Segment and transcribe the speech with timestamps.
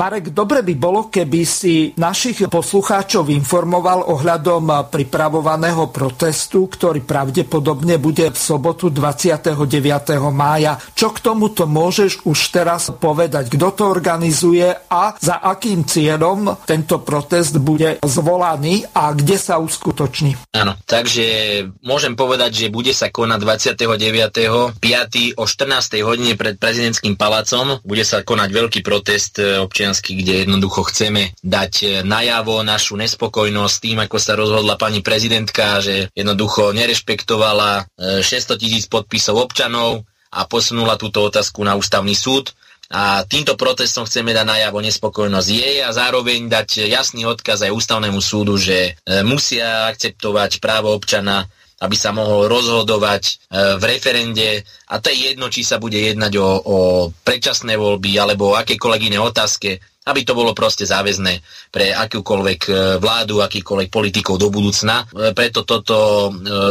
[0.00, 8.32] Marek, dobre by bolo, keby si našich poslucháčov informoval ohľadom pripravovaného protestu, ktorý pravdepodobne bude
[8.32, 9.60] v sobotu 29.
[10.32, 10.80] mája.
[10.96, 13.52] Čo k tomuto môžeš už teraz povedať?
[13.52, 20.56] Kto to organizuje a za akým cieľom tento protest bude zvolaný a kde sa uskutoční?
[20.56, 23.36] Áno, takže môžem povedať, že bude sa konať
[23.76, 24.80] 29.
[24.80, 25.36] 5.
[25.36, 26.08] o 14.
[26.08, 27.84] hodine pred prezidentským palácom.
[27.84, 33.76] Bude sa konať veľký protest občianských občiansky, kde jednoducho chceme dať e, najavo našu nespokojnosť
[33.82, 40.46] tým, ako sa rozhodla pani prezidentka, že jednoducho nerešpektovala 600 e, tisíc podpisov občanov a
[40.46, 42.54] posunula túto otázku na ústavný súd.
[42.90, 48.22] A týmto protestom chceme dať najavo nespokojnosť jej a zároveň dať jasný odkaz aj ústavnému
[48.22, 51.50] súdu, že e, musia akceptovať právo občana
[51.80, 53.50] aby sa mohol rozhodovať
[53.80, 54.60] v referende
[54.92, 56.78] a to je jedno, či sa bude jednať o, o
[57.24, 59.80] predčasné voľby alebo o akékoľvek iné otázke
[60.10, 65.04] aby to bolo proste záväzné pre akúkoľvek e, vládu, akýkoľvek politikov do budúcna.
[65.04, 66.30] E, preto toto e,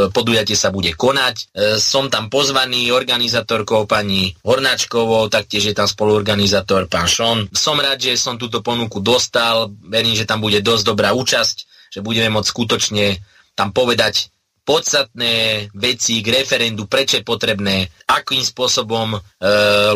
[0.09, 1.53] podujatie sa bude konať.
[1.77, 7.47] Som tam pozvaný organizátorkou pani Hornáčkovou, taktiež je tam spoluorganizátor pán Šon.
[7.53, 11.57] Som rád, že som túto ponuku dostal, verím, že tam bude dosť dobrá účasť,
[11.93, 13.05] že budeme môcť skutočne
[13.53, 14.33] tam povedať
[14.69, 19.19] podstatné veci k referendu, prečo je potrebné, akým spôsobom e,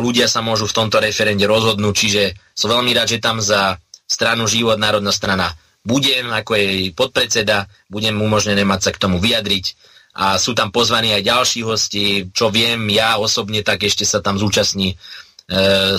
[0.01, 1.93] ľudia sa môžu v tomto referende rozhodnúť.
[1.93, 2.23] Čiže
[2.57, 3.77] som veľmi rád, že tam za
[4.09, 5.53] stranu Život národná strana
[5.85, 9.77] budem ako jej podpredseda, budem umožnené mať sa k tomu vyjadriť.
[10.17, 14.41] A sú tam pozvaní aj ďalší hosti, čo viem, ja osobne tak ešte sa tam
[14.41, 14.95] zúčastní e,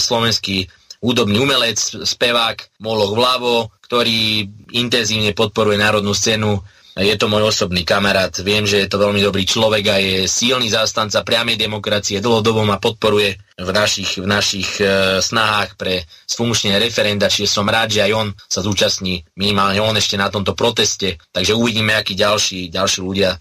[0.02, 0.66] slovenský
[0.98, 6.58] hudobný umelec, spevák Moloch Vlavo, ktorý intenzívne podporuje národnú scénu
[6.94, 10.70] je to môj osobný kamarát, viem, že je to veľmi dobrý človek a je silný
[10.70, 17.26] zástanca priamej demokracie, dlhodobo ma podporuje v našich, v našich e, snahách pre sfunkčné referenda,
[17.26, 21.58] čiže som rád, že aj on sa zúčastní, minimálne on ešte na tomto proteste, takže
[21.58, 23.38] uvidíme, akí ďalší, ďalší ľudia e,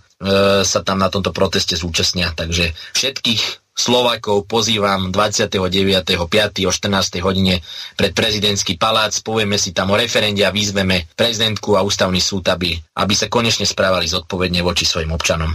[0.66, 2.34] sa tam na tomto proteste zúčastnia.
[2.34, 6.69] Takže všetkých Slovakov pozývam 29.5.
[6.69, 7.25] o 14.
[7.25, 7.57] hodine
[7.97, 12.78] pred prezidentský palác, povieme si tam o referende a výzveme prezidentku a ústavný súd, aby,
[12.78, 15.50] aby sa konečne správali zodpovedne voči svojim občanom.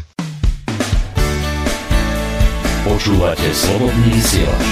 [2.83, 4.67] Počúvate slobodný vysielač.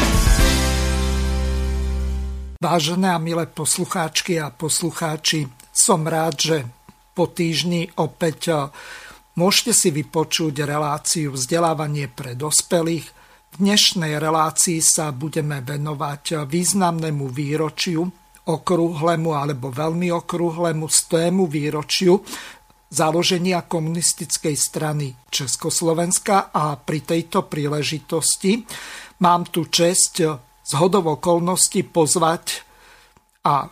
[2.59, 6.59] Vážené a milé poslucháčky a poslucháči, som rád, že
[7.15, 8.59] po týždni opäť eh,
[9.39, 13.26] môžete si vypočuť reláciu vzdelávanie pre dospelých
[13.56, 18.05] dnešnej relácii sa budeme venovať významnému výročiu,
[18.47, 22.21] okrúhlemu alebo veľmi okrúhlemu stému výročiu
[22.87, 28.62] založenia komunistickej strany Československa a pri tejto príležitosti
[29.25, 30.22] mám tu čest
[30.62, 32.62] z hodov okolností pozvať
[33.43, 33.66] a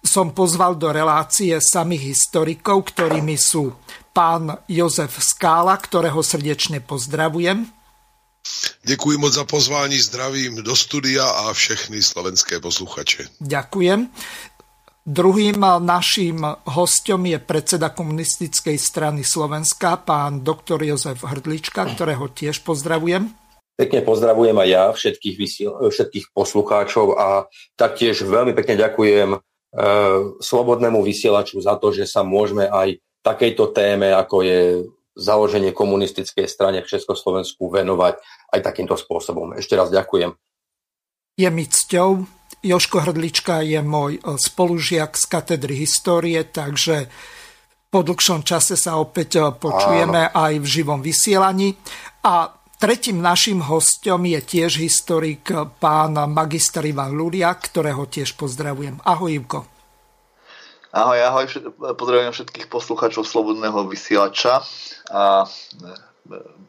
[0.00, 3.74] som pozval do relácie samých historikov, ktorými sú
[4.14, 7.79] pán Jozef Skála, ktorého srdečne pozdravujem.
[8.82, 13.28] Děkuji moc za pozvání, zdravím do studia a všechny slovenské posluchače.
[13.40, 14.08] Ďakujem.
[15.06, 23.32] Druhým naším hostom je predseda komunistickej strany Slovenska, pán doktor Jozef Hrdlička, ktorého tiež pozdravujem.
[23.80, 27.48] Pekne pozdravujem aj ja všetkých, vysiel, všetkých poslucháčov a
[27.80, 29.38] taktiež veľmi pekne ďakujem e,
[30.36, 34.84] Slobodnému vysielaču za to, že sa môžeme aj takejto téme, ako je
[35.20, 38.16] založenie komunistickej strane v Československu venovať
[38.56, 39.52] aj takýmto spôsobom.
[39.52, 40.32] Ešte raz ďakujem.
[41.36, 42.24] Je mi cťou.
[42.60, 47.08] Joško Hrdlička je môj e, spolužiak z katedry histórie, takže
[47.88, 50.36] po dlhšom čase sa opäť e, počujeme Áno.
[50.36, 51.72] aj v živom vysielaní.
[52.20, 59.00] A tretím našim hostom je tiež historik e, pán magister Ivan Luria, ktorého tiež pozdravujem.
[59.08, 59.79] Ahoj, Ivko.
[60.90, 61.46] Ahoj, ahoj,
[61.94, 64.58] pozdravujem všetkých poslucháčov Slobodného vysielača
[65.06, 65.48] a e,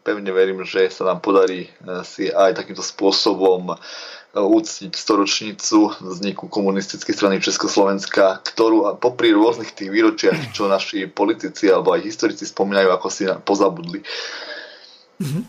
[0.06, 1.70] pevne verím, že sa nám podarí e,
[2.06, 3.76] si aj takýmto spôsobom e,
[4.38, 11.98] úctiť storočnicu vzniku komunistickej strany Československa, ktorú popri rôznych tých výročiach, čo naši politici alebo
[11.98, 14.06] aj historici spomínajú, ako si pozabudli.
[15.18, 15.42] Mhm.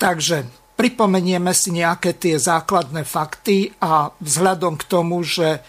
[0.00, 0.48] Takže
[0.80, 5.60] pripomenieme si nejaké tie základné fakty a vzhľadom k tomu, že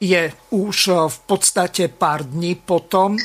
[0.00, 0.78] je už
[1.12, 3.20] v podstate pár dní potom,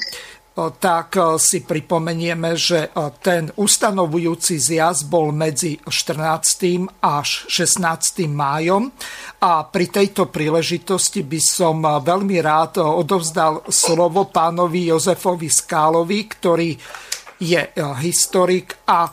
[0.55, 2.87] tak si pripomenieme, že
[3.19, 7.03] ten ustanovujúci zjazd bol medzi 14.
[7.03, 8.27] až 16.
[8.31, 8.87] májom
[9.43, 16.71] a pri tejto príležitosti by som veľmi rád odovzdal slovo pánovi Jozefovi Skálovi, ktorý
[17.35, 17.59] je
[17.99, 19.11] historik a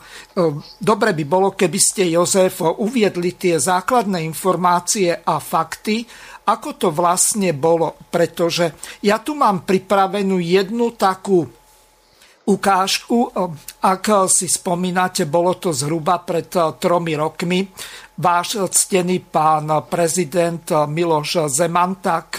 [0.79, 6.07] dobre by bolo, keby ste, Jozef, uviedli tie základné informácie a fakty,
[6.43, 11.47] ako to vlastne bolo, pretože ja tu mám pripravenú jednu takú
[12.43, 13.31] ukážku.
[13.79, 17.67] Ak si spomínate, bolo to zhruba pred eh, tromi rokmi.
[18.13, 22.37] Váš ctený pán prezident Miloš Zeman tak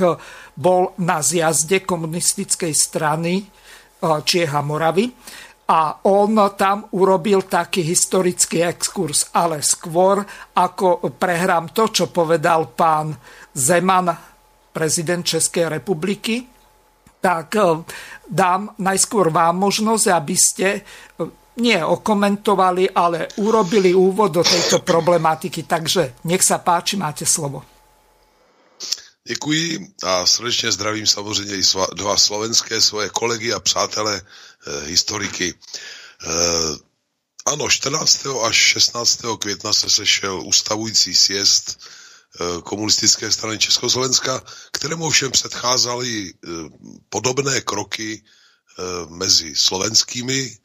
[0.54, 3.46] bol na zjazde komunistickej strany eh,
[4.04, 5.08] Čieha Moravy
[5.64, 10.20] a on tam urobil taký historický exkurs, ale skôr
[10.52, 13.16] ako prehrám to, čo povedal pán
[13.54, 14.18] Zeman,
[14.72, 16.46] prezident Českej republiky,
[17.20, 17.62] tak eh,
[18.30, 20.82] dám najskôr vám možnosť, aby ste eh,
[21.56, 25.62] nie okomentovali, ale urobili úvod do tejto problematiky.
[25.62, 27.62] Takže nech sa páči, máte slovo.
[29.28, 31.62] Děkuji a srdečně zdravím samozřejmě i
[31.94, 35.54] dva slovenské svoje kolegy a přátelé eh, historiky.
[35.54, 36.76] Eh,
[37.46, 38.26] ano, 14.
[38.42, 39.20] až 16.
[39.38, 41.80] května se sešel ustavující sjezd
[42.64, 44.42] komunistické strany Československa,
[44.72, 46.48] kterému ovšem předcházely eh,
[47.08, 50.58] podobné kroky eh, mezi slovenskými,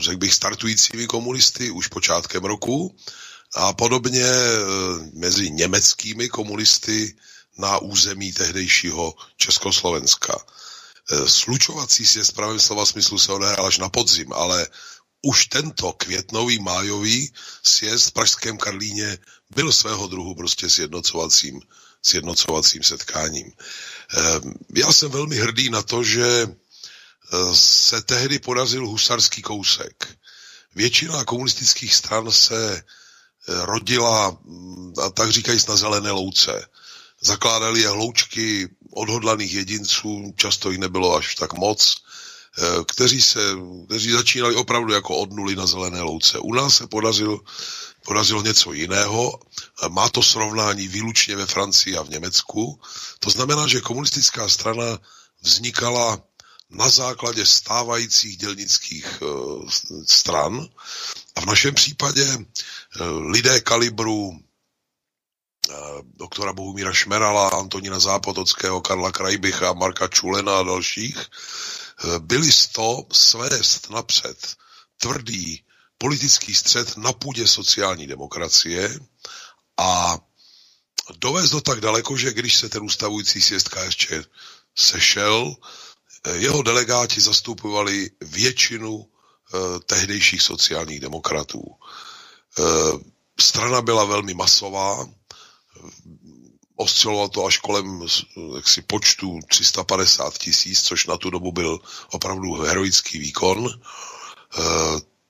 [0.00, 2.96] řekl bych, startujícími komunisty už počátkem roku
[3.54, 4.24] a podobně
[5.12, 7.16] mezi německými komunisty
[7.58, 10.36] na území tehdejšího Československa.
[11.26, 14.66] Slučovací si je pravém slova smyslu se odehrál až na podzim, ale
[15.22, 17.32] už tento květnový májový
[17.62, 19.18] sjezd v Pražském Karlíně
[19.54, 21.60] byl svého druhu prostě sjednocovacím,
[22.02, 23.52] sjednocovacím setkáním.
[24.16, 26.48] Ehm, já jsem velmi hrdý na to, že e,
[27.54, 30.18] se tehdy podařil husarský kousek.
[30.74, 32.82] Většina komunistických stran se e,
[33.66, 36.66] rodila, mm, tak říkajíc, na zelené louce.
[37.20, 41.94] Zakládali je hloučky odhodlaných jedinců, často jich nebylo až tak moc,
[42.58, 43.40] e, kteří, se,
[43.86, 46.38] kteří začínali opravdu jako od nuly na zelené louce.
[46.38, 47.40] U nás se podařil
[48.04, 49.40] podařilo něco jiného.
[49.88, 52.80] Má to srovnání výlučně ve Francii a v Německu.
[53.18, 54.98] To znamená, že komunistická strana
[55.42, 56.22] vznikala
[56.70, 59.26] na základě stávajících dělnických e,
[60.06, 60.68] stran
[61.34, 62.44] a v našem případě e,
[63.04, 64.38] lidé kalibru e,
[66.02, 71.18] doktora Bohumíra Šmerala, Antonína Zápotockého, Karla Krajbycha, Marka Čulena a dalších,
[72.18, 74.56] byli z to svést napřed
[75.00, 75.64] tvrdý
[76.02, 78.98] politický střed na půdě sociální demokracie
[79.78, 80.18] a
[81.18, 84.12] dovést to tak daleko, že když se ten ustavující sjezd KSČ
[84.78, 85.54] sešel,
[86.34, 91.62] jeho delegáti zastupovali většinu eh, tehdejších sociálních demokratů.
[92.58, 92.62] Eh,
[93.40, 95.06] strana byla velmi masová,
[96.76, 98.06] oscilovalo to až kolem
[98.56, 101.78] jaksi, počtu 350 tisíc, což na tu dobu byl
[102.10, 103.80] opravdu heroický výkon.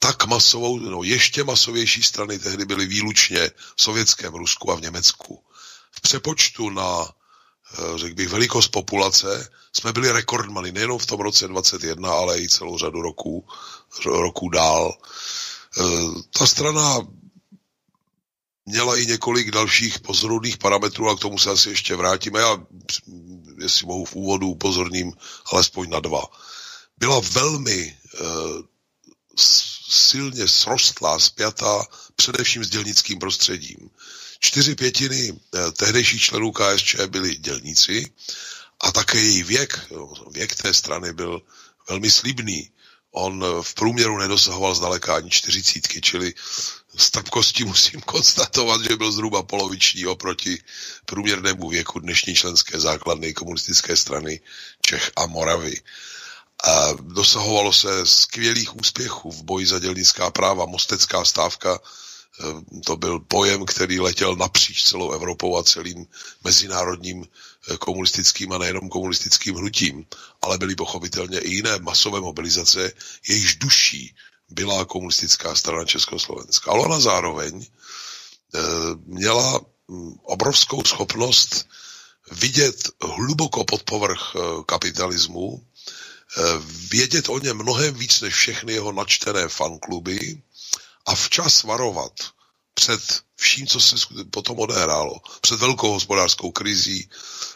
[0.02, 4.80] Eh, tak masovou, no ještě masovější strany tehdy byly výlučně v sovětském Rusku a v
[4.80, 5.44] Německu.
[5.90, 7.08] V přepočtu na,
[7.78, 12.48] eh, řekl bych, velikost populace jsme byli rekordmany nejenom v tom roce 21, ale i
[12.48, 13.46] celou řadu roků,
[14.04, 14.98] roků dál.
[15.80, 15.82] Eh,
[16.38, 16.98] ta strana
[18.66, 22.40] měla i několik dalších pozorodných parametrů, a k tomu se asi ještě vrátíme.
[22.40, 22.58] Já,
[23.58, 25.12] jestli mohu v úvodu upozorním,
[25.52, 26.22] alespoň na dva.
[26.98, 28.62] Byla velmi uh,
[29.92, 33.90] silně srostlá, spjatá především s dělnickým prostředím.
[34.40, 38.12] Čtyři pětiny eh, tehdejších členů KSČ byli dělníci
[38.80, 39.80] a také její věk,
[40.30, 41.42] věk té strany byl
[41.88, 42.70] velmi slibný.
[43.10, 46.34] On eh, v průměru nedosahoval zdaleka ani čtyřicítky, čili
[46.96, 50.62] s trpkostí musím konstatovat, že byl zhruba poloviční oproti
[51.06, 54.40] průměrnému věku dnešní členské základny komunistické strany
[54.80, 55.80] Čech a Moravy.
[56.62, 60.66] A dosahovalo se skvělých úspěchů v boji za dělnická práva.
[60.66, 66.06] Mostecká stávka eh, to byl pojem, který letěl napříč celou Evropou a celým
[66.44, 70.06] mezinárodním eh, komunistickým a nejenom komunistickým hnutím,
[70.42, 72.92] ale byly pochopitelně i jiné masové mobilizace,
[73.28, 74.14] jejichž duší
[74.50, 76.70] byla komunistická strana Československa.
[76.70, 77.66] Ale ona zároveň
[78.54, 78.60] eh,
[79.06, 81.66] měla hm, obrovskou schopnost
[82.32, 84.32] vidět hluboko pod povrch
[84.66, 85.71] kapitalismu Eh,
[86.90, 90.42] vědět o něm mnohem víc než všechny jeho načtené fankluby
[91.06, 92.12] a včas varovat
[92.74, 93.96] před vším, co se
[94.30, 97.10] potom odehrálo, před velkou hospodářskou krizí,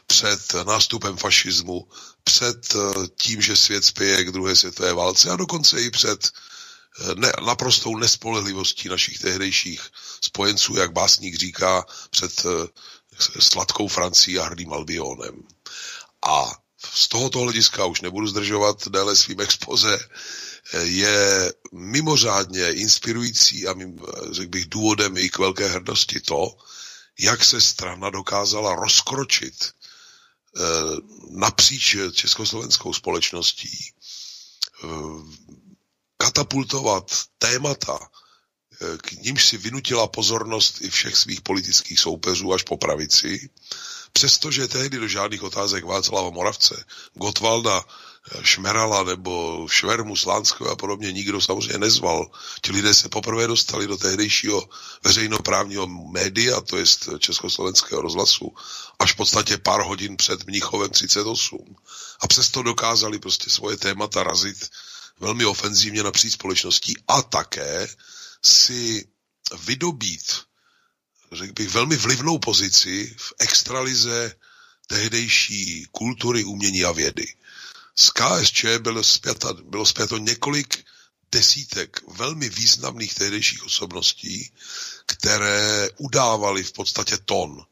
[0.07, 1.89] před nástupem fašismu,
[2.25, 7.15] před eh, tím, že svět spěje k druhé světové válce a dokonce i před eh,
[7.15, 9.81] ne, naprostou nespolehlivostí našich tehdejších
[10.21, 12.69] spojenců, jak básník říká, před eh,
[13.41, 15.43] sladkou Francií a hrdým Albionem.
[16.27, 19.99] A z tohoto hlediska už nebudu zdržovat déle svým expoze,
[20.83, 23.75] je mimořádně inspirující a
[24.31, 26.57] řekl bych důvodem i k velké hrdosti to,
[27.19, 30.61] jak se strana dokázala rozkročit eh,
[31.31, 33.93] napříč československou společností,
[34.85, 34.89] eh,
[36.17, 37.99] katapultovat témata,
[38.81, 43.51] eh, k nímž si vynutila pozornost i všech svých politických soupeřů až po pravici,
[44.17, 47.85] přestože tehdy do žádných otázek Václava Moravce, Gotwalda
[48.43, 52.31] Šmerala nebo Švermu, Slánského a podobně nikdo samozřejmě nezval.
[52.61, 54.69] Ti lidé se poprvé dostali do tehdejšího
[55.05, 56.85] veřejnoprávního média, to je
[57.19, 58.55] Československého rozhlasu,
[58.99, 61.77] až v podstatě pár hodin před Mnichovem 38.
[62.21, 64.71] A přesto dokázali prostě svoje témata razit
[65.21, 67.89] velmi ofenzívně napříč společností a také
[68.45, 69.09] si
[69.65, 70.47] vydobít,
[71.33, 74.35] řekl bych, velmi vlivnou pozici v extralize
[74.87, 77.35] tehdejší kultury, umění a vědy.
[77.97, 80.85] Z KSČ bylo zpěto, bylo zpěto několik
[81.33, 84.53] desítek velmi významných tehdejších osobností,
[85.07, 87.65] které udávaly v podstatě ton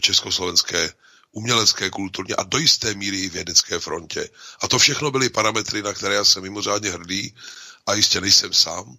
[0.00, 0.92] československé
[1.32, 4.28] umělecké, kulturně a do jisté míry i vědecké frontě.
[4.60, 7.34] A to všechno byly parametry, na které já jsem mimořádně hrdý
[7.86, 8.96] a jistě nejsem sám.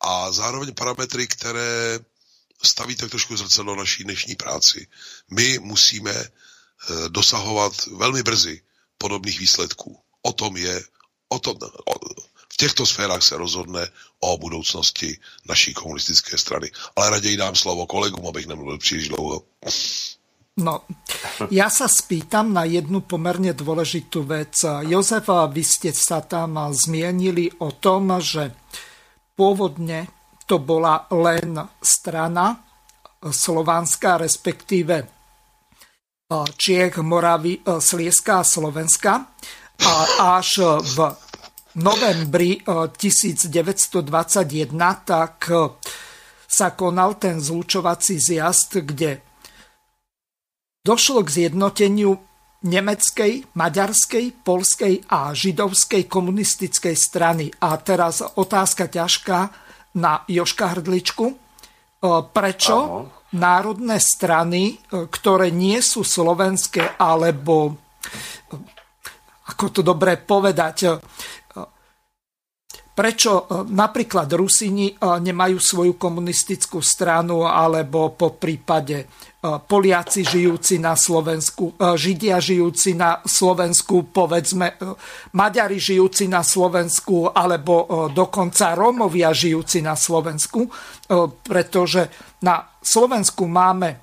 [0.00, 1.98] A zároveň parametry, které
[2.62, 4.86] staví tak trošku zrcadlo naší dnešní práci.
[5.30, 6.28] My musíme eh,
[7.08, 8.62] dosahovat velmi brzy
[8.98, 10.82] podobných výsledků o tom je,
[11.28, 11.94] o tom, o,
[12.52, 13.88] v těchto sférách se rozhodne
[14.20, 16.70] o budoucnosti naší komunistické strany.
[16.96, 19.42] Ale raději dám slovo kolegům, abych nemluvil příliš dlouho.
[20.52, 20.84] No,
[21.48, 24.60] ja sa spýtam na jednu pomerne dôležitú vec.
[24.84, 28.52] Jozef, vy ste sa tam zmienili o tom, že
[29.32, 30.12] pôvodne
[30.52, 32.60] to bola len strana
[33.24, 35.08] slovanská, respektíve
[36.28, 39.32] Čiech, Moravy, Slieska a Slovenska
[39.80, 39.94] a
[40.36, 40.60] až
[40.92, 41.08] v
[41.80, 43.56] novembri 1921
[44.76, 45.48] eh, tak
[46.44, 49.24] sa konal ten zlučovací zjazd, kde
[50.84, 52.20] došlo k zjednoteniu
[52.68, 57.48] nemeckej, maďarskej, polskej a židovskej komunistickej strany.
[57.64, 59.61] A teraz otázka ťažká
[59.98, 61.26] na Joška Hrdličku.
[61.32, 63.00] Eh, prečo Aho.
[63.32, 67.78] národné strany, ktoré nie sú slovenské alebo
[69.42, 70.76] ako to dobre povedať,
[72.92, 79.06] prečo e, napríklad Rusini e, nemajú svoju komunistickú stranu, alebo po prípade e,
[79.42, 84.76] Poliaci žijúci na Slovensku, Židia žijúci na Slovensku, povedzme
[85.34, 90.70] Maďari žijúci na Slovensku, alebo dokonca Rómovia žijúci na Slovensku,
[91.42, 92.06] pretože
[92.46, 93.98] na Slovensku máme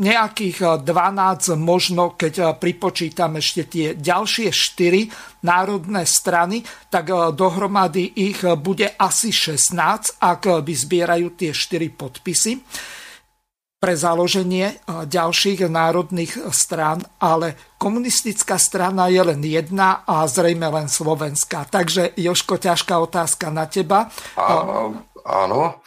[0.00, 7.30] nejakých 12, eh, možno keď eh, pripočítam ešte tie ďalšie 4 národné strany, tak eh,
[7.36, 12.64] dohromady ich bude asi 16, ak vyzbierajú tie 4 podpisy
[13.80, 14.76] pre založenie
[15.08, 21.64] ďalších národných strán, ale komunistická strana je len jedna a zrejme len slovenská.
[21.64, 24.12] Takže Joško, ťažká otázka na teba.
[24.36, 25.80] Áno, áno.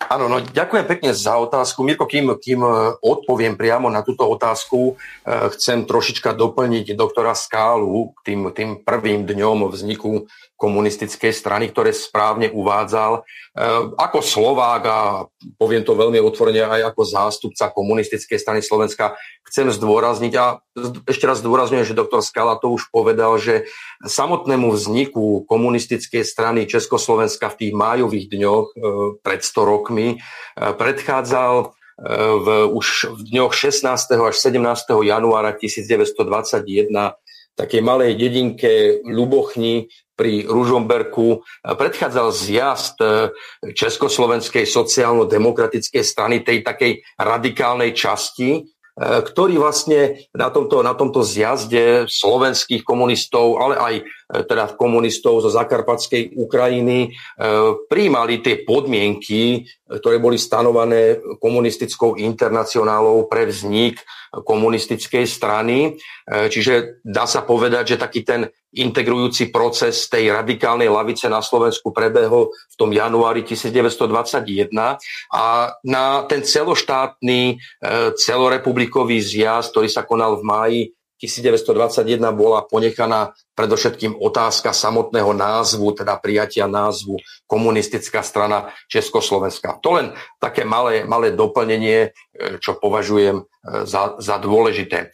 [0.00, 1.84] Áno, no ďakujem pekne za otázku.
[1.84, 8.16] Mirko, kým, kým e, odpoviem priamo na túto otázku, e, chcem trošička doplniť doktora Skálu
[8.16, 10.24] k tým, tým prvým dňom vzniku
[10.56, 13.12] komunistickej strany, ktoré správne uvádzal.
[13.12, 13.60] E,
[14.00, 14.98] ako Slovák a
[15.60, 19.20] poviem to veľmi otvorene aj ako zástupca komunistickej strany Slovenska,
[19.52, 20.64] chcem zdôrazniť a
[21.04, 23.68] ešte raz zdôrazňujem, že doktor Skala to už povedal, že
[24.00, 28.76] samotnému vzniku komunistickej strany Československa v tých májových dňoch e,
[29.20, 30.16] pred 100 rokmi e,
[30.56, 31.76] predchádzal
[32.40, 33.84] v už v dňoch 16.
[34.24, 34.56] až 17.
[35.04, 36.88] januára 1921
[37.60, 43.32] takej malej dedinke Lubochni pri Ružomberku predchádzal zjazd e,
[43.72, 48.60] Československej sociálno-demokratickej strany, tej takej radikálnej časti, e,
[49.00, 54.02] ktorý vlastne na tomto, na tomto zjazde slovenských komunistov, ale aj e,
[54.44, 57.16] teda komunistov zo zakarpatskej Ukrajiny
[57.88, 59.64] príjmali tie podmienky,
[59.98, 63.98] ktoré boli stanované komunistickou internacionálou pre vznik
[64.30, 65.98] komunistickej strany.
[66.30, 72.54] Čiže dá sa povedať, že taký ten integrujúci proces tej radikálnej lavice na Slovensku prebehol
[72.54, 74.70] v tom januári 1921
[75.34, 80.80] a na ten celoštátny, e, celorepublikový zjazd, ktorý sa konal v máji
[81.20, 89.76] 1921 bola ponechaná predovšetkým otázka samotného názvu, teda prijatia názvu komunistická strana Československa.
[89.84, 93.44] To len také malé, malé doplnenie, e, čo považujem e,
[93.84, 94.98] za, za dôležité.
[95.04, 95.08] E,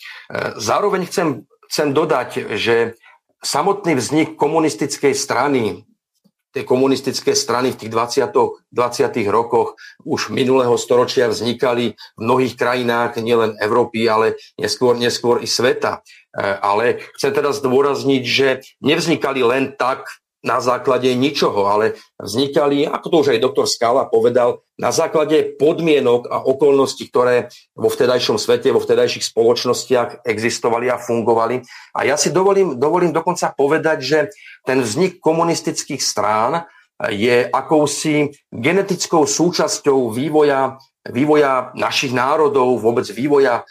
[0.62, 2.94] zároveň chcem, chcem dodať, že
[3.42, 5.82] samotný vznik komunistickej strany
[6.56, 8.32] tie komunistické strany v tých 20.
[8.72, 8.72] 20.
[9.28, 9.76] rokoch
[10.08, 16.00] už minulého storočia vznikali v mnohých krajinách nielen Európy, ale neskôr, neskôr i sveta.
[16.32, 20.08] E, ale chcem teda zdôrazniť, že nevznikali len tak
[20.46, 26.30] na základe ničoho, ale vznikali, ako to už aj doktor Skala povedal, na základe podmienok
[26.30, 31.66] a okolností, ktoré vo vtedajšom svete, vo vtedajších spoločnostiach existovali a fungovali.
[31.98, 34.18] A ja si dovolím, dovolím dokonca povedať, že
[34.62, 36.62] ten vznik komunistických strán
[37.10, 43.62] je akousi genetickou súčasťou vývoja vývoja našich národov, vôbec vývoja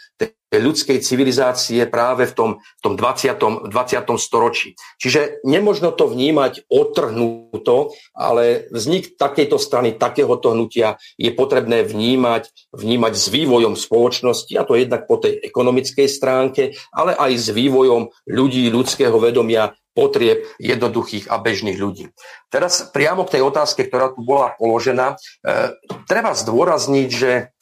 [0.60, 3.72] ľudskej civilizácie práve v tom, v tom 20.
[3.72, 3.72] 20.
[4.20, 4.76] storočí.
[5.00, 13.14] Čiže nemožno to vnímať otrhnuto, ale vznik takejto strany, takéhoto hnutia je potrebné vnímať, vnímať
[13.16, 18.68] s vývojom spoločnosti, a to jednak po tej ekonomickej stránke, ale aj s vývojom ľudí,
[18.70, 22.12] ľudského vedomia, potrieb jednoduchých a bežných ľudí.
[22.52, 25.72] Teraz priamo k tej otázke, ktorá tu bola položená, e,
[26.04, 27.55] treba zdôrazniť, že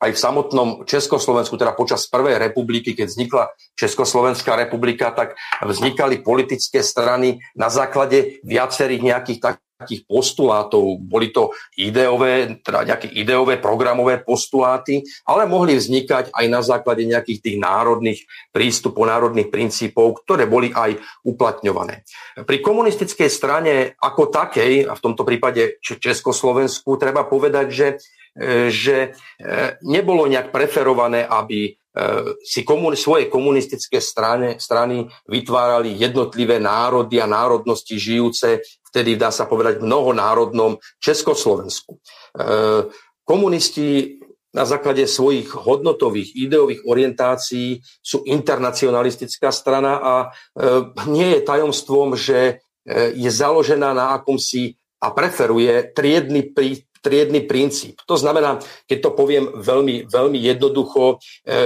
[0.00, 3.44] aj v samotnom Československu, teda počas prvej republiky, keď vznikla
[3.76, 11.00] Československá republika, tak vznikali politické strany na základe viacerých nejakých tak, takých postulátov.
[11.00, 17.40] Boli to ideové, teda nejaké ideové programové postuláty, ale mohli vznikať aj na základe nejakých
[17.40, 18.20] tých národných
[18.52, 22.04] prístupov, národných princípov, ktoré boli aj uplatňované.
[22.44, 27.86] Pri komunistickej strane ako takej, a v tomto prípade Československu, treba povedať, že
[28.70, 29.08] že e,
[29.82, 31.70] nebolo nejak preferované, aby e,
[32.46, 39.46] si komun- svoje komunistické strany, strany vytvárali jednotlivé národy a národnosti žijúce vtedy dá sa
[39.46, 41.98] povedať mnohonárodnom Československu.
[41.98, 42.00] E,
[43.26, 44.18] komunisti
[44.50, 50.14] na základe svojich hodnotových, ideových orientácií sú internacionalistická strana a
[51.06, 52.58] nie je tajomstvom, že
[53.14, 56.50] je založená na akomsi a preferuje triedny,
[57.00, 58.04] triedny princíp.
[58.04, 61.18] To znamená, keď to poviem veľmi, veľmi jednoducho,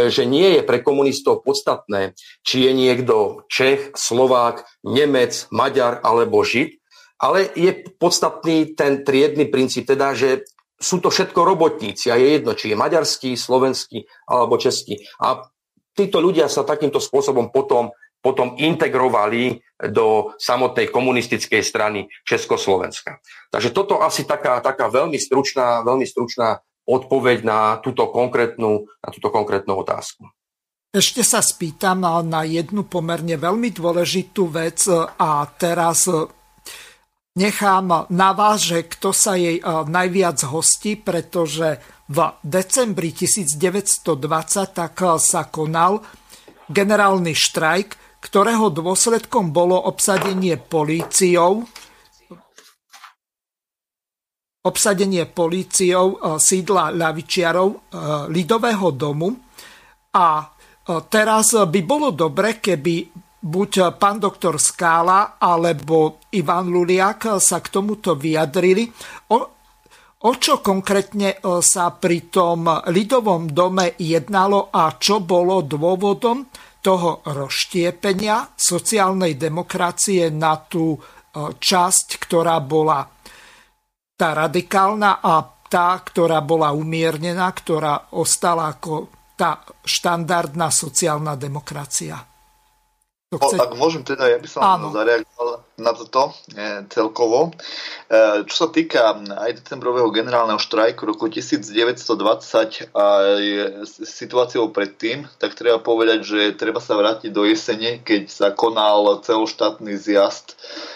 [0.09, 2.15] že nie je pre komunistov podstatné,
[2.47, 6.79] či je niekto Čech, Slovák, Nemec, Maďar alebo Žid,
[7.19, 12.53] ale je podstatný ten triedny princíp, teda, že sú to všetko robotníci a je jedno,
[12.53, 15.01] či je maďarský, slovenský alebo český.
[15.23, 15.47] A
[15.95, 17.95] títo ľudia sa takýmto spôsobom potom,
[18.25, 19.61] potom integrovali
[19.93, 23.21] do samotnej komunistickej strany Československa.
[23.53, 29.29] Takže toto asi taká, taká veľmi, stručná, veľmi stručná odpoveď na túto konkrétnu, na túto
[29.29, 30.25] konkrétnu otázku.
[30.95, 34.87] Ešte sa spýtam na jednu pomerne veľmi dôležitú vec
[35.19, 36.07] a teraz
[37.35, 44.13] nechám na vás, že kto sa jej eh, najviac hostí, pretože v decembri 1920
[44.77, 46.05] tak sa konal
[46.69, 51.69] generálny štrajk, ktorého dôsledkom bolo obsadenie políciou
[54.65, 57.69] obsadenie políciou eh, sídla ľavičiarov
[58.33, 59.29] Lidového domu
[60.17, 60.49] a
[60.85, 63.09] teraz by bolo dobre, keby
[63.45, 68.89] buď pán doktor Skála alebo Ivan Luliak sa k tomuto vyjadrili.
[69.29, 69.37] O,
[70.25, 76.49] o čo konkrétne e, sa pri tom Lidovom dome jednalo a čo bolo dôvodom
[76.85, 80.99] toho rozštiepenia sociálnej demokracie na tú e,
[81.57, 83.09] časť, ktorá bola
[84.13, 92.34] tá radikálna a tá, ktorá bola umiernená, ktorá ostala ako tá štandardná sociálna demokracia.
[93.35, 93.59] To chce...
[93.59, 94.95] Ak môžem teda, ja by som Áno.
[94.95, 97.51] zareagoval na toto e, celkovo.
[97.51, 103.05] E, čo sa týka aj decembrového generálneho štrajku roku 1920 a
[104.07, 109.99] situáciou predtým, tak treba povedať, že treba sa vrátiť do jesene, keď sa konal celoštátny
[109.99, 110.55] zjazd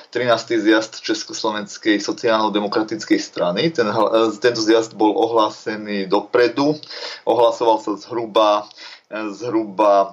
[0.09, 0.57] 13.
[0.64, 3.68] zjazd Československej sociálno-demokratickej strany.
[3.68, 3.92] Ten,
[4.40, 6.81] tento zjazd bol ohlásený dopredu.
[7.29, 8.64] Ohlasoval sa zhruba
[9.09, 10.12] zhruba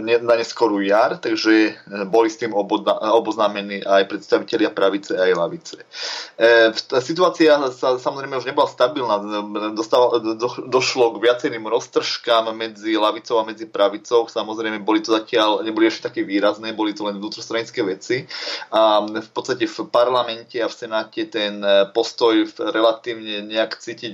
[0.00, 1.76] na neskorú jar, takže
[2.08, 5.76] boli s tým oboznámení aj predstavitelia pravice aj lavice.
[7.04, 9.20] Situácia sa samozrejme už nebola stabilná,
[10.72, 16.08] došlo k viacerým roztržkám medzi lavicou a medzi pravicou, samozrejme boli to zatiaľ, neboli ešte
[16.08, 18.24] také výrazné, boli to len vnútrostranické veci
[18.72, 21.60] a v podstate v parlamente a v senáte ten
[21.92, 24.12] postoj relatívne nejak cítiť,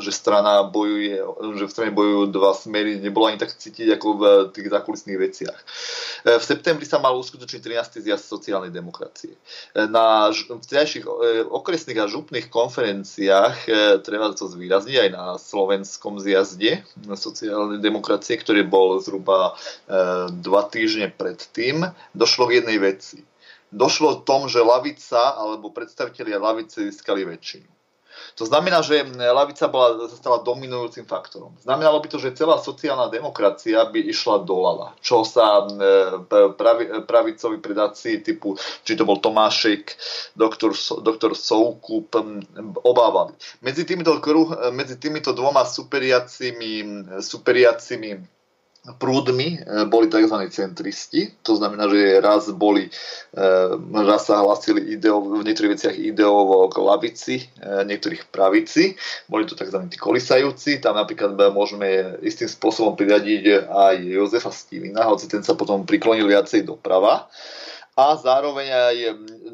[0.00, 1.20] že strana bojuje,
[1.60, 4.22] že v strane bojujú dva smery, nebolo ani tak cítiť ako v
[4.54, 5.58] tých zákulisných veciach.
[5.58, 8.04] E, v septembri sa mal uskutočniť 13.
[8.04, 9.34] zjazd sociálnej demokracie.
[9.34, 11.06] E, na vtedajších
[11.50, 13.56] okresných a župných konferenciách,
[14.02, 16.82] treba to zvýrazniť aj na slovenskom zjazde
[17.14, 19.56] sociálnej demokracie, ktorý bol zhruba
[20.30, 23.22] dva týždne predtým, došlo k jednej veci.
[23.74, 27.73] Došlo k tom, že lavica alebo predstavitelia lavice získali väčšinu.
[28.34, 31.54] To znamená, že lavica bola, stala dominujúcim faktorom.
[31.62, 35.62] Znamenalo by to, že celá sociálna demokracia by išla dolala, čo sa
[36.58, 39.94] pravi, pravicoví predáci typu, či to bol Tomášek,
[40.34, 42.10] doktor, doktor Soukup,
[42.82, 43.38] obávali.
[43.62, 46.82] Medzi týmito, kruh, medzi týmito dvoma superiacimi,
[47.22, 48.33] superiacimi
[48.84, 50.36] prúdmi e, boli tzv.
[50.52, 52.92] centristi, to znamená, že raz boli,
[53.32, 53.42] e,
[54.04, 58.92] raz sa hlasili ideo, v niektorých veciach ideovo k lavici, e, niektorých pravici,
[59.24, 59.88] boli to tzv.
[59.96, 66.28] kolisajúci, tam napríklad môžeme istým spôsobom priradiť aj Jozefa Stivina, hoci ten sa potom priklonil
[66.28, 67.24] viacej doprava
[67.94, 68.96] a zároveň aj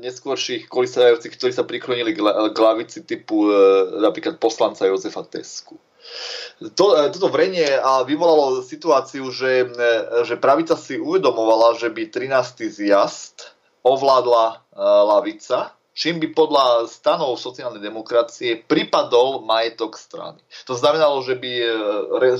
[0.01, 3.53] neskôrších kolisajúcich, ktorí sa priklonili k lavici typu
[4.01, 5.77] napríklad poslanca Jozefa Tesku
[6.77, 7.67] to, e, toto vrenie
[8.05, 9.69] vyvolalo situáciu, že, e,
[10.29, 12.69] že pravica si uvedomovala, že by 13.
[12.69, 20.41] zjazd ovládla e, lavica, čím by podľa stanov sociálnej demokracie pripadol majetok strany.
[20.69, 21.53] To znamenalo, že by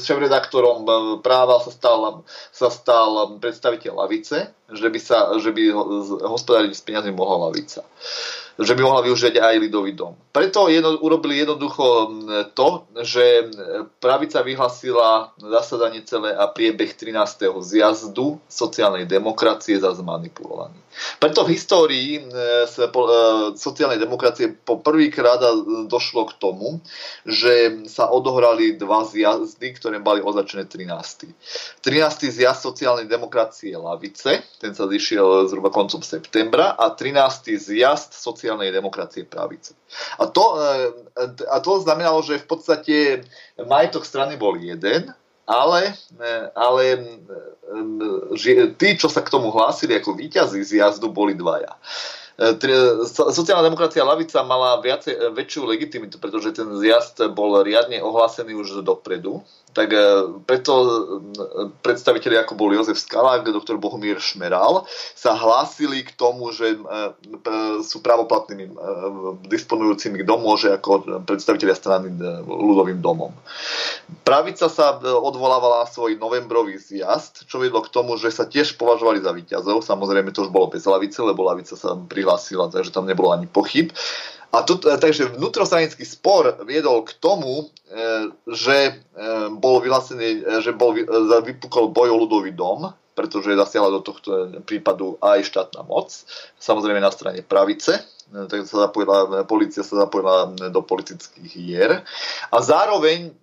[0.01, 0.85] šéf-redaktorom
[1.21, 5.75] práva sa stal, sa stal predstaviteľ lavice, že by, sa, že by
[6.25, 7.83] hospodáriť s peniazmi mohla lavica
[8.61, 10.13] že by mohla využiť aj Lidový dom.
[10.31, 12.13] Preto jedno, urobili jednoducho
[12.53, 13.49] to, že
[13.99, 17.49] pravica vyhlasila zasadanie celé a priebeh 13.
[17.65, 20.77] zjazdu sociálnej demokracie za zmanipulovaný.
[21.23, 22.23] Preto v histórii e,
[23.57, 25.41] sociálnej demokracie po prvýkrát
[25.87, 26.83] došlo k tomu,
[27.25, 31.33] že sa odohrali dva zjazdy, ktoré boli označené 13.
[31.81, 32.29] 13.
[32.29, 37.57] zjazd sociálnej demokracie Lavice, ten sa zišiel zhruba koncom septembra a 13.
[37.57, 39.73] zjazd sociálnej demokracie pravice.
[40.21, 40.69] A to, e,
[41.49, 42.97] a to znamenalo, že v podstate
[43.57, 45.17] majetok strany bol jeden,
[45.49, 46.85] ale, e, ale
[48.37, 51.81] že tí, čo sa k tomu hlásili ako víťazi z jazdu, boli dvaja.
[53.13, 59.45] Sociálna demokracia Lavica mala viacej, väčšiu legitimitu, pretože ten zjazd bol riadne ohlásený už dopredu
[59.71, 60.03] tak e,
[60.47, 60.91] preto e,
[61.83, 66.79] predstaviteľi ako bol Jozef Skalák, doktor Bohumír Šmeral, sa hlásili k tomu, že e,
[67.87, 68.75] sú pravoplatnými
[69.47, 72.11] disponujúcimi, kto môže ako predstaviteľia strany
[72.47, 73.31] ľudovým domom.
[74.27, 79.23] Pravica sa odvolávala na svoj novembrový zjazd, čo vedlo k tomu, že sa tiež považovali
[79.23, 79.87] za víťazov.
[79.87, 83.95] Samozrejme to už bolo bez lavice, lebo lavica sa prihlásila, takže tam nebolo ani pochyb.
[84.51, 88.93] A tu, e, takže vnútrostranický spor viedol k tomu, e, že e,
[89.55, 90.99] bol vyhlásený, že bol,
[91.47, 96.11] vypukol boj o ľudový dom, pretože zasiahla do tohto prípadu aj štátna moc,
[96.59, 102.07] samozrejme na strane pravice, tak sa zapojila, policia sa zapojila do politických hier.
[102.55, 103.35] A zároveň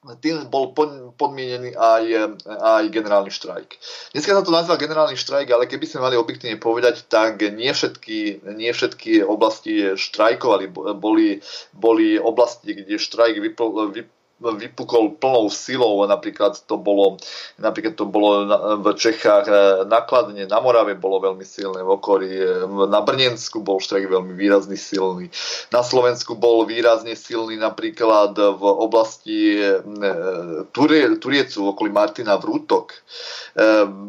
[0.00, 0.72] tým bol
[1.16, 2.04] podmienený aj,
[2.48, 3.76] aj generálny štrajk.
[4.16, 8.48] Dneska sa to nazýva generálny štrajk, ale keby sme mali objektívne povedať, tak nie všetky,
[8.56, 10.72] nie všetky oblasti štrajkovali.
[10.96, 11.44] Boli,
[11.76, 17.20] boli oblasti, kde štrajk vypl, vypl, vypukol plnou silou, napríklad to bolo,
[17.60, 18.48] napríklad to bolo
[18.80, 23.84] v Čechách e, nakladne, na Morave bolo veľmi silné, v okolí, e, na Brnensku bol
[23.84, 25.28] štrajk veľmi výrazný silný,
[25.68, 29.76] na Slovensku bol výrazne silný napríklad v oblasti e,
[30.72, 32.96] Turie, Turiecu, v okolí Martina Vrútok,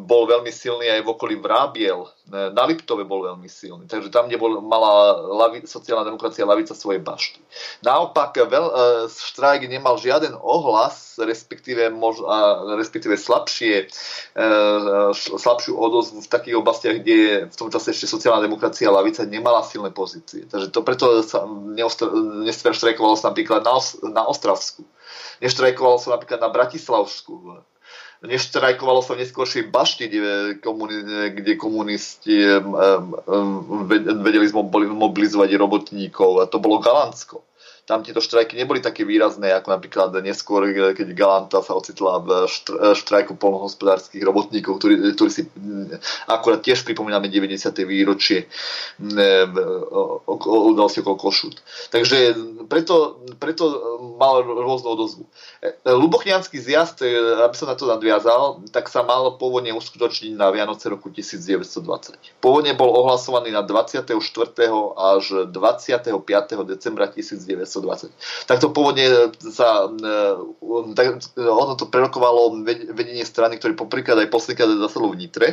[0.08, 3.86] bol veľmi silný aj v okolí Vrábiel, na Liptove bol veľmi silný.
[3.86, 7.44] Takže tam, kde bol, mala lavi, sociálna demokracia lavica svoje bašty.
[7.84, 8.74] Naopak, veľ, e,
[9.12, 12.24] štrajk nemal žiaden ohlas, respektíve, mož,
[12.80, 14.46] respektíve slabšie, e,
[15.14, 19.62] slabšiu odozvu v takých oblastiach, kde v tom čase ešte sociálna demokracia a lavica nemala
[19.68, 20.48] silné pozície.
[20.48, 21.44] Takže to preto sa
[22.48, 23.76] neštrajkovalo sa napríklad na,
[24.08, 24.88] na Ostravsku.
[25.44, 27.66] Neštrajkovalo sa napríklad na Bratislavsku
[28.22, 30.62] neštrajkovalo sa v neskôršej bašti, kde,
[31.34, 32.62] kde komunisti
[34.22, 37.42] vedeli zmobilizovať robotníkov a to bolo Galánsko.
[37.92, 42.48] Tam tieto štrajky neboli také výrazné, ako napríklad neskôr, keď Galanta sa ocitla v
[42.96, 45.44] štrajku polnohospodárských robotníkov, ktorí, ktorí si
[46.32, 47.60] akurát tiež pripomíname 90.
[47.84, 48.48] výročie
[50.48, 51.60] udalosti okolo Košut.
[51.92, 52.32] Takže
[52.72, 53.68] preto, preto
[54.16, 55.28] mal rôznu odozvu.
[55.84, 57.04] Lubochnianský zjazd,
[57.44, 62.40] aby som na to nadviazal, tak sa mal pôvodne uskutočniť na Vianoce roku 1920.
[62.40, 64.16] Pôvodne bol ohlasovaný na 24.
[64.96, 66.16] až 25.
[66.64, 68.48] decembra 1920 2020.
[68.48, 70.12] Takto pôvodne sa e,
[70.94, 72.62] tak, ono to prerokovalo
[72.94, 75.48] vedenie strany, ktorý poprvýkrát aj poslýkrát zasadlo v Nitre,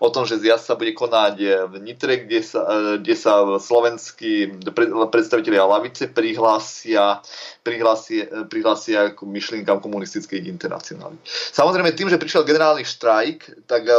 [0.00, 1.34] o tom, že zjazd sa bude konať
[1.70, 4.62] v Nitre, kde sa, e, kde sa slovenskí
[5.12, 7.20] predstavitelia lavice prihlásia,
[7.60, 11.20] prihlásia, prihlásia k myšlienkam komunistickej internacionály.
[11.52, 13.92] Samozrejme, tým, že prišiel generálny štrajk, tak e,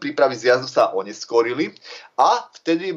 [0.00, 1.74] prípravy zjazdu sa oneskorili
[2.18, 2.96] a vtedy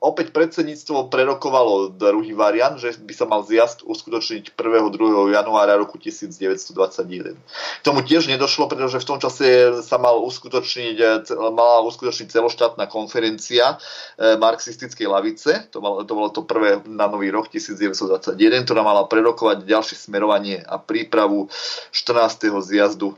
[0.00, 4.94] opäť predsedníctvo prerokovalo druhý variant, že by sa mal zjazd uskutočniť 1.
[4.94, 5.36] 2.
[5.36, 7.36] januára roku 1921.
[7.36, 13.76] K tomu tiež nedošlo, pretože v tom čase sa mal uskutočniť, mala uskutočniť celoštátna konferencia
[14.16, 19.04] e, marxistickej lavice, to, mal, to bolo to prvé na nový rok 1921, ktorá mala
[19.10, 21.50] prerokovať ďalšie smerovanie a prípravu
[21.92, 22.54] 14.
[22.62, 23.16] zjazdu, e,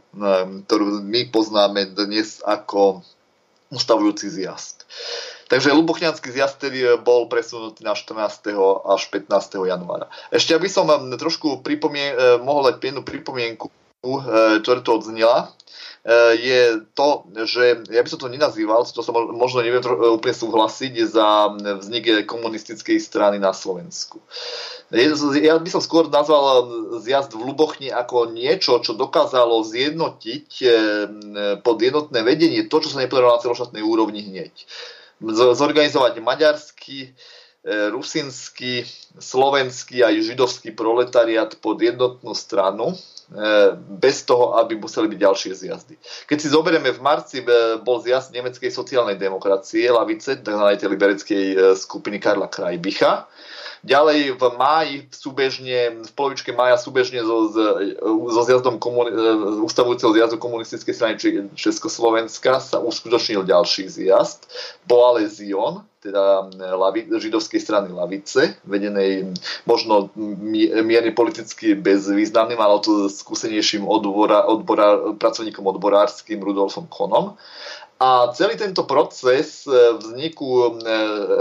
[0.66, 3.04] ktorú my poznáme dnes ako
[3.68, 4.88] ustavujúci zjazd.
[5.48, 8.52] Takže Lubochňanský zjazd tedy e, bol presunutý na 14.
[8.84, 9.32] až 15.
[9.64, 10.12] januára.
[10.28, 14.20] Ešte aby som vám trošku pripomien- e, mohol dať jednu pripomienku, e,
[14.60, 15.50] ktorá to odznela,
[16.40, 21.52] je to, že ja by som to nenazýval, to som možno neviem úplne súhlasiť, za
[21.52, 24.16] vznik komunistickej strany na Slovensku.
[24.88, 26.64] Ja by som skôr nazval
[27.04, 30.48] zjazd v Lubochni ako niečo, čo dokázalo zjednotiť
[31.60, 34.54] pod jednotné vedenie to, čo sa nepodarilo na celoštátnej úrovni hneď
[35.54, 37.10] zorganizovať maďarský, e,
[37.90, 38.86] rusinský,
[39.18, 42.96] slovenský aj židovský proletariat pod jednotnú stranu, e,
[43.98, 45.94] bez toho, aby museli byť ďalšie zjazdy.
[46.30, 47.46] Keď si zoberieme, v marci e,
[47.82, 50.66] bol zjazd nemeckej sociálnej demokracie, lavice, tzv.
[50.86, 53.26] libereckej skupiny Karla Krajbicha,
[53.86, 57.46] Ďalej v máji súbežne, v polovičke mája súbežne so,
[58.30, 59.14] so zjazdom komuni-
[59.62, 61.14] ustavujúceho zjazdu komunistickej strany
[61.54, 64.50] Československa sa uskutočnil ďalší zjazd.
[64.82, 69.34] Boale Zion, teda lavi, židovskej strany Lavice, vedenej
[69.66, 70.10] možno
[70.82, 77.34] mierne politicky bezvýznamným, ale to skúsenejším odbora, odbora, pracovníkom odborárským Rudolfom Konom.
[77.98, 80.66] A celý tento proces e, vzniku e,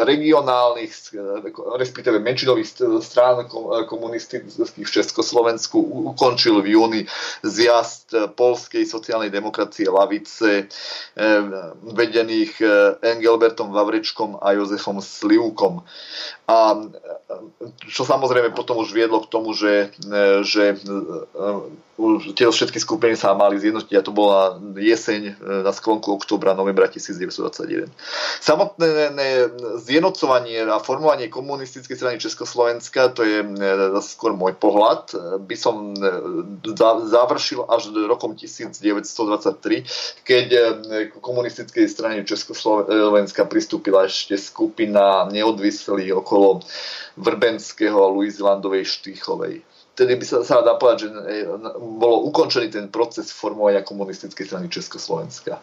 [0.10, 3.46] regionálnych, e, respektíve menšinových strán
[3.86, 5.78] komunistických v Československu
[6.18, 7.02] ukončil v júni
[7.46, 10.66] zjazd polskej sociálnej demokracie Lavice,
[11.94, 12.58] vedených
[13.06, 15.86] Engelbertom Vavrečkom a Jozefom Slivkom.
[16.50, 16.58] A
[17.86, 19.94] čo samozrejme potom už viedlo k tomu, že,
[20.42, 20.78] že
[22.34, 25.36] tie všetky skupiny sa mali zjednotiť a to bola jeseň
[25.68, 27.92] na sklonku oktobra, novembra 1921.
[28.40, 29.20] Samotné
[29.84, 33.44] zjednocovanie a formovanie komunistickej strany Československa, to je
[34.06, 35.12] skôr môj pohľad,
[35.44, 35.92] by som
[37.12, 40.48] završil až rokom 1923, keď
[41.12, 46.62] k komunistickej strane Československa pristúpila ešte skupina neodvislých okolo okolo
[47.18, 49.66] Vrbenského a Luizlandovej Štýchovej.
[49.98, 51.50] Vtedy by sa, sa dá povedať, že e,
[51.98, 55.58] bolo ukončený ten proces formovania komunistickej strany Československa.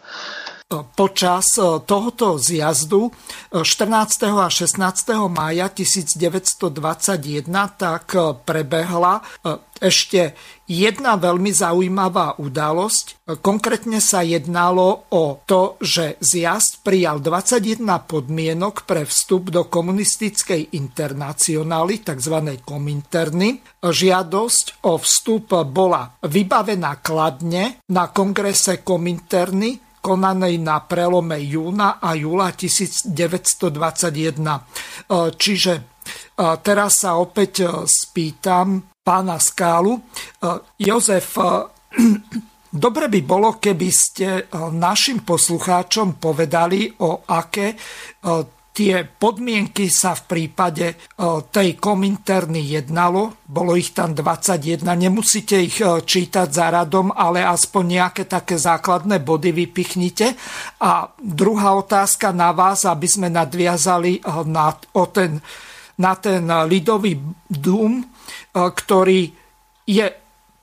[0.65, 3.13] Počas e, tohoto zjazdu
[3.53, 4.25] 14.
[4.25, 5.13] E, a 16.
[5.29, 7.45] mája 1921
[7.77, 9.21] tak prebehla
[9.77, 10.33] ešte
[10.65, 13.29] jedna veľmi zaujímavá udalosť.
[13.45, 22.01] Konkrétne sa jednalo o to, že zjazd prijal 21 podmienok pre vstup do komunistickej internacionály,
[22.01, 22.57] tzv.
[22.65, 23.61] kominterny.
[23.85, 32.53] Žiadosť o vstup bola vybavená kladne na kongrese kominterny konanej na prelome júna a júla
[32.53, 33.09] 1921.
[35.33, 35.73] Čiže
[36.61, 39.93] teraz sa opäť spýtam pána Skálu.
[39.93, 40.01] E,
[40.81, 41.45] Jozef, e,
[42.85, 47.77] dobre by bolo, keby ste e, našim poslucháčom povedali, o aké
[48.75, 50.99] tie podmienky sa v prípade
[51.55, 53.39] tej kominterny jednalo.
[53.47, 59.55] Bolo ich tam 21, nemusíte ich čítať za radom, ale aspoň nejaké také základné body
[59.55, 60.35] vypichnite.
[60.83, 65.39] A druhá otázka na vás, aby sme nadviazali na, o ten,
[65.95, 67.15] na ten lidový
[67.47, 68.03] dům,
[68.55, 69.21] E, ktorý
[69.85, 70.05] je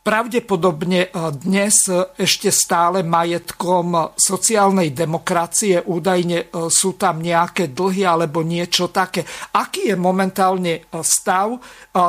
[0.03, 1.87] pravdepodobne dnes
[2.19, 5.79] ešte stále majetkom sociálnej demokracie.
[5.79, 9.23] Údajne sú tam nejaké dlhy alebo niečo také.
[9.55, 11.55] Aký je momentálne stav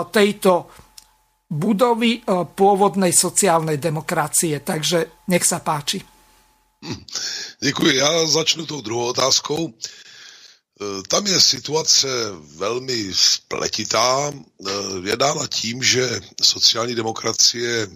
[0.10, 0.74] tejto
[1.54, 2.26] budovy
[2.58, 4.66] pôvodnej sociálnej demokracie?
[4.66, 6.02] Takže nech sa páči.
[6.84, 7.04] Hm,
[7.60, 7.96] děkuji.
[7.96, 9.74] Já začnu tou druhou otázkou.
[10.84, 12.08] E, tam je situace
[12.56, 14.32] velmi spletitá.
[14.32, 14.72] E,
[15.10, 17.88] je dána tím, že sociální demokracie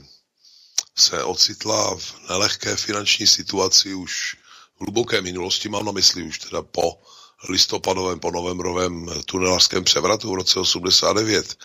[0.96, 4.38] se ocitla v nelehké finanční situaci už
[4.78, 7.02] v hluboké minulosti, mám na mysli už teda po
[7.50, 11.56] listopadovém, po novembrovém tunelářském převratu v roce 89.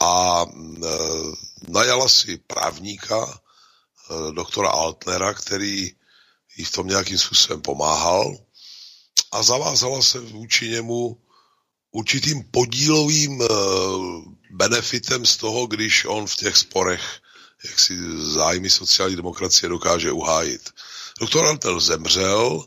[0.00, 0.88] A e,
[1.68, 3.40] najala si právníka,
[4.32, 5.92] doktora Altnera, který
[6.56, 8.36] jí v tom nějakým způsobem pomáhal
[9.36, 11.16] a zavázala se vůči němu
[11.90, 13.46] určitým podílovým eh,
[14.50, 17.20] benefitem z toho, když on v těch sporech
[17.64, 20.70] jak si zájmy sociální demokracie dokáže uhájit.
[21.20, 22.64] Doktor Antel zemřel,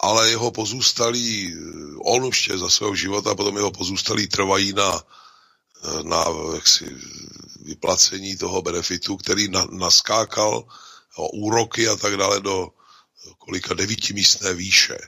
[0.00, 1.58] ale jeho pozůstalí, eh,
[2.04, 5.02] on ještě za svého života, potom jeho pozůstalí trvají na,
[5.84, 6.96] eh, na jaksi,
[7.60, 10.64] vyplacení toho benefitu, který na, naskákal
[11.16, 12.68] o úroky a tak dále do
[13.38, 14.98] kolika devítimístné výše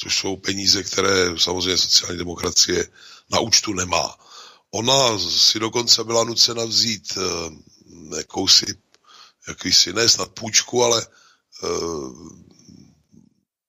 [0.00, 2.88] což jsou peníze, které samozřejmě sociální demokracie
[3.30, 4.16] na účtu nemá.
[4.70, 8.66] Ona si dokonce byla nucena vzít uh, jakousi,
[9.48, 11.06] jakýsi, ne snad půjčku, ale
[11.62, 12.28] uh,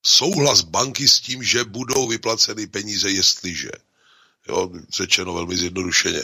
[0.06, 3.72] souhlas banky s tím, že budou vyplaceny peníze, jestliže.
[4.48, 6.22] Jo, řečeno velmi zjednodušeně.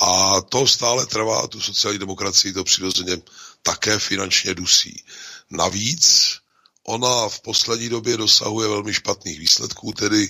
[0.00, 3.16] A to stále trvá, tu sociální demokracii to přirozeně
[3.62, 5.04] také finančně dusí.
[5.50, 6.36] Navíc
[6.90, 10.28] ona v poslední době dosahuje velmi špatných výsledků, tedy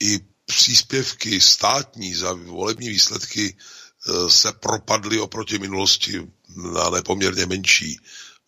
[0.00, 7.98] i příspěvky státní za volební výsledky e, se propadly oproti minulosti na nepoměrně menší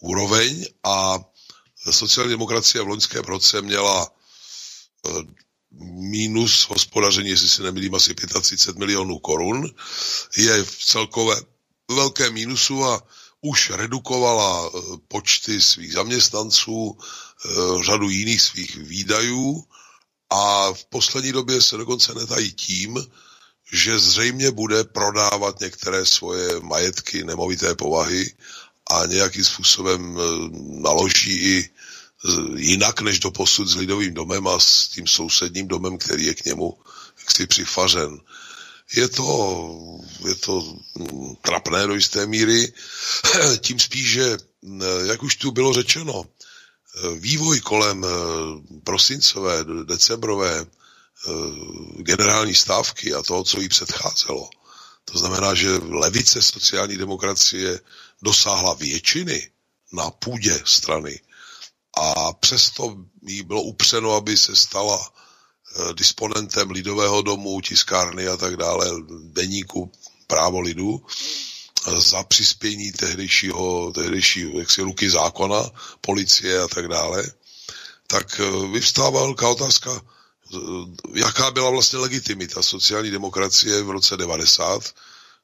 [0.00, 1.18] úroveň a
[1.90, 5.10] sociální demokracie v loňském roce měla e,
[6.10, 9.70] mínus hospodaření, jestli se nemýlím, asi 35 milionů korun,
[10.36, 11.36] je v celkové
[11.90, 13.02] velké mínusu a
[13.40, 14.70] už redukovala e,
[15.08, 16.98] počty svých zaměstnanců,
[17.84, 19.64] řadu jiných svých výdajů
[20.30, 23.06] a v poslední době se dokonce netají tím,
[23.72, 28.34] že zřejmě bude prodávat některé svoje majetky nemovité povahy
[28.90, 30.22] a nějakým způsobem eh,
[30.80, 31.70] naloží i
[32.56, 36.44] jinak než do posud s Lidovým domem a s tím sousedním domem, který je k
[36.44, 36.78] němu
[37.18, 38.20] jaksi přifařen.
[38.94, 39.78] Je to,
[40.28, 42.72] je to hm, trapné do jisté míry,
[43.60, 44.36] tím spíš, že,
[45.06, 46.24] jak už tu bylo řečeno,
[47.18, 48.08] vývoj kolem eh,
[48.84, 51.30] prosincové, decembrové eh,
[52.02, 54.50] generální stávky a toho, co jí předcházelo,
[55.04, 57.80] to znamená, že levice sociální demokracie
[58.22, 59.50] dosáhla většiny
[59.92, 61.20] na půdě strany
[61.96, 68.56] a přesto jí bylo upřeno, aby se stala eh, disponentem Lidového domu, tiskárny a tak
[68.56, 68.86] dále,
[69.22, 69.92] deníku
[70.26, 71.06] právo lidu,
[71.96, 77.24] za přispění tehdejšího, tehdejší jaksi ruky zákona, policie a tak dále,
[78.06, 80.00] tak eh, vyvstává velká otázka,
[80.54, 80.58] eh,
[81.14, 84.94] jaká byla vlastně legitimita sociální demokracie v roce 90,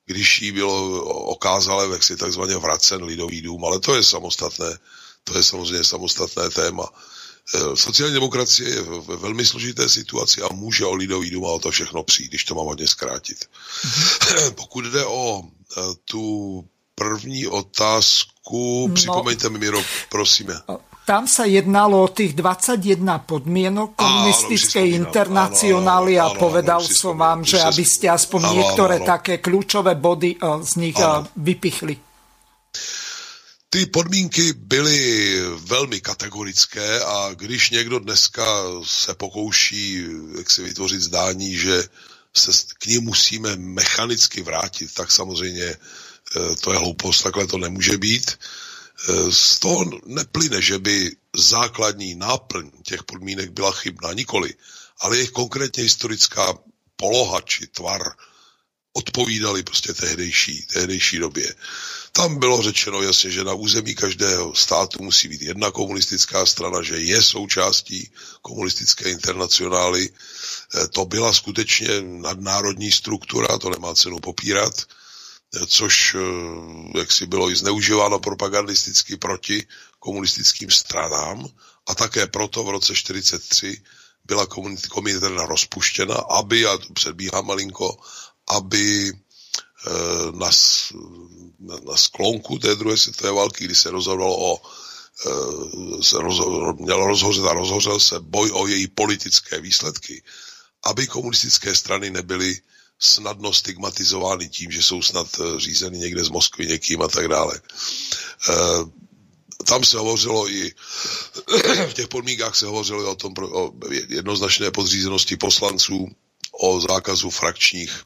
[0.06, 4.78] když jí bylo okázale jaksi takzvaně vracen lidový dům, ale to je samostatné,
[5.24, 6.88] to je samozřejmě samostatné téma.
[7.54, 11.58] Eh, sociální demokracie je ve velmi složité situaci a může o lidový dům a o
[11.58, 13.38] to všechno přijít, když to mám hodně zkrátit.
[13.38, 14.50] Mm-hmm.
[14.54, 20.54] Pokud jde o eh, tu první otázku, no, připomeňte mi, Miro, prosíme.
[21.06, 22.82] Tam sa jednalo o tých 21
[23.22, 29.10] podmienok komunistickej internacionály a povedal som vám, že aby ste aspoň áno, niektoré áno, áno.
[29.14, 31.30] také kľúčové body eh, z nich áno.
[31.38, 32.05] vypichli.
[33.76, 40.04] Ty podmínky byly velmi kategorické a když někdo dneska se pokouší
[40.38, 41.84] jak si vytvořit zdání, že
[42.36, 45.76] se k ní musíme mechanicky vrátit, tak samozřejmě eh,
[46.60, 48.38] to je hloupost, takhle to nemůže být.
[49.08, 54.54] Eh, z toho neplyne, že by základní náplň těch podmínek byla chybná, nikoli,
[55.00, 56.54] ale jejich konkrétně historická
[56.96, 58.02] poloha či tvar
[58.92, 61.54] odpovídali prostě tehdejší, tehdejší době.
[62.16, 66.98] Tam bylo řečeno jasně, že na území každého státu musí být jedna komunistická strana, že
[66.98, 68.10] je součástí
[68.42, 70.08] komunistické internacionály.
[70.08, 77.26] Eh, to byla skutečně nadnárodní struktura, to nemá cenu popírat, eh, což eh, jak si
[77.26, 79.66] bylo i zneužíváno propagandisticky proti
[79.98, 81.48] komunistickým stranám
[81.86, 83.82] a také proto v roce 1943
[84.24, 84.46] byla
[84.88, 87.96] komunitárna rozpuštěna, aby, já tu předbíhám malinko,
[88.48, 89.12] aby
[90.34, 90.50] na,
[91.84, 94.60] na sklonku té druhé světové války, kdy se rozhodovalo o
[96.02, 100.22] se rozho, měl rozhořet a rozhořel se boj o její politické výsledky,
[100.84, 102.60] aby komunistické strany nebyly
[102.98, 107.60] snadno stigmatizovány tím, že jsou snad řízeny někde z Moskvy někým a tak dále
[109.66, 110.74] tam se hovořilo i,
[111.88, 113.72] v těch podmínkách se hovořilo o tom o
[114.08, 116.08] jednoznačné podřízenosti poslanců,
[116.52, 118.04] o zákazu frakčních,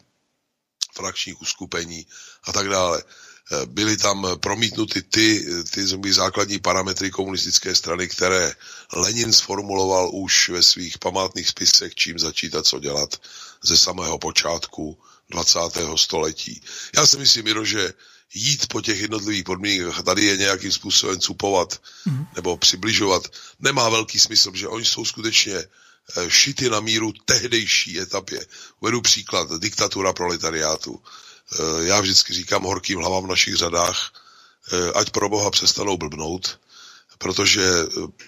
[0.95, 2.07] frakčních uskupení
[2.45, 3.03] a tak dále.
[3.65, 8.55] Byly tam promítnuty ty, ty základní parametry komunistické strany, které
[8.93, 13.21] Lenin sformuloval už ve svých památných spisech, čím začít a co dělat
[13.63, 14.99] ze samého počátku
[15.31, 15.59] 20.
[15.97, 16.63] století.
[16.97, 17.93] Já si myslím, Miro, že
[18.35, 22.27] jít po těch jednotlivých podmínkách a tady je nějakým způsobem cupovat mm.
[22.35, 23.23] nebo přibližovat,
[23.61, 28.47] nemá velký smysl, že oni jsou skutečně eh, šity na míru tehdejší etapě.
[28.81, 31.03] Uvedu příklad, diktatura proletariátu.
[31.53, 34.13] Eh, já vždycky říkám horkým hlavám v našich řadách,
[34.73, 36.61] eh, ať pro boha přestanou blbnout,
[37.19, 37.63] protože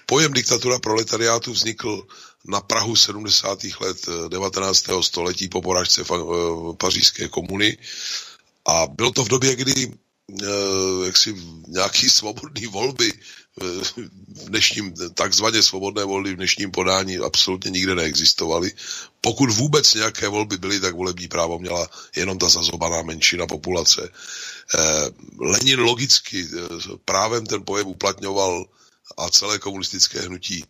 [0.07, 2.07] pojem diktatura proletariátu vznikl
[2.45, 3.81] na Prahu 70.
[3.81, 5.03] let 19.
[5.03, 6.05] století po porážce
[6.79, 7.79] pařížské komuny
[8.67, 9.93] a bylo to v době, kdy
[10.43, 11.37] eh, jaksi
[11.69, 13.21] nějaký svobodný volby eh,
[13.61, 18.73] v dnešním, takzvaně svobodné volby v dnešním podání absolutně nikde neexistovaly.
[19.21, 24.09] Pokud vůbec nějaké volby byly, tak volební právo měla jenom ta zazobaná menšina populace.
[24.75, 24.79] Eh,
[25.41, 26.49] Lenin logicky
[27.05, 28.65] právem ten pojem uplatňoval
[29.17, 30.65] a celé komunistické hnutí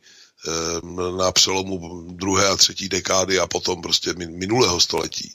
[1.19, 5.35] na přelomu druhé a třetí dekády a potom prostě minulého století.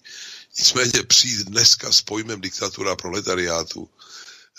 [0.59, 3.89] Nicméně přijít dneska s pojmem diktatura proletariátu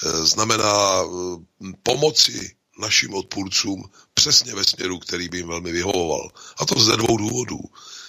[0.06, 6.30] eh, znamená eh, pomoci našim odpůrcům přesně ve směru, který by jim velmi vyhovoval.
[6.58, 7.60] A to ze dvou důvodů.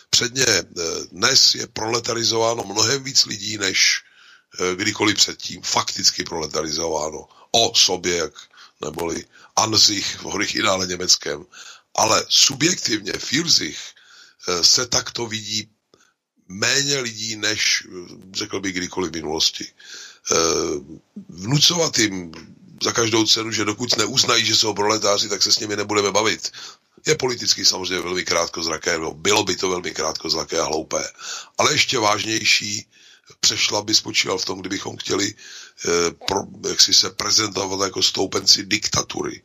[0.09, 0.63] Předně eh,
[1.11, 4.03] dnes je proletarizováno mnohem víc lidí, než
[4.76, 5.61] kdykoliv předtím.
[5.61, 7.28] Fakticky proletarizováno.
[7.51, 8.34] O sobě, jak
[8.82, 11.45] neboli Anzich v originále německém.
[11.95, 13.80] Ale subjektivně Firzich
[14.61, 15.70] se takto vidí
[16.47, 17.88] méně lidí, než
[18.34, 19.67] řekl bych kdykoliv v minulosti.
[20.32, 20.36] Eh,
[21.30, 22.32] vnucovat jim
[22.84, 26.51] za každou cenu, že dokud neuznají, že jsou proletáři, tak se s nimi nebudeme bavit.
[27.07, 31.09] Je politicky samozřejmě velmi krátkozraké, no bylo by to velmi krátkozraké a hloupé.
[31.57, 32.86] Ale ještě vážnější
[33.39, 35.89] přešla by spočíval v tom, kdybychom chtěli eh,
[36.27, 39.41] pro, jak si se prezentovat jako stoupenci diktatury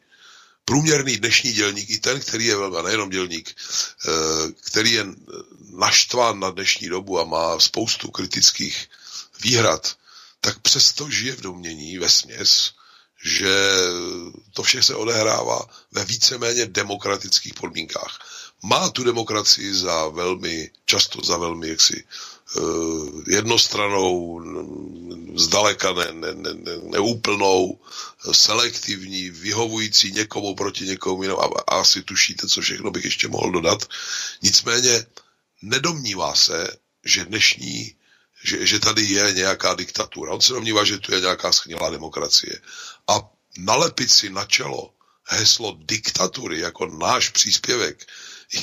[0.64, 3.56] průměrný dnešní dělník, i ten, který je, a nejenom dělník,
[4.08, 5.06] eh, který je
[5.70, 8.88] naštván na dnešní dobu a má spoustu kritických
[9.42, 9.96] výhrad,
[10.40, 12.72] tak přesto žije v domění ve směs,
[13.24, 13.54] že
[14.52, 18.18] to vše se odehrává ve víceméně demokratických podmínkách.
[18.62, 22.04] Má tu demokracii za velmi, často za velmi jaksi
[22.56, 24.40] Eh, jednostranou,
[25.34, 27.80] zdaleka ne, ne, ne, ne, neúplnou,
[28.32, 33.50] selektivní, vyhovující někomu proti někomu jinému a, a asi tušíte, co všechno bych ještě mohl
[33.50, 33.88] dodat.
[34.42, 35.06] Nicméně
[35.62, 37.94] nedomnívá se, že dnešní,
[38.44, 40.32] že, že tady je nějaká diktatura.
[40.32, 42.60] On se domnívá, že tu je nějaká schnilá demokracie.
[43.08, 44.94] A nalepit si na čelo
[45.24, 48.06] heslo diktatury jako náš příspěvek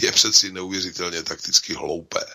[0.02, 2.26] je přeci neuvěřitelně takticky hloupé.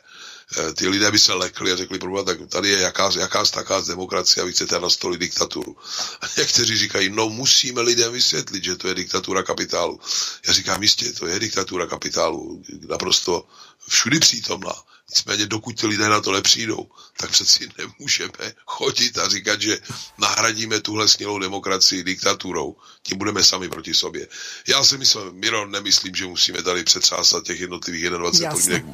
[0.59, 3.81] Eh, ty lidé by se lekli a řekli, problém, tak tady je jaká, jaká taká
[3.81, 5.77] demokracie a vy chcete nastolit diktaturu.
[6.21, 10.01] A někteří říkají, no musíme lidem vysvětlit, že to je diktatura kapitálu.
[10.47, 13.49] Já říkám, jistě, to je diktatura kapitálu, naprosto
[13.89, 14.73] všudy přítomná.
[15.11, 16.87] Nicméně dokud ty lidé na to nepřijdou,
[17.17, 19.79] tak přeci nemůžeme chodit a říkat, že
[20.19, 22.77] nahradíme tuhle snělou demokracii diktaturou.
[23.03, 24.29] Tím budeme sami proti sobě.
[24.69, 28.85] Já si myslím, Miro, nemyslím, že musíme tady přetřásat těch jednotlivých 21 podmínek.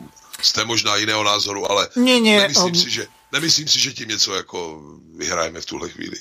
[0.42, 2.74] Jste možná jiného názoru, ale nie, nie, nemyslím, um...
[2.74, 4.82] si, že, nemyslím si, že tím něco jako
[5.16, 6.16] vyhrajeme v tuhle chvíli.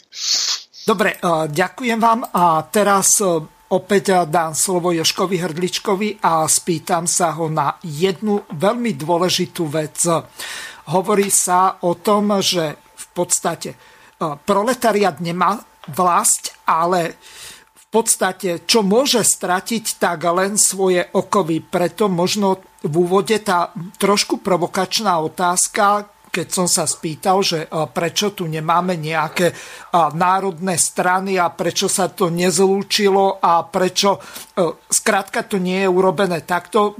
[0.87, 7.31] Dobre, uh, ďakujem vám a teraz uh, Opäť dám slovo Joškovi Hrdličkovi a spýtam sa
[7.39, 9.95] ho na jednu veľmi dôležitú vec.
[10.91, 13.77] Hovorí sa o tom, že v podstate e,
[14.43, 15.55] proletariat nemá
[15.87, 17.15] vlast, ale
[17.71, 21.63] v podstate, čo môže stratiť, tak len svoje okovy.
[21.63, 28.47] Preto možno v úvode tá trošku provokačná otázka, keď som sa spýtal, že prečo tu
[28.47, 29.51] nemáme nejaké
[30.15, 34.17] národné strany a prečo sa to nezlúčilo a prečo
[34.87, 36.95] skrátka to nie je urobené takto,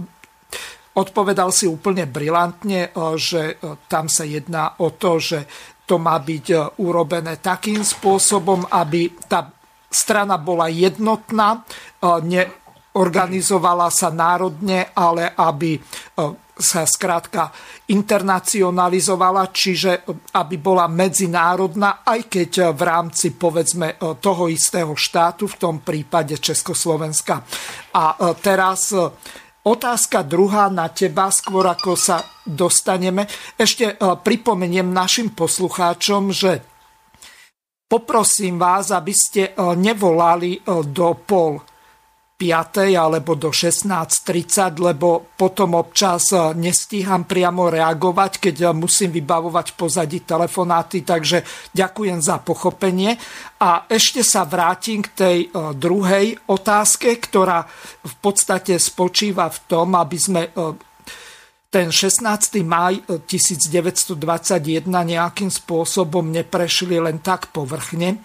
[0.92, 3.56] odpovedal si úplne brilantne, že
[3.88, 5.48] tam sa jedná o to, že
[5.88, 9.48] to má byť urobené takým spôsobom, aby tá
[9.88, 11.64] strana bola jednotná,
[12.04, 15.80] neorganizovala sa národne, ale aby
[16.62, 17.50] sa skrátka
[17.90, 20.06] internacionalizovala, čiže
[20.38, 27.44] aby bola medzinárodná, aj keď v rámci povedzme toho istého štátu, v tom prípade Československa.
[27.98, 28.94] A teraz
[29.62, 33.30] Otázka druhá na teba, skôr ako sa dostaneme.
[33.54, 36.66] Ešte pripomeniem našim poslucháčom, že
[37.86, 41.62] poprosím vás, aby ste nevolali do pol
[42.42, 42.98] 5.
[42.98, 50.26] alebo do 16.30, lebo potom občas eh, nestíham priamo reagovať, keď eh, musím vybavovať pozadí
[50.26, 53.14] telefonáty, takže ďakujem za pochopenie.
[53.62, 57.62] A ešte sa vrátim k tej eh, druhej otázke, ktorá
[58.02, 60.42] v podstate spočíva v tom, aby sme
[61.72, 62.26] ten 16.
[62.66, 64.18] maj 1921
[64.90, 68.20] nejakým spôsobom neprešli len tak povrchne,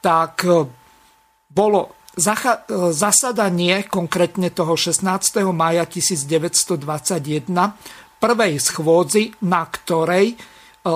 [0.00, 0.48] tak
[1.50, 5.04] bolo zasadanie konkrétne toho 16.
[5.52, 6.80] maja 1921
[8.16, 10.36] prvej schôdzi, na ktorej e,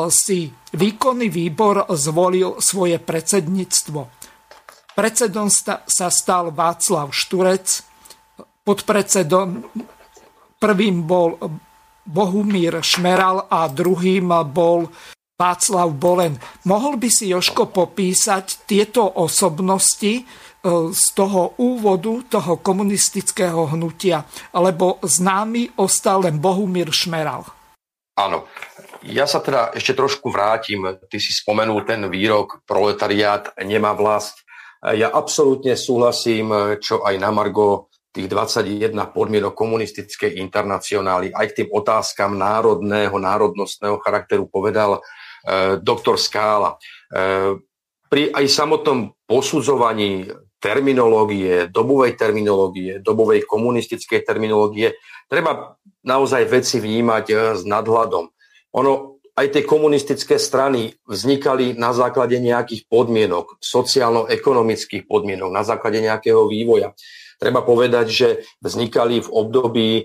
[0.08, 4.00] si výkonný výbor zvolil svoje predsedníctvo.
[4.96, 5.48] Predsedom
[5.86, 7.84] sa stal Václav Šturec,
[8.64, 9.60] podpredsedom
[10.56, 11.36] prvým bol
[12.04, 14.88] Bohumír Šmeral a druhým bol
[15.40, 16.36] Václav Bolen.
[16.68, 20.20] Mohol by si Joško popísať tieto osobnosti,
[20.92, 27.48] z toho úvodu toho komunistického hnutia, lebo známy ostal len Bohumír Šmeral.
[28.20, 28.44] Áno.
[29.00, 30.84] Ja sa teda ešte trošku vrátim.
[30.84, 34.44] Ty si spomenul ten výrok proletariát nemá vlast.
[34.84, 41.68] Ja absolútne súhlasím, čo aj na Margo tých 21 podmienok komunistickej internacionály, aj k tým
[41.70, 45.00] otázkam národného, národnostného charakteru povedal e,
[45.78, 46.74] doktor Skála.
[46.74, 46.78] E,
[48.10, 50.26] pri aj samotnom posudzovaní
[50.60, 58.24] terminológie, dobovej terminológie, dobovej komunistickej terminológie, treba naozaj veci vnímať eh, s nadhľadom.
[58.76, 66.44] Ono, aj tie komunistické strany vznikali na základe nejakých podmienok, sociálno-ekonomických podmienok, na základe nejakého
[66.44, 66.92] vývoja.
[67.40, 68.28] Treba povedať, že
[68.60, 70.04] vznikali v období e,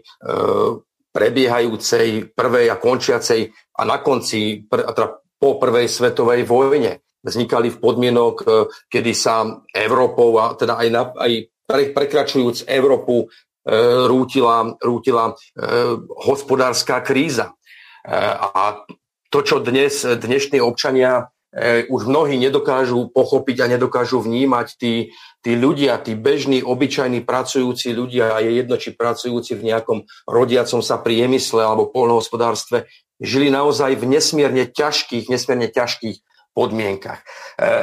[1.11, 7.81] prebiehajúcej prvej a končiacej a na konci, pr, teda po prvej svetovej vojne vznikali v
[7.81, 8.45] podmienok, e,
[8.85, 11.31] kedy sa Európou, a teda aj, na, aj
[11.65, 13.27] pre, prekračujúc Európu, e,
[14.05, 15.35] rútila, rútila e,
[16.29, 17.57] hospodárska kríza.
[18.05, 18.85] A
[19.33, 21.33] to, čo dnes dnešní občania
[21.89, 25.09] už mnohí nedokážu pochopiť a nedokážu vnímať, tí,
[25.41, 30.85] tí ľudia, tí bežní, obyčajní pracujúci ľudia, a je jedno, či pracujúci v nejakom rodiacom
[30.85, 32.85] sa priemysle alebo polnohospodárstve,
[33.17, 36.21] žili naozaj v nesmierne ťažkých, nesmierne ťažkých
[36.55, 37.19] podmienkach.
[37.19, 37.25] E,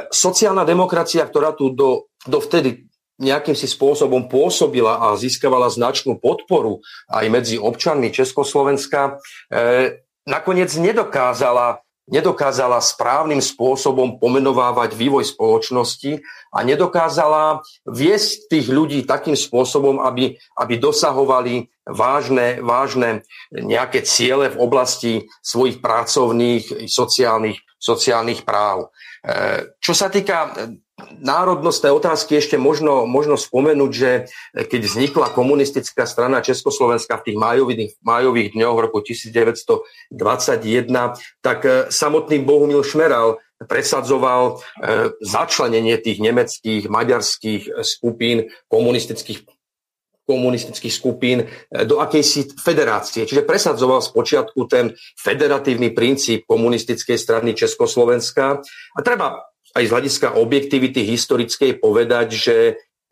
[0.09, 2.89] sociálna demokracia, ktorá tu do, dovtedy
[3.21, 9.21] nejakým si spôsobom pôsobila a získavala značnú podporu aj medzi občanmi Československa,
[9.53, 19.39] e, nakoniec nedokázala, nedokázala správnym spôsobom pomenovávať vývoj spoločnosti a nedokázala viesť tých ľudí takým
[19.39, 23.23] spôsobom, aby, aby dosahovali vážne, vážne
[23.55, 25.13] nejaké ciele v oblasti
[25.43, 28.95] svojich pracovných, sociálnych sociálnych práv.
[29.27, 30.79] E, čo sa týka e,
[31.19, 37.99] národnostné otázky, ešte možno, možno spomenúť, že keď vznikla komunistická strana Československa v tých májových,
[38.07, 39.83] májových dňoch roku 1921,
[41.43, 44.59] tak e, samotný Bohumil Šmeral presadzoval
[45.23, 49.47] začlenenie tých nemeckých, maďarských skupín komunistických
[50.27, 51.47] komunistických skupín e,
[51.85, 53.27] do akejsi federácie.
[53.27, 58.63] Čiže presadzoval spočiatku ten federatívny princíp komunistickej strany Československa.
[58.97, 59.43] A treba
[59.73, 62.57] aj z hľadiska objektivity historickej povedať, že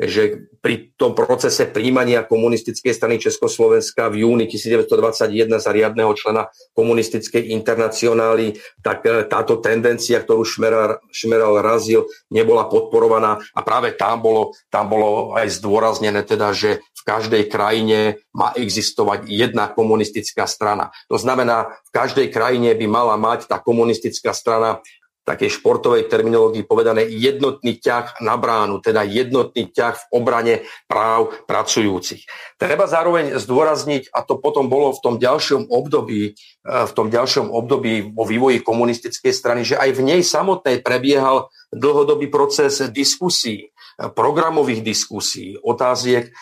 [0.00, 7.52] že pri tom procese príjmania komunistickej strany Československa v júni 1921 za riadného člena komunistickej
[7.52, 14.56] internacionály, tak e, táto tendencia, ktorú Šmeral, Šmeral razil, nebola podporovaná a práve tam bolo,
[14.72, 20.92] tam bolo aj zdôraznené teda, že v každej krajine má existovať jedna komunistická strana.
[21.08, 24.84] To znamená, v každej krajine by mala mať tá komunistická strana
[25.30, 30.54] takej športovej terminológii povedané jednotný ťah na bránu, teda jednotný ťah v obrane
[30.90, 32.26] práv pracujúcich.
[32.58, 38.12] Treba zároveň zdôrazniť, a to potom bolo v tom ďalšom období, v tom ďalšom období
[38.12, 43.72] vo vývoji komunistickej strany, že aj v nej samotnej prebiehal dlhodobý proces diskusí
[44.08, 46.32] programových diskusí, otáziek, e,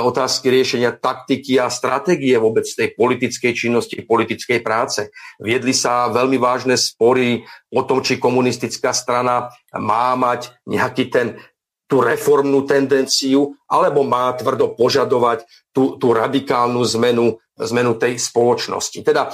[0.00, 5.12] otázky riešenia taktiky a stratégie vôbec tej politickej činnosti, politickej práce.
[5.36, 11.36] Viedli sa veľmi vážne spory o tom, či komunistická strana má mať nejaký ten
[11.84, 15.44] tú reformnú tendenciu, alebo má tvrdo požadovať
[15.76, 18.98] tú, tú radikálnu zmenu zmenu tej spoločnosti.
[19.02, 19.30] Teda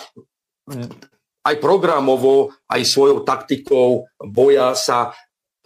[1.48, 5.16] aj programovo, aj svojou taktikou boja sa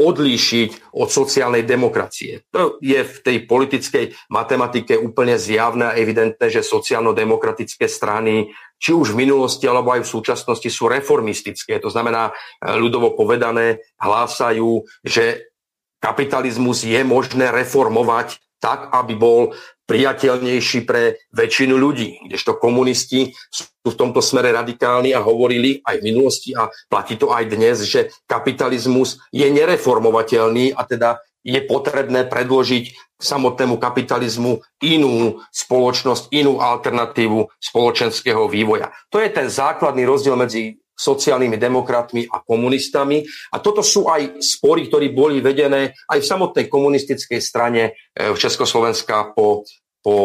[0.02, 2.48] odlíšiť od sociálnej demokracie.
[2.50, 8.50] To je v tej politickej matematike úplne zjavné a evidentné, že sociálno-demokratické strany,
[8.82, 11.78] či už v minulosti alebo aj v súčasnosti sú reformistické.
[11.78, 15.54] To znamená, e, ľudovo povedané, hlásajú, že
[16.02, 19.54] kapitalizmus je možné reformovať tak, aby bol
[19.86, 22.28] priateľnejší pre väčšinu ľudí.
[22.28, 27.34] Kdežto komunisti sú v tomto smere radikálni a hovorili aj v minulosti a platí to
[27.34, 36.30] aj dnes, že kapitalizmus je nereformovateľný a teda je potrebné predložiť samotnému kapitalizmu inú spoločnosť,
[36.34, 38.90] inú alternatívu spoločenského vývoja.
[39.10, 43.24] To je ten základný rozdiel medzi sociálnymi demokratmi a komunistami.
[43.52, 47.82] A toto sú aj spory, ktoré boli vedené aj v samotnej komunistickej strane
[48.12, 49.64] e, v Československa po,
[50.04, 50.16] po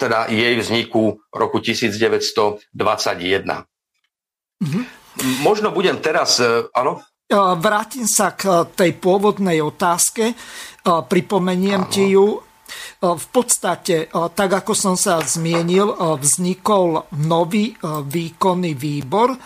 [0.00, 2.72] teda jej vzniku roku 1921.
[4.60, 4.84] Mm-hmm.
[5.44, 7.04] Možno budem teraz, e, áno?
[7.28, 10.32] E, vrátim sa k tej pôvodnej otázke.
[10.84, 11.92] Pripomeniem ano.
[11.92, 12.49] ti ju.
[13.00, 19.36] V podstate, tak ako som sa zmienil, vznikol nový výkonný výbor,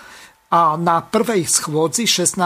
[0.55, 2.39] a na prvej schôdzi 16.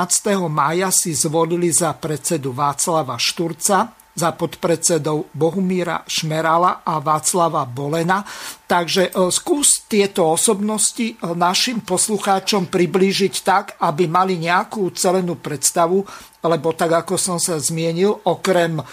[0.49, 8.25] mája si zvolili za predsedu Václava Šturca, za podpredsedov Bohumíra Šmerala a Václava Bolena.
[8.65, 16.03] Takže skús tieto osobnosti našim poslucháčom priblížiť tak, aby mali nejakú celenú predstavu,
[16.45, 18.85] lebo tak ako som sa zmienil, okrem e,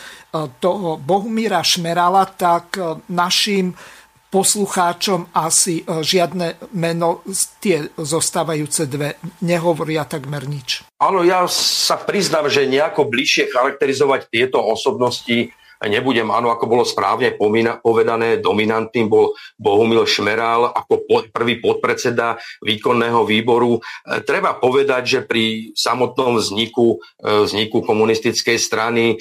[0.57, 2.77] toho Bohumíra Šmerala, tak
[3.11, 3.77] našim
[4.35, 7.23] poslucháčom asi e, žiadne meno,
[7.63, 10.83] tie zostávajúce dve, nehovoria takmer nič.
[10.99, 16.31] Áno, ja sa priznám, že nejako bližšie charakterizovať tieto osobnosti nebudem.
[16.31, 17.35] Áno, ako bolo správne
[17.79, 23.77] povedané, dominantným bol Bohumil Šmeral ako prvý podpredseda výkonného výboru.
[23.77, 23.81] E,
[24.23, 29.19] treba povedať, že pri samotnom vzniku, e, vzniku komunistickej strany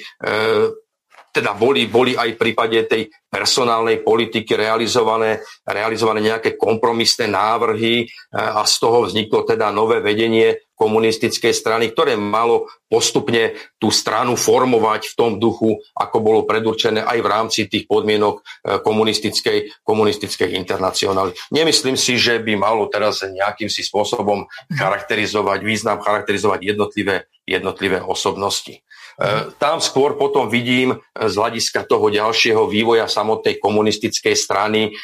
[1.35, 8.05] teda boli, boli aj v prípade tej personálnej politiky realizované, realizované nejaké kompromisné návrhy e,
[8.31, 15.11] a z toho vzniklo teda nové vedenie komunistickej strany, ktoré malo postupne tú stranu formovať
[15.11, 18.41] v tom duchu, ako bolo predurčené aj v rámci tých podmienok e,
[18.83, 21.33] komunistickej, komunistickej internacionály.
[21.49, 24.45] Nemyslím si, že by malo teraz nejakým si spôsobom
[24.75, 28.85] charakterizovať, význam charakterizovať jednotlivé, jednotlivé osobnosti.
[29.15, 30.97] E, tam skôr potom vidím e,
[31.31, 34.99] z hľadiska toho ďalšieho vývoja samotnej komunistickej strany e,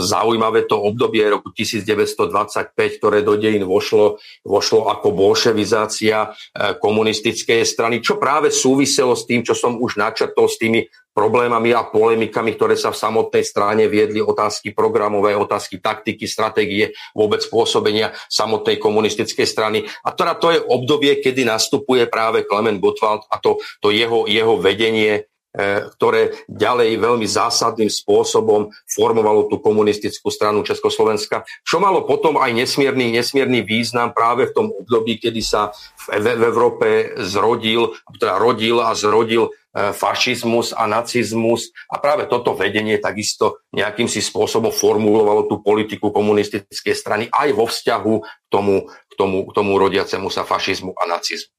[0.00, 4.16] zaujímavé to obdobie roku 1925, ktoré do dejín vošlo,
[4.48, 6.32] vošlo ako bolševizácia
[6.80, 11.84] komunistickej strany, čo práve súviselo s tým, čo som už načrtol s tými problémami a
[11.84, 18.80] polemikami, ktoré sa v samotnej strane viedli, otázky programové, otázky taktiky, stratégie, vôbec pôsobenia samotnej
[18.80, 19.84] komunistickej strany.
[20.04, 24.56] A teda to je obdobie, kedy nastupuje práve Klement Gottwald a to, to jeho, jeho
[24.56, 32.40] vedenie e, ktoré ďalej veľmi zásadným spôsobom formovalo tú komunistickú stranu Československa, čo malo potom
[32.40, 35.76] aj nesmierny, nesmierny význam práve v tom období, kedy sa
[36.08, 36.88] v, v Európe
[37.20, 44.20] zrodil, teda rodil a zrodil fašizmus a nacizmus a práve toto vedenie takisto nejakým si
[44.20, 49.72] spôsobom formulovalo tú politiku komunistickej strany aj vo vzťahu k tomu, k tomu, k tomu
[49.80, 51.52] rodiacemu sa fašizmu a nacizmu.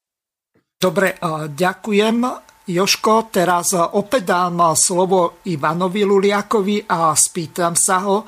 [0.77, 2.17] Dobre, e, ďakujem.
[2.63, 8.25] Joško, teraz opäť dám slovo Ivanovi Luliakovi a spýtam sa ho, e,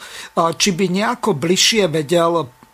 [0.57, 2.64] či by nejako bližšie vedel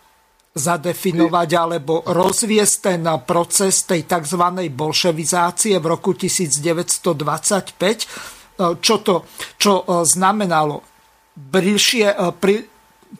[0.52, 4.44] zadefinovať alebo rozviesť ten proces tej tzv.
[4.68, 8.52] bolševizácie v roku 1925.
[8.60, 9.26] Čo to
[9.58, 10.84] čo e, znamenalo?
[11.32, 12.68] Bližšie e, pri,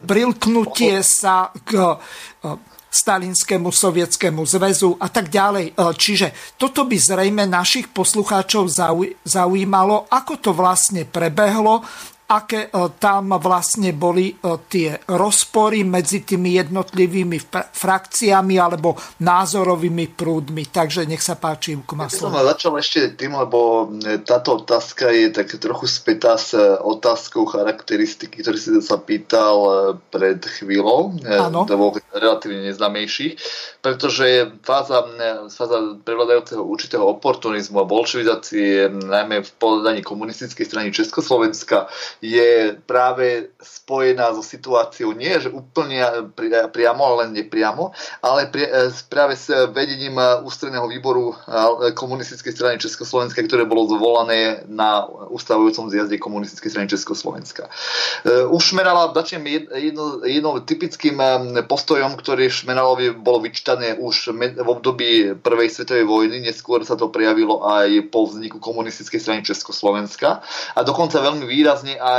[0.04, 1.96] prilknutie sa k e,
[2.92, 5.72] Stalinskému sovietskému zväzu a tak ďalej.
[5.96, 8.68] Čiže toto by zrejme našich poslucháčov
[9.24, 11.80] zaujímalo, ako to vlastne prebehlo
[12.32, 14.34] aké e, tam vlastne boli e,
[14.72, 17.38] tie rozpory medzi tými jednotlivými
[17.76, 20.72] frakciami alebo názorovými prúdmi.
[20.72, 25.28] Takže nech sa páči, Júko Ja som začal ešte tým, lebo e, táto otázka je
[25.28, 31.20] tak trochu spätá s otázkou charakteristiky, ktorý si sa pýtal pred chvíľou.
[31.68, 33.36] Bol relatívne neznámejší,
[33.84, 35.04] pretože je fáza,
[35.50, 41.90] fáza prevládajúceho určitého oportunizmu a bolševizácie, najmä v podaní komunistickej strany Československa,
[42.22, 46.30] je práve spojená so situáciou nie, že úplne
[46.70, 47.90] priamo, ale nepriamo,
[48.22, 48.46] ale
[49.10, 50.14] práve s vedením
[50.46, 51.34] ústredného výboru
[51.98, 55.02] komunistickej strany Československa, ktoré bolo zvolané na
[55.34, 57.66] ustavujúcom zjazde komunistickej strany Československa.
[58.54, 61.18] Už Šmerala začnem jedno, jednou typickým
[61.66, 65.10] postojom, ktorý Šmeralovi bolo vyčtané už v období
[65.42, 70.38] prvej svetovej vojny, neskôr sa to prejavilo aj po vzniku komunistickej strany Československa
[70.78, 72.10] a dokonca veľmi výrazne aj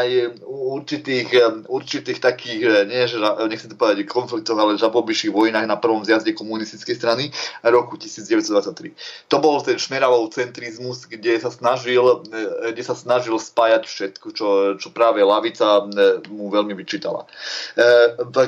[0.43, 1.29] u určitých,
[1.69, 6.95] určitých takých, nie, že, nechcem to povedať konfliktoch, ale žabobyších vojnách na prvom zjazde komunistickej
[6.95, 7.23] strany
[7.63, 9.29] roku 1923.
[9.29, 12.25] To bol ten Šmeralov centrizmus, kde sa snažil,
[12.73, 14.47] kde sa snažil spájať všetko, čo,
[14.81, 15.85] čo práve lavica
[16.33, 17.29] mu veľmi vyčítala.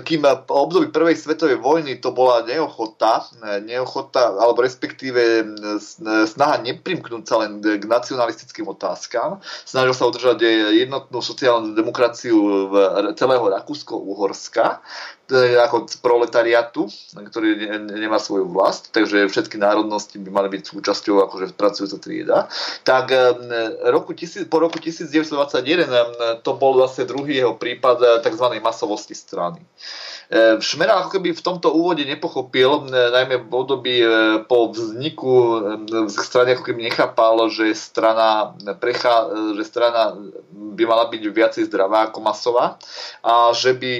[0.05, 3.29] Kým období prvej svetovej vojny to bola neochota,
[3.63, 5.45] neochota alebo respektíve
[6.25, 9.39] snaha neprimknúť sa len k nacionalistickým otázkam.
[9.63, 10.41] Snažil sa udržať
[10.73, 12.71] jednotnú sociálnu demokraciu
[13.19, 14.79] celého Rakúsko-Uhorska
[15.31, 16.85] ako proletariatu,
[17.17, 22.37] ktorý nemá svoju vlast, takže všetky národnosti by mali byť súčasťou akože pracujúca trieda.
[22.85, 23.05] Tak
[23.89, 24.13] roku,
[24.49, 28.45] po roku 1921 to bol zase druhý jeho prípad tzv.
[28.61, 29.65] masovosti strany.
[30.57, 33.95] Šmera ako keby v tomto úvode nepochopil, najmä v období
[34.49, 35.61] po vzniku
[36.09, 40.17] strany ako keby nechápal, že strana, prechá, že strana
[40.49, 42.81] by mala byť viacej zdravá ako masová
[43.21, 43.93] a že by,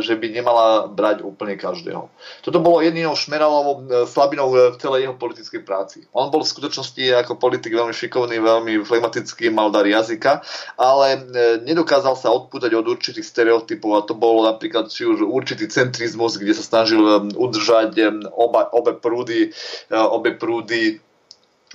[0.00, 2.08] že by nemala brať úplne každého.
[2.40, 6.04] Toto bolo jedinou Šmeralovou slabinou v celej jeho politickej práci.
[6.12, 10.44] On bol v skutočnosti ako politik veľmi šikovný, veľmi flegmatický, mal dar jazyka,
[10.78, 11.26] ale
[11.64, 16.54] nedokázal sa odpútať od určitých stereotypov a to bolo napríklad či už určitý centrizmus, kde
[16.54, 17.02] sa snažil
[17.34, 17.98] udržať
[18.32, 19.50] oba, obe prúdy,
[19.90, 21.00] obe prúdy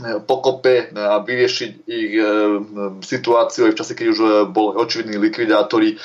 [0.02, 2.14] pokope a vyriešiť ich
[3.06, 4.20] situáciu aj v čase, keď už
[4.50, 6.00] bol očividný likvidátori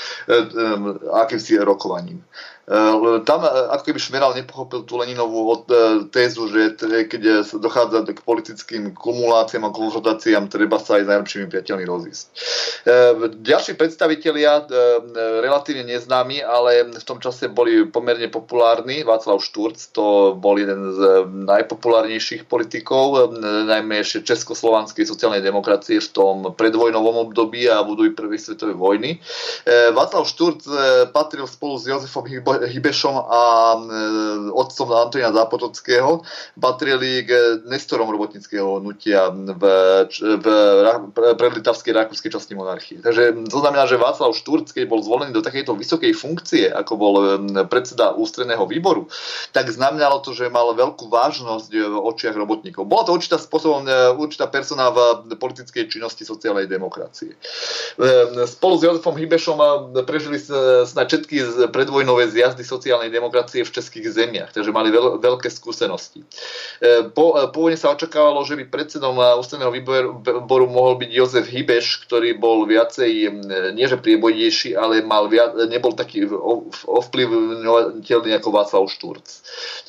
[1.15, 2.21] akýmsi rokovaním.
[2.67, 6.75] Eh, tam eh, ako keby Šmeral nepochopil tú Leninovú eh, tézu, že
[7.07, 12.25] keď sa dochádza k politickým kumuláciám a konfrontáciám, treba sa aj s najlepšími priateľmi rozísť.
[13.43, 14.67] Ďalší predstavitelia,
[15.43, 19.07] relatívne neznámi, ale v tom čase boli pomerne populárni.
[19.07, 26.37] Václav Šturc, to bol jeden z najpopulárnejších politikov, najmä ešte Českoslovanskej sociálnej demokracie v tom
[26.55, 29.11] predvojnovom období a období prvej svetovej vojny.
[29.95, 30.63] Václav Šturc
[31.11, 32.27] patril spolu s Jozefom
[32.63, 33.43] Hybešom a
[33.75, 33.79] e,
[34.53, 36.23] otcom Antonia Zápotockého
[36.57, 39.63] patrili k nestorom robotnického hnutia v,
[40.23, 40.47] v
[41.15, 43.03] predlitavskej rakúskej časti monarchie.
[43.03, 47.15] Takže to znamená, že Václav Šturc, keď bol zvolený do takejto vysokej funkcie, ako bol
[47.19, 47.25] e,
[47.67, 49.11] predseda ústredného výboru,
[49.51, 52.87] tak znamenalo to, že mal veľkú vážnosť v očiach robotníkov.
[52.87, 57.35] Bola to určitá spôsobom, e, určitá persona v politickej činnosti sociálnej demokracie.
[58.47, 59.59] Spolu s Jozefom Hybešom
[60.07, 60.39] prežili
[60.87, 66.23] snad všetky predvojnové zjazdy jazdy sociálnej demokracie v českých zemiach, takže mali veľ, veľké skúsenosti.
[66.79, 72.07] E, po, e, pôvodne sa očakávalo, že by predsedom ústredného výboru mohol byť Jozef Hibeš,
[72.07, 73.11] ktorý bol viacej,
[73.75, 76.27] nie že priebojnejší, ale mal viac, nebol taký
[76.87, 79.27] ovplyvňovateľný ako Václav Šturc.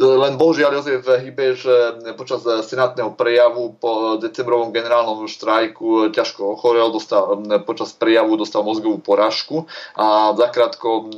[0.01, 1.73] Len bohužiaľ Jozef Hibeš e,
[2.17, 9.69] počas senátneho prejavu po decembrovom generálnom štrajku ťažko ochorel, dostal, počas prejavu dostal mozgovú porážku
[9.93, 11.11] a zakrátko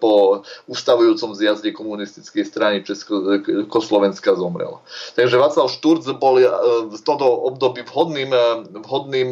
[0.00, 4.82] po ustavujúcom zjazde komunistickej strany Československa zomrel.
[5.14, 6.48] Takže Václav Šturc bol e,
[6.90, 8.42] v tomto období vhodným, e,
[8.82, 9.30] vhodným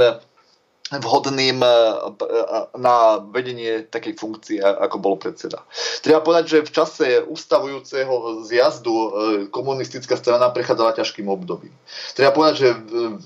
[0.94, 1.70] vhodným eh,
[2.78, 5.66] na vedenie takej funkcie, ako bol predseda.
[6.02, 9.10] Treba povedať, že v čase ustavujúceho zjazdu eh,
[9.50, 11.74] komunistická strana prechádzala ťažkým obdobím.
[12.14, 12.68] Treba povedať, že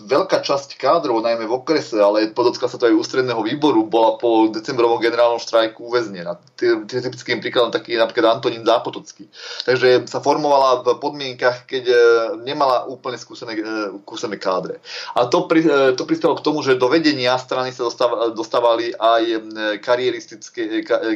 [0.09, 4.49] veľká časť kádrov, najmä v okrese, ale podotkla sa to aj ústredného výboru, bola po
[4.49, 6.41] decembrovom generálnom štrajku uväznená.
[6.57, 9.29] Typickým príkladom taký je napríklad Antonín Zápotocký.
[9.69, 12.01] Takže sa formovala v podmienkach, keď eh,
[12.41, 14.81] nemala úplne skúsené kádre.
[15.13, 17.91] A to, pri, to pristalo k tomu, že do vedenia strany sa
[18.31, 19.23] dostávali aj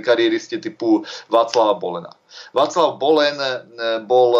[0.02, 2.10] kariéristi typu Václava Bolena.
[2.50, 3.38] Václav Bolen
[4.10, 4.34] bol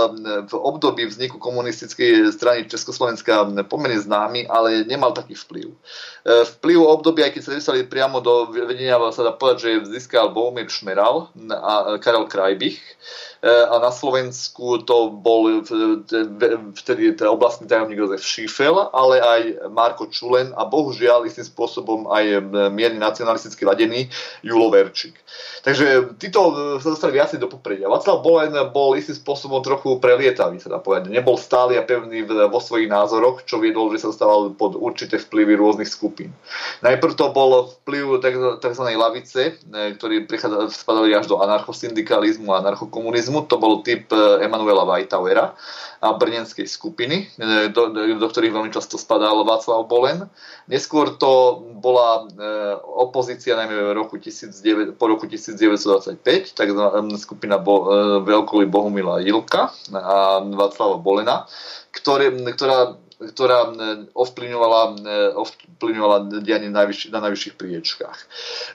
[0.51, 5.71] v období vzniku komunistickej strany Československa pomerne známy, ale nemal taký vplyv.
[5.71, 5.77] E,
[6.59, 10.67] vplyv obdobia, aj keď sa dostali priamo do vedenia, sa dá povedať, že získal Bohumír
[10.67, 12.83] Šmeral a Karel Krajbich.
[13.45, 15.61] A na Slovensku to bol
[16.81, 22.41] vtedy oblastný tajomník Jozef Šífel, ale aj Marko Čulen a bohužiaľ istým spôsobom aj
[22.73, 24.09] mierny nacionalisticky ladený
[24.41, 25.21] Julo Verčík.
[25.65, 26.41] Takže títo
[26.81, 27.89] sa dostali viacej do popredia.
[27.89, 31.09] Václav Bolen bol istým spôsobom trochu prelietavý, sa dá povedať.
[31.09, 35.57] Nebol stály a pevný vo svojich názoroch, čo viedol, že sa dostával pod určité vplyvy
[35.57, 36.37] rôznych skupín.
[36.85, 38.21] Najprv to bol vplyv
[38.61, 38.85] tzv.
[38.93, 40.29] lavice, e, ktorý
[40.69, 43.34] spadali až do anarchosyndikalizmu a anarchokomunizmu.
[43.43, 45.59] To bol typ e, Emanuela Weitauera
[45.99, 50.31] a brnenskej skupiny, e, do, do ktorých veľmi často spadal Václav Bolen.
[50.71, 52.25] Neskôr to bola
[52.97, 56.69] opozícia najmä v roku 19, po roku 1925, tak
[57.21, 57.89] skupina Bo,
[58.25, 61.45] Veľkolí Bohumila Jilka a Václava Bolena,
[61.93, 62.97] ktoré, ktorá
[63.31, 63.73] ktorá
[64.13, 64.83] ovplyvňovala,
[65.39, 68.19] ovplyvňovala dianie najvyšší, na najvyšších priečkách.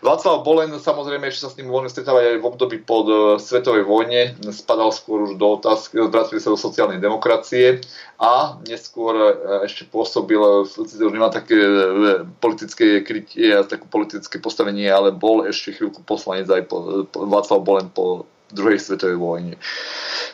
[0.02, 3.84] Václav Bolen samozrejme ešte sa s ním mohli stretávať aj v období po e, svetovej
[3.86, 7.84] vojne, spadal skôr už do otázky, vrátili sa do sociálnej demokracie
[8.18, 9.32] a neskôr e,
[9.68, 16.02] ešte pôsobil, už nemá také e, politické krytie také politické postavenie, ale bol ešte chvíľku
[16.04, 19.54] poslanec aj po, Václav Bolen po druhej svetovej vojne.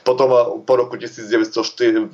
[0.06, 2.14] Potom eh, po roku 1948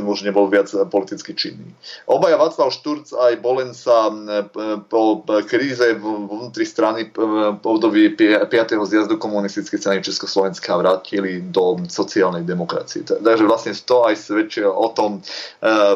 [0.00, 1.68] už nebol viac eh, politicky činný.
[2.08, 4.48] Obaja Václav Šturc aj Bolen sa eh,
[4.88, 8.48] po kríze vnútri strany po období 5.
[8.88, 13.04] zjazdu komunistickej strany Československa vrátili do sociálnej demokracie.
[13.04, 15.20] Takže vlastne to aj svedčia o tom,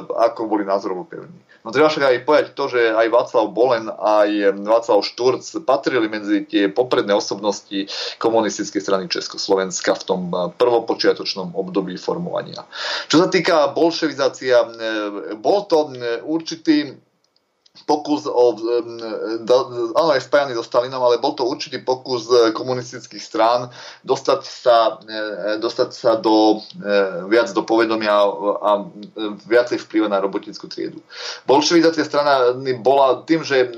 [0.09, 1.51] ako boli názorovo pevní.
[1.62, 6.42] No treba však aj povedať to, že aj Václav Bolen, aj Václav Šturc patrili medzi
[6.42, 7.86] tie popredné osobnosti
[8.18, 12.66] komunistickej strany Československa v tom eh, prvopočiatočnom období formovania.
[13.06, 14.70] Čo sa týka bolševizácia, eh,
[15.38, 16.98] bol to eh, určitý
[17.93, 18.57] pokus o,
[19.93, 23.68] áno, aj spájany so Stalinom, ale bol to určitý pokus e, komunistických strán
[24.09, 28.16] dostať sa, e, dostať sa do, e, viac do povedomia
[28.64, 28.88] a
[29.45, 31.05] viacej vplyva na robotnickú triedu.
[31.45, 33.68] Bolševizácia strana bola tým, že,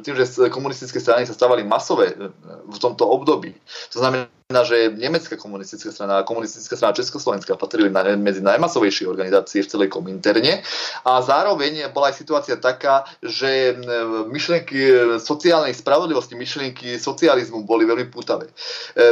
[0.00, 2.16] tým, že komunistické strany sa stávali masové
[2.64, 3.52] v tomto období.
[3.92, 9.62] To znamená, že nemecká komunistická strana a komunistická strana Československa patrili na, medzi najmasovejšie organizácie
[9.62, 10.66] v celej kominterne
[11.06, 13.78] a zároveň bola aj situácia taká, že
[14.26, 14.78] myšlienky
[15.22, 18.50] sociálnej spravodlivosti, myšlienky socializmu boli veľmi pútavé.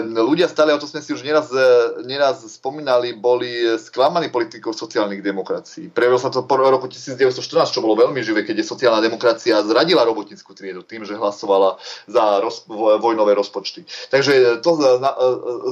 [0.03, 1.55] Ľudia stále, o to sme si už neraz,
[2.03, 5.95] neraz spomínali, boli sklamaní politikou sociálnych demokracií.
[5.95, 10.03] Prejavilo sa to po roku 1914, čo bolo veľmi živé, keď je sociálna demokracia zradila
[10.03, 11.79] robotnickú triedu tým, že hlasovala
[12.11, 12.67] za roz,
[12.99, 13.87] vojnové rozpočty.
[14.11, 14.71] Takže to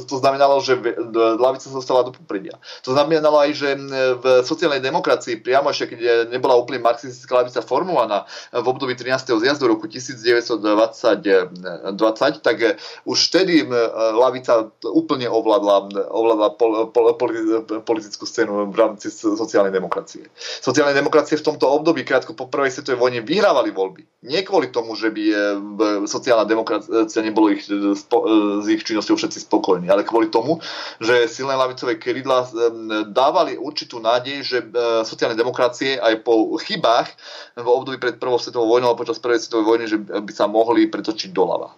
[0.07, 0.79] to znamenalo, že
[1.39, 2.59] lavica sa dostala do popredia.
[2.83, 3.69] To znamenalo aj, že
[4.21, 9.37] v sociálnej demokracii, priamo ešte keď nebola úplne marxistická lavica formovaná v období 13.
[9.41, 12.57] zjazdu roku 1920, 20, tak
[13.07, 13.67] už vtedy
[14.17, 17.31] lavica úplne ovládla, ovládla pol, pol, pol,
[17.83, 20.27] politickú scénu v rámci sociálnej demokracie.
[20.63, 24.27] Sociálnej demokracie v tomto období, krátko po prvej svetovej vojne, vyhrávali voľby.
[24.27, 25.25] Nie kvôli tomu, že by
[26.07, 30.59] sociálna demokracia nebolo ich, s ich činnosťou všetci spokojní, ale kvôli tomu,
[30.99, 32.51] že silné lavicové krídla
[33.15, 34.67] dávali určitú nádej, že e,
[35.07, 37.09] sociálne demokracie aj po chybách
[37.55, 40.91] v období pred prvou svetovou vojnou a počas prvej svetovej vojny, že by sa mohli
[40.91, 41.71] pretočiť doľava.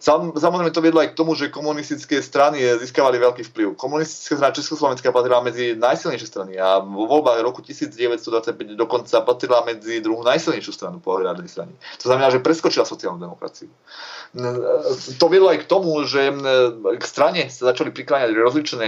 [0.00, 3.76] Samozrejme to viedlo aj k tomu, že komunistické strany získavali veľký vplyv.
[3.76, 10.00] Komunistická strana Československa patrila medzi najsilnejšie strany a vo voľbách roku 1925 dokonca patrila medzi
[10.00, 11.76] druhú najsilnejšiu stranu po agrárnej strane.
[12.00, 13.68] To znamená, že preskočila sociálnu demokraciu.
[15.20, 16.32] To viedlo aj k tomu, že
[16.96, 18.86] k strane sa začali prikláňať rozličné,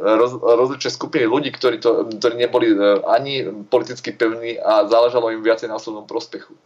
[0.00, 5.44] roz, rozličné skupiny ľudí, ktorí, to, ktorí neboli e, ani politicky pevní a záležalo im
[5.44, 6.56] viacej na osobnom prospechu.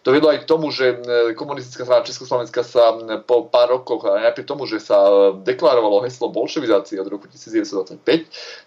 [0.00, 0.96] To vedlo aj k tomu, že
[1.36, 2.96] komunistická strana Československa sa
[3.28, 4.96] po pár rokoch, napriek tomu, že sa
[5.36, 8.00] deklarovalo heslo bolševizácie od roku 1925,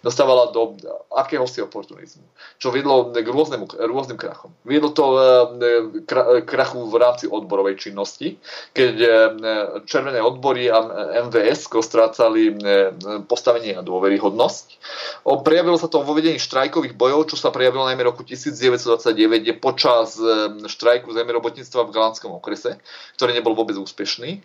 [0.06, 0.78] dostávala do
[1.10, 2.22] akéhosi oportunizmu,
[2.62, 4.54] čo viedlo k rôznemu, rôznym krachom.
[4.62, 5.04] Viedlo to
[6.46, 8.38] krachu v rámci odborovej činnosti,
[8.70, 8.94] keď
[9.90, 10.78] červené odbory a
[11.26, 12.54] MVS strácali
[13.26, 14.66] postavenie a dôveryhodnosť.
[15.42, 20.14] Prejavilo sa to vo vedení štrajkových bojov, čo sa prejavilo najmä roku 1929 počas
[20.70, 22.76] štrajku z robotníctva v Galánskom okrese,
[23.16, 24.44] ktorý nebol vôbec úspešný.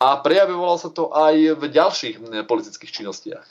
[0.00, 3.44] A prejavovalo sa to aj v ďalších politických činnostiach.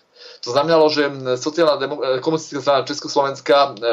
[0.44, 3.88] To znamenalo, že sociálna demo- e, komunistická strana Československa e,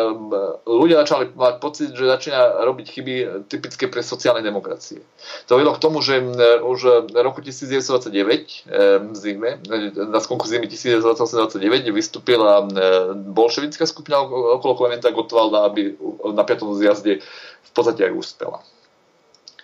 [0.66, 3.14] ľudia začali mať pocit, že začína robiť chyby
[3.50, 5.02] typické pre sociálne demokracie.
[5.50, 6.22] To vedlo k tomu, že
[6.62, 8.66] už v roku 1929
[9.10, 9.58] v zime,
[9.96, 12.66] na skonku zimy 1929 vystúpila
[13.14, 15.98] bolševická skupina okolo Klementa Gottwalda, aby
[16.30, 16.78] na 5.
[16.78, 17.22] zjazde
[17.66, 18.58] v podstate aj uspela.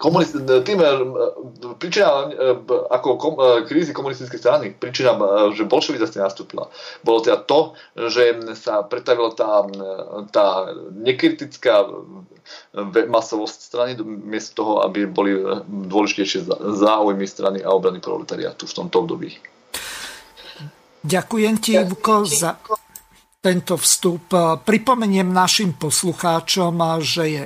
[0.02, 0.34] Komunist,
[0.66, 0.82] tým
[1.78, 2.26] príčina
[2.90, 3.34] ako kom,
[3.70, 5.14] krízy komunistickej strany, príčina,
[5.54, 6.66] že bolševizácia nastúpila,
[7.06, 9.62] bolo teda to, že sa pretavila tá,
[10.34, 11.86] tá nekritická
[13.06, 15.38] masovosť strany miesto toho, aby boli
[15.70, 16.50] dôležitejšie
[16.82, 19.38] záujmy strany a obrany proletariátu v tomto období.
[21.02, 22.58] Ďakujem ti, Ivko, za
[23.42, 24.34] tento vstup.
[24.66, 27.42] Pripomeniem našim poslucháčom, že je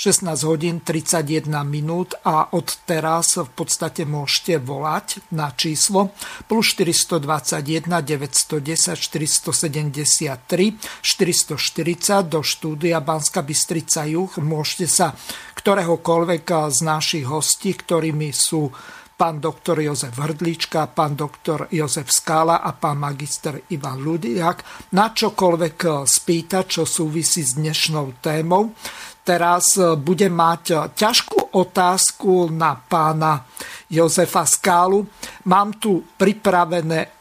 [0.00, 6.16] 16 hodín 31 minút a od teraz v podstate môžete volať na číslo
[6.48, 14.40] plus 421 910 473 440 do štúdia Banska Bystrica Juch.
[14.40, 15.12] Môžete sa
[15.60, 18.72] ktoréhokoľvek z našich hostí, ktorými sú
[19.20, 26.08] pán doktor Jozef Hrdlička, pán doktor Jozef Skála a pán magister Ivan Ludiak na čokoľvek
[26.08, 28.72] spýtať, čo súvisí s dnešnou témou.
[29.20, 33.44] Teraz budem mať ťažkú otázku na pána
[33.92, 35.04] Jozefa Skálu.
[35.52, 37.12] Mám tu pripravené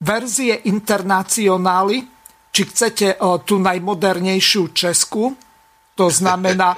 [0.00, 2.00] verzie internacionály,
[2.48, 5.36] či chcete tú najmodernejšiu Česku,
[5.94, 6.74] to znamená,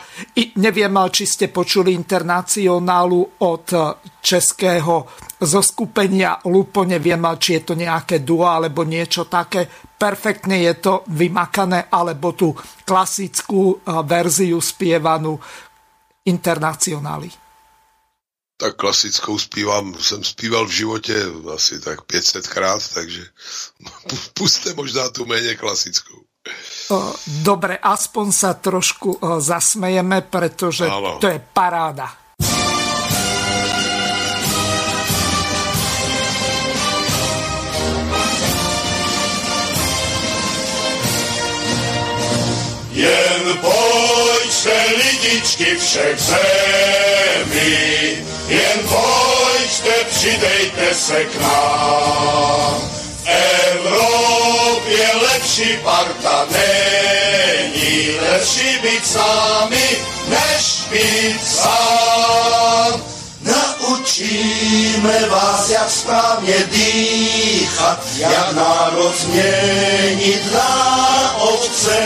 [0.61, 3.67] neviem, či ste počuli internacionálu od
[4.21, 5.09] českého
[5.41, 9.69] zoskupenia Lupo, neviem, či je to nejaké duo alebo niečo také.
[9.97, 12.53] Perfektne je to vymakané, alebo tú
[12.85, 15.41] klasickú eh, verziu spievanú
[16.29, 17.33] internacionály.
[18.57, 21.17] Tak klasickou zpívám, jsem zpíval v životě
[21.55, 23.27] asi tak 500 krát, takže
[24.35, 26.25] puste možná tu méně klasickou.
[27.43, 31.19] Dobre, aspoň sa trošku zasmejeme, pretože Halo.
[31.19, 32.07] to je paráda.
[42.97, 47.77] Jen pojďte lidičky všech zemí,
[48.49, 53.06] jen pojďte, přidejte se k nám.
[53.27, 59.99] Evropě lepší parta není, lepší být sami,
[60.29, 63.03] než být sám.
[63.41, 71.97] Naučíme vás, jak správně dýchat, jak národ změnit na ovce.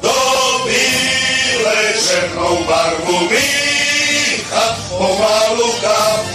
[0.00, 0.32] Do
[2.12, 6.31] černou barvu míchat, pomalu kapku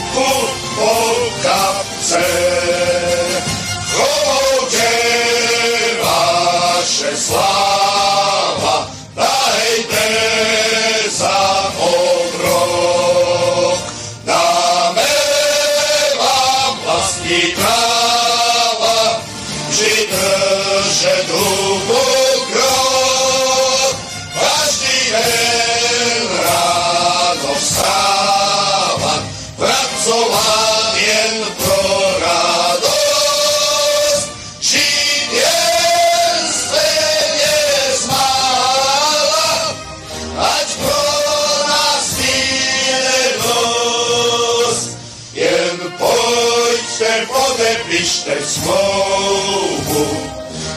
[48.68, 50.05] smlouvu,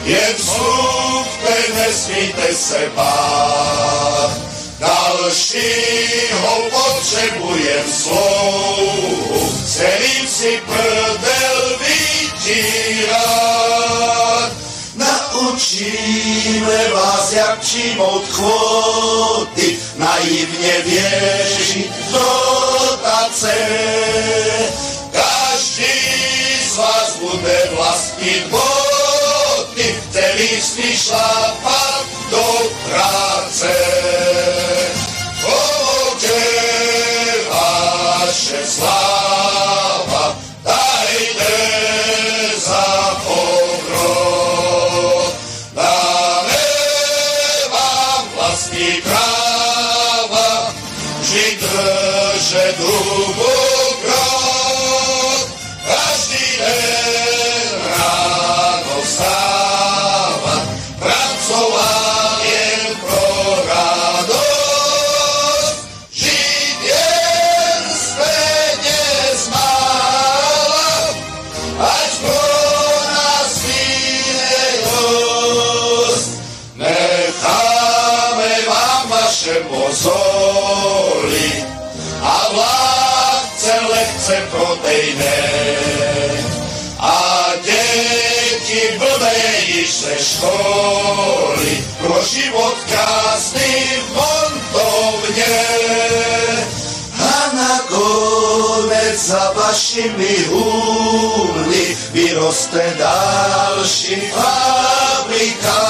[0.03, 4.31] jen slúbte, nesmíte se bát.
[4.79, 13.31] Dalšího potřebujem slouhu, celým si prdel vytírat.
[14.95, 23.55] Naučíme vás, jak přijmout kvóty, naivně věřit dotace.
[25.11, 26.21] Každý
[26.71, 31.60] z vás bude vlastniť boty, celý smí šlápať do
[90.41, 95.61] školy, pro život krásny v montovne.
[97.21, 105.81] A nakonec za vašimi humny vyroste ďalší fabrika.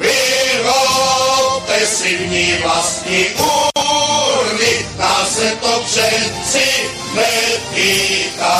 [0.00, 8.56] Vyrobte si v ní vlastní urny, nás se to přeci netýká.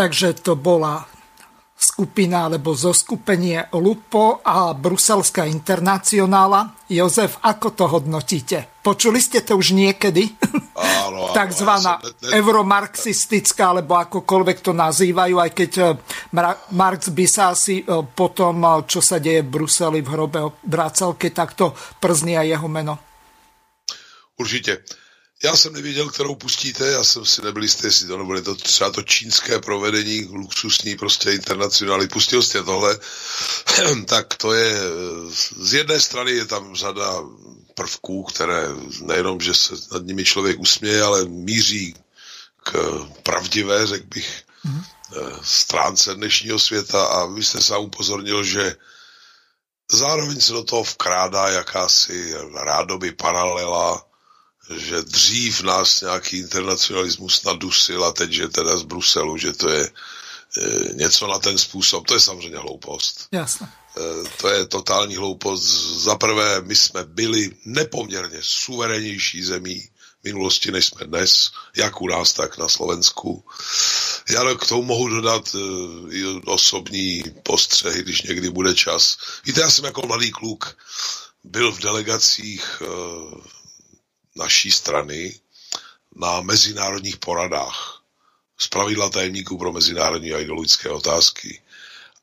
[0.00, 1.04] Takže to bola
[1.76, 6.88] skupina alebo zoskupenie Lupo a Bruselská internacionála.
[6.88, 8.80] Jozef, ako to hodnotíte?
[8.80, 10.32] Počuli ste to už niekedy?
[10.80, 15.92] Áno, áno, Takzvaná ja ne, ne, euromarxistická, alebo akokoľvek to nazývajú, aj keď eh,
[16.72, 21.20] Marx by sa asi eh, potom, eh, čo sa deje v Bruseli v hrobe obracal,
[21.20, 22.96] keď takto prznie aj jeho meno.
[24.40, 24.80] Určitě.
[25.42, 28.90] Já jsem nevěděl, kterou pustíte, já jsem si nebyl jistý, jestli to nebude to třeba
[28.90, 32.08] to čínské provedení, luxusní prostě internacionály.
[32.08, 32.98] Pustil jste tohle,
[34.06, 34.76] tak to je,
[35.56, 37.22] z jedné strany je tam řada
[37.74, 38.68] prvků, které
[39.02, 41.94] nejenom, že se nad nimi člověk usměje, ale míří
[42.64, 44.84] k pravdivé, řekl bych, mm-hmm.
[45.42, 48.76] stránce dnešního světa a vy jste sám upozornil, že
[49.90, 54.09] zároveň se do toho vkrádá jakási rádoby paralela
[54.76, 59.84] že dřív nás nějaký internacionalismus nadusil a teď, že teda z Bruselu, že to je
[59.84, 63.28] e, něco na ten způsob, to je samozřejmě hloupost.
[63.32, 63.72] Jasne.
[63.96, 65.62] E, to je totální hloupost.
[66.02, 69.88] Za prvé, my jsme byli nepoměrně suverénnější zemí
[70.20, 73.44] v minulosti, než jsme dnes, jak u nás, tak na Slovensku.
[74.30, 75.58] Já k tomu mohu dodat e,
[76.14, 79.16] i osobní postřehy, když někdy bude čas.
[79.44, 80.76] Víte, já jsem jako mladý kluk
[81.44, 82.86] byl v delegacích e,
[84.40, 85.40] naší strany
[86.16, 88.02] na mezinárodních poradách
[88.58, 91.62] z pravidla tajemníků pro mezinárodní a ideologické otázky.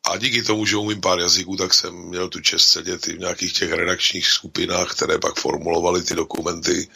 [0.04, 3.20] A díky tomu, že umím pár jazyků, tak jsem měl tu čest sedět i v
[3.20, 6.88] nějakých těch redakčních skupinách, které pak formulovaly ty dokumenty.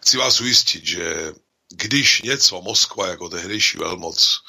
[0.00, 1.32] Chci vás ujistit, že
[1.68, 4.40] když něco Moskva jako tehdejší velmoc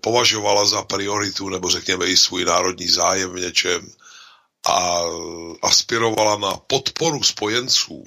[0.00, 3.92] považovala za prioritu, nebo řekněme i svůj národní zájem v něčem
[4.68, 5.00] a
[5.62, 8.04] aspirovala na podporu spojenců,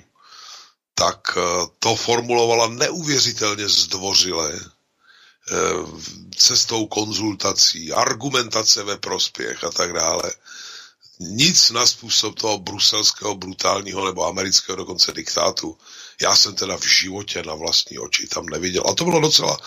[0.96, 1.41] tak eh,
[1.80, 5.56] to formulovala neuvěřitelně zdvořile eh,
[6.38, 10.34] cestou konzultací, argumentace ve prospěch a tak dále.
[11.20, 15.78] Nic na způsob toho bruselského brutálního nebo amerického dokonce diktátu.
[16.22, 18.84] Já jsem teda v životě na vlastní oči tam neviděl.
[18.89, 19.58] A to bylo docela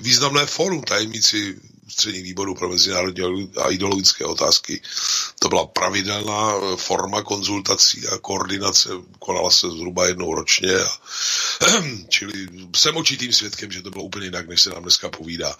[0.00, 1.60] významné fórum tajemníci
[1.92, 4.80] ústředních výborů pro mezinárodní a ideologické otázky.
[5.38, 8.88] To byla pravidelná eh, forma konzultací a koordinace,
[9.18, 10.74] konala se zhruba jednou ročně.
[10.76, 10.88] A,
[12.08, 12.32] čili
[12.76, 15.56] jsem očitým svědkem, že to bylo úplně jinak, než se nám dneska povídá.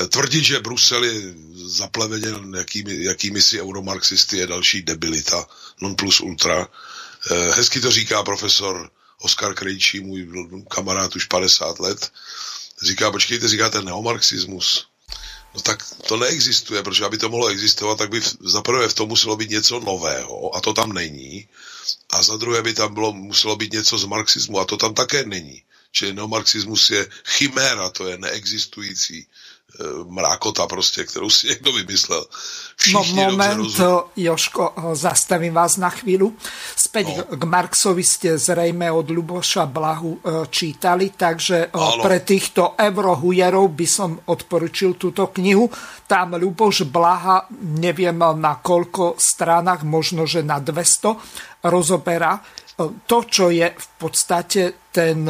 [0.00, 5.46] Eh, tvrdit, že Brusel je zapleveněn jakými, jakými si euromarxisty je další debilita,
[5.80, 6.68] non plus ultra.
[7.30, 10.28] Eh, hezky to říká profesor Oskar Krejčí, můj
[10.68, 12.12] kamarád už 50 let.
[12.82, 14.86] Říká, počkejte, říkáte neomarxismus.
[15.56, 19.08] No tak to neexistuje, protože aby to mohlo existovat, tak by za prvé v tom
[19.08, 21.48] muselo být něco nového a to tam není.
[22.12, 25.24] A za druhé by tam bylo, muselo být něco z marxismu a to tam také
[25.24, 25.62] není.
[25.92, 29.26] Čili neomarxismus je chiméra, to je neexistující
[30.08, 32.24] mrákota prostě, kterou si někdo vymyslel.
[32.76, 33.80] Všichni no moment,
[34.16, 36.36] Joško, zastavím vás na chvíľu.
[36.76, 37.36] Späť no.
[37.36, 42.02] k Marxovi ste zrejme od Luboša Blahu eh, čítali, takže ano.
[42.04, 45.68] pre týchto eurohujerov by som odporučil túto knihu.
[46.04, 47.48] Tam Luboš Blaha,
[47.80, 52.38] neviem na koľko stranách, možno že na 200, rozoberá
[53.06, 55.24] to, čo je v podstate ten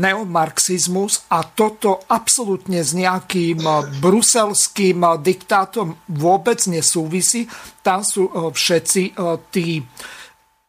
[0.00, 3.60] neomarxizmus a toto absolútne s nejakým
[4.00, 7.44] bruselským diktátom vôbec nesúvisí.
[7.84, 9.02] Tam sú eh, všetci
[9.52, 9.84] tí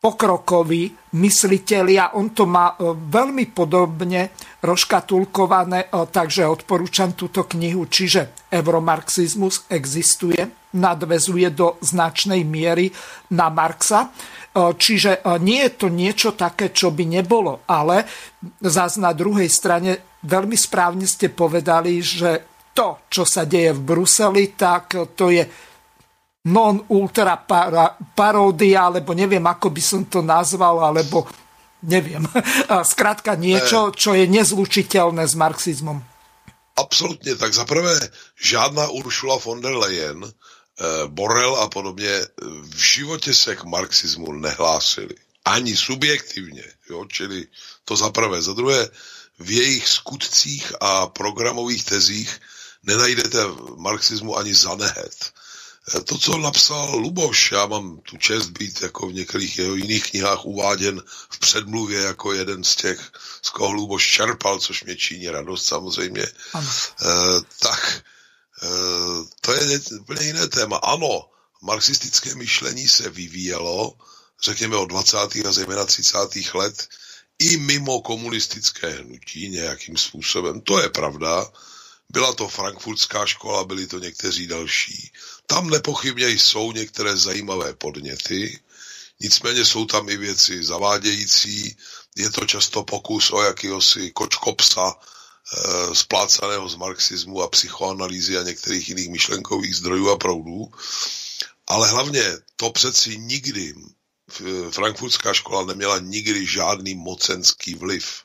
[0.01, 2.17] pokrokoví mysliteľia.
[2.17, 7.89] On to má eh, veľmi podobne rozkatulkované, takže odporúčam túto knihu.
[7.89, 10.37] Čiže euromarxizmus existuje,
[10.77, 12.93] nadvezuje do značnej miery
[13.33, 14.13] na Marxa
[14.51, 18.03] E, čiže e, nie je to niečo také, čo by nebolo, ale
[18.59, 24.51] zás na druhej strane veľmi správne ste povedali, že to, čo sa deje v Bruseli,
[24.55, 25.43] tak to je
[26.49, 31.29] non ultra para, paródia, alebo neviem, ako by som to nazval, alebo
[31.85, 32.25] neviem.
[32.93, 36.01] Skrátka niečo, čo je nezlučiteľné s marxizmom.
[36.75, 38.09] Absolutně, tak za prvé,
[38.41, 42.25] žádná Uršula von der Leyen, eh, Borel a podobně eh,
[42.61, 45.15] v životě se k marxismu nehlásili.
[45.45, 47.05] Ani subjektivně, jo?
[47.05, 47.47] čili
[47.85, 48.41] to za prvé.
[48.41, 48.89] Za druhé,
[49.39, 52.39] v jejich skutcích a programových tezích
[52.83, 53.37] nenajdete
[53.77, 55.31] marxismu ani zanehet.
[56.05, 60.45] To, co napsal Luboš, já mám tu čest být jako v některých jeho jiných knihách
[60.45, 63.11] uváděn v předmluvě jako jeden z těch,
[63.41, 66.69] z koho Luboš čerpal, což mě činí radost samozřejmě, ano.
[67.01, 68.03] Eh, tak
[68.63, 68.67] eh,
[69.41, 70.77] to je úplně jiné téma.
[70.77, 71.29] Ano,
[71.61, 73.93] marxistické myšlení se vyvíjelo,
[74.43, 75.17] řekněme od 20.
[75.17, 76.17] a zejména 30.
[76.53, 76.87] let,
[77.39, 80.61] i mimo komunistické hnutí nějakým způsobem.
[80.61, 81.51] To je pravda.
[82.09, 85.11] Byla to frankfurtská škola, byli to někteří další.
[85.47, 88.59] Tam nepochybně jsou některé zajímavé podněty,
[89.19, 91.77] nicméně jsou tam i věci zavádějící,
[92.15, 98.89] je to často pokus o jakýhosi kočkopsa e, splácaného z marxismu a psychoanalýzy a některých
[98.89, 100.71] jiných myšlenkových zdrojů a proudů.
[101.67, 102.23] Ale hlavně
[102.55, 103.73] to přeci nikdy,
[104.71, 108.23] frankfurtská škola neměla nikdy žádný mocenský vliv.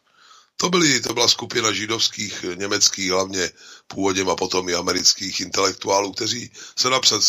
[0.57, 3.51] To, byly, to byla skupina židovských, německých, hlavně
[3.87, 7.23] původem a potom i amerických intelektuálů, kteří se napřed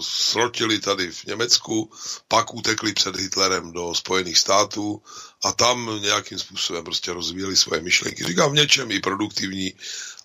[0.00, 1.92] srotili tady v Německu,
[2.28, 5.02] pak utekli před Hitlerem do Spojených států
[5.44, 8.24] a tam nějakým způsobem prostě rozvíjeli svoje myšlenky.
[8.24, 9.74] Říkám v něčem i produktivní,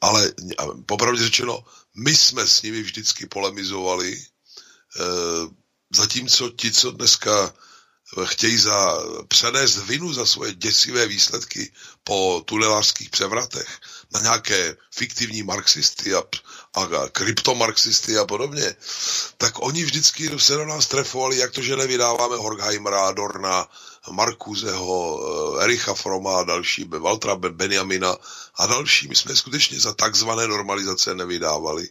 [0.02, 0.34] ale
[0.86, 1.65] popravdě řečeno,
[1.95, 4.26] my jsme s nimi vždycky polemizovali, e,
[5.95, 7.53] zatímco ti, co dneska
[8.23, 11.72] chtějí za, přenést vinu za svoje děsivé výsledky
[12.03, 13.80] po tunelářských převratech
[14.14, 16.23] na nějaké fiktivní marxisty a,
[16.73, 18.76] a kryptomarxisty a podobně,
[19.38, 23.68] tak oni vždycky se do nás trefovali, jak to, že nevydáváme Horkheimera, Dorna,
[24.11, 25.19] Markuzeho,
[25.60, 28.15] eh, Ericha Froma a další, Valtra Benjamina
[28.56, 29.07] a další.
[29.07, 31.90] My jsme skutečně za takzvané normalizace nevydávali.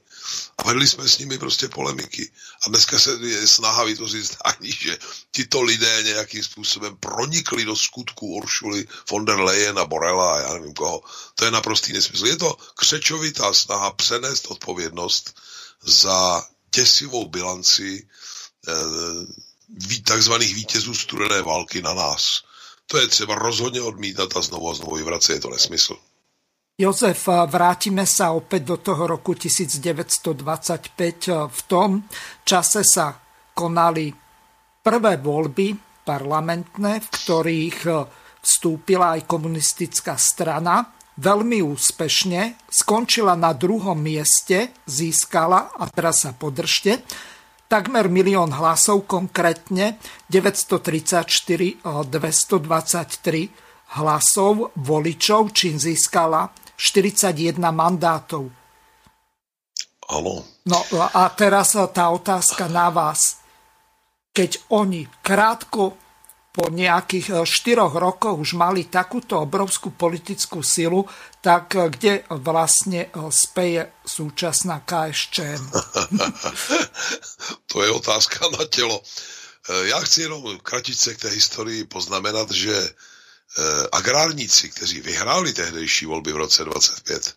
[0.59, 2.31] A vedli jsme s nimi prostě polemiky.
[2.67, 4.99] A dneska se je snaha vytvořit zdání, že
[5.33, 10.53] tito lidé nějakým způsobem pronikli do skutku Uršuly von der Leyen a Borela a já
[10.53, 11.03] nevím koho.
[11.35, 12.27] To je naprostý nesmysl.
[12.27, 15.35] Je to křečovitá snaha přenést odpovědnost
[15.83, 18.09] za děsivou bilanci
[18.69, 18.73] eh,
[20.05, 22.43] takzvaných vítězů studené války na nás.
[22.87, 25.97] To je třeba rozhodně odmítat a znovu a znovu vyvracet, je to nesmysl.
[26.75, 30.35] Jozef, vrátime sa opäť do toho roku 1925.
[31.47, 32.03] V tom
[32.43, 33.15] čase sa
[33.55, 34.11] konali
[34.83, 37.79] prvé voľby parlamentné, v ktorých
[38.43, 40.91] vstúpila aj komunistická strana.
[41.15, 47.07] Veľmi úspešne skončila na druhom mieste, získala, a teraz sa podržte,
[47.75, 49.99] takmer milión hlasov, konkrétne
[50.31, 58.47] 934 223 hlasov voličov, čím získala 41 mandátov.
[60.07, 60.47] Áno.
[60.71, 63.43] No a teraz tá otázka na vás.
[64.31, 65.99] Keď oni krátko
[66.55, 71.03] po nejakých 4 e, rokoch už mali takúto obrovskú politickú silu,
[71.43, 75.63] tak e, kde vlastne e, speje súčasná KSČM?
[77.71, 79.03] to je otázka na telo.
[79.85, 82.91] Já chci jenom kratice k té historii poznamenat, že
[83.93, 87.35] agrárníci, kteří vyhráli tehdejší volby v roce 25,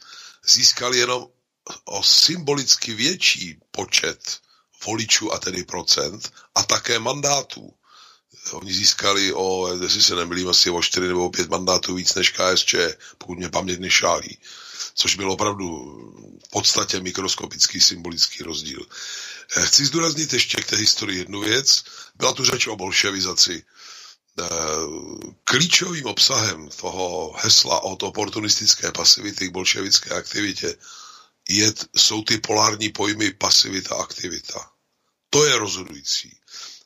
[0.47, 1.27] získali jenom
[1.85, 4.19] o symbolicky větší počet
[4.85, 7.73] voličů a tedy procent a také mandátů.
[8.53, 12.75] Oni získali o, jestli se nemýlím, asi o 4 nebo 5 mandátů víc než KSČ,
[13.17, 14.37] pokud mě paměť nešálí.
[14.93, 15.67] Což byl opravdu
[16.47, 18.85] v podstatě mikroskopický symbolický rozdíl.
[19.57, 21.83] Eh, chci zdůraznit ještě k té historii jednu věc.
[22.15, 23.63] Byla tu řeč o bolševizaci
[24.39, 24.45] Eh,
[25.43, 30.75] klíčovým obsahem toho hesla od oportunistické pasivity k bolševické aktivitě
[31.49, 34.71] je, jsou ty polární pojmy pasivita aktivita.
[35.29, 36.37] To je rozhodující.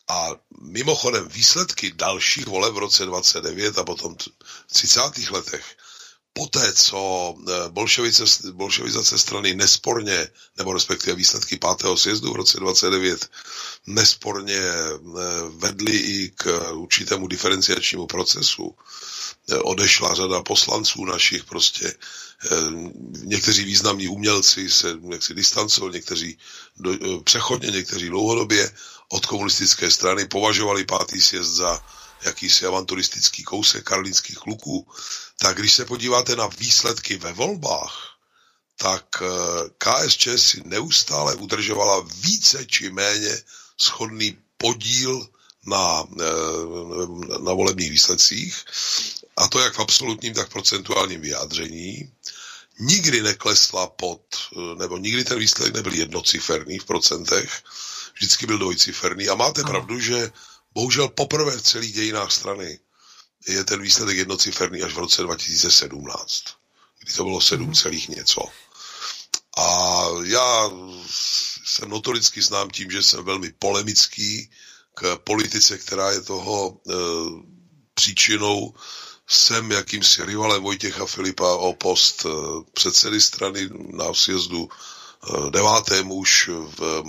[0.08, 0.30] A
[0.62, 4.16] mimochodem výsledky dalších voleb v roce 29 a potom
[4.68, 5.00] v 30.
[5.32, 5.66] letech
[6.34, 13.30] poté, co eh, bolševice, bolševizace strany nesporně, nebo respektive výsledky pátého sjezdu v roce 29
[13.88, 15.00] nesporně eh,
[15.50, 18.76] vedly i k určitému diferenciačnímu procesu,
[19.52, 21.94] eh, odešla řada poslanců našich prostě,
[23.24, 26.38] někteří významní umělci se jaksi distancovali, někteří
[27.24, 28.72] přechodně, někteří dlouhodobě
[29.12, 31.84] od komunistické strany považovali pátý sjezd za
[32.22, 34.88] jakýsi avanturistický kousek karlínských kluků,
[35.38, 38.12] tak když se podíváte na výsledky ve volbách,
[38.78, 39.28] tak eh,
[39.78, 43.42] KSČ si neustále udržovala více či méně
[43.78, 45.28] schodný podíl
[45.66, 48.66] na, eh, na volebních výsledcích,
[49.38, 52.12] a to jak v absolutním, tak v procentuálním vyjádření.
[52.80, 54.22] Nikdy neklesla pod,
[54.56, 57.64] eh, nebo nikdy ten výsledek nebyl jednociferný v procentech,
[58.14, 59.30] vždycky byl dvojciferný.
[59.30, 60.32] A máte pravdu, že
[60.74, 62.80] bohužel poprvé v celých dějinách strany
[63.48, 66.44] je ten výsledek jednociferný až v roce 2017,
[67.04, 68.42] kdy to bylo 7 celých něco.
[69.58, 70.70] A já
[71.66, 74.50] se notoricky znám tím, že jsem velmi polemický
[74.94, 76.94] k politice, která je toho e,
[77.94, 78.74] příčinou.
[79.28, 82.30] Jsem jakýmsi rivalem Vojtěcha Filipa o post e,
[82.74, 87.04] předsedy strany na sjezdu e, devátém už v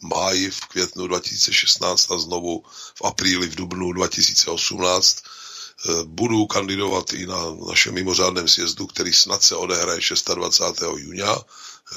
[0.00, 2.64] máji, v květnu 2016 a znovu
[2.94, 7.38] v apríli, v dubnu 2018 e, budu kandidovat i na
[7.68, 10.00] našem mimořádném sjezdu, který snad se odehraje
[10.34, 10.82] 26.
[10.96, 11.36] júna,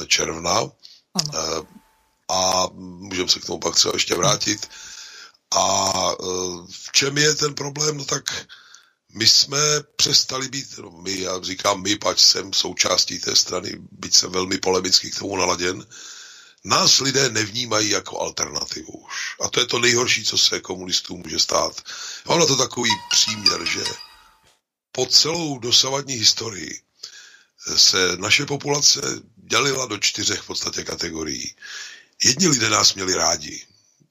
[0.01, 0.61] e, června.
[1.13, 1.67] Ano.
[2.29, 4.69] A můžeme se k tomu pak třeba ještě vrátit.
[5.55, 5.91] A
[6.71, 7.97] v čem je ten problém?
[7.97, 8.47] No tak
[9.13, 9.57] my jsme
[9.95, 14.57] přestali být, no my, já říkám my, pač jsem součástí té strany, byť jsem velmi
[14.57, 15.85] polemicky k tomu naladěn,
[16.63, 19.35] nás lidé nevnímají jako alternativu už.
[19.41, 21.81] A to je to nejhorší, co se komunistům může stát.
[22.27, 23.83] Mám na to takový příměr, že
[24.91, 26.81] po celou dosavadní historii
[27.75, 29.01] se naše populace
[29.35, 31.55] dělila do čtyřech v podstatě kategorií.
[32.23, 33.65] Jedni lidé nás měli rádi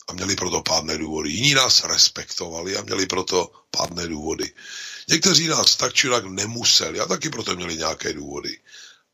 [0.08, 1.30] a měli proto pádné důvody.
[1.30, 4.52] Jiní nás respektovali a měli proto pádné důvody.
[5.08, 8.58] Někteří nás tak či tak nemuseli a taky proto měli nějaké důvody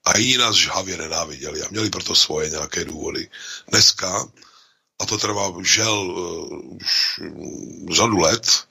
[0.06, 3.30] a jiní nás žhavě nenáviděli a měli proto svoje nějaké důvody.
[3.68, 4.28] Dneska,
[4.98, 7.20] a to trvá žel uh, už
[7.92, 8.68] řadu let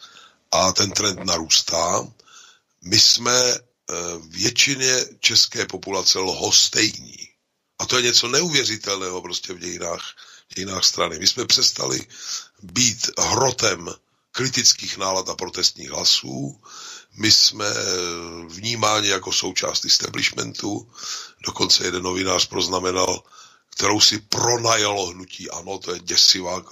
[0.52, 2.08] a ten trend narůstá,
[2.82, 7.30] my jsme uh, většině české populace lhostejní.
[7.80, 10.16] A to je něco neuvěřitelného prostě v dějinách,
[10.52, 11.20] v dějinách strany.
[11.20, 12.08] My jsme přestali
[12.62, 13.90] být hrotem
[14.32, 16.62] kritických nálad a protestních hlasů.
[17.18, 17.66] My jsme
[18.48, 20.92] vnímáni jako součást establishmentu.
[21.46, 23.24] Dokonce jeden novinář proznamenal,
[23.70, 25.50] kterou si pronajalo hnutí.
[25.50, 26.64] Ano, to je děsivá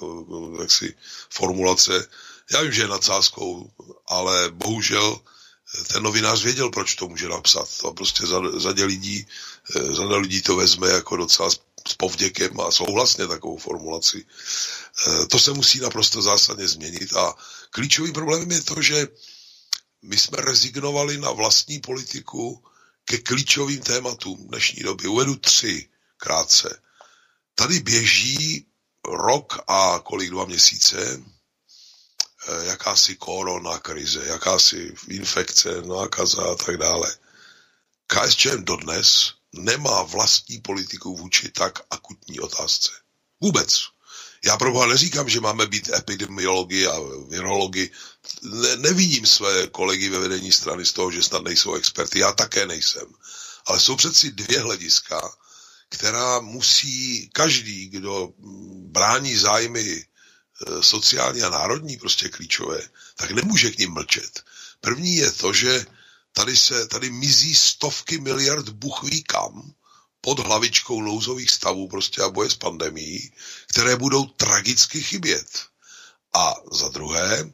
[0.62, 0.96] jaksi,
[1.30, 2.08] formulace.
[2.52, 3.72] Já vím, že je nadsázkou,
[4.08, 5.20] ale bohužel
[5.88, 7.78] ten novinář věděl, proč to může napsat.
[7.78, 8.24] To prostě
[8.58, 9.28] řadě lidí,
[9.92, 11.50] řada lidí to vezme jako docela
[11.88, 14.26] s povděkem a souhlasně takovou formulaci.
[15.30, 17.36] To se musí naprosto zásadně změnit a
[17.70, 19.08] klíčovým problémem je to, že
[20.04, 22.64] my jsme rezignovali na vlastní politiku
[23.06, 25.08] ke klíčovým tématům dnešní doby.
[25.08, 26.82] Uvedu tři krátce.
[27.56, 28.66] Tady běží
[29.08, 37.18] rok a kolik dva měsíce e, jakási korona krize, jakási infekce, nákaza a tak dále.
[38.08, 42.92] KSČM dodnes nemá vlastní politiku vůči tak akutní otázce.
[43.42, 43.82] Vůbec.
[44.46, 47.00] Já pro neříkám, že máme být epidemiologi a
[47.30, 47.92] virologi.
[48.42, 52.20] Ne, nevidím své kolegy ve vedení strany z toho, že snad nejsou experty.
[52.20, 53.08] Já také nejsem.
[53.66, 55.32] Ale jsou přeci dvě hlediska,
[55.90, 58.34] která musí každý, kdo
[58.92, 60.06] brání zájmy e,
[60.84, 62.82] sociální a národní, prostě klíčové,
[63.16, 64.44] tak nemůže k ním mlčet.
[64.82, 65.86] První je to, že
[66.34, 69.74] tady se, tady mizí stovky miliard buch ví kam
[70.22, 73.32] pod hlavičkou nouzových stavů prostě a boje s pandemí,
[73.68, 75.66] které budou tragicky chybět.
[76.34, 77.52] A za druhé,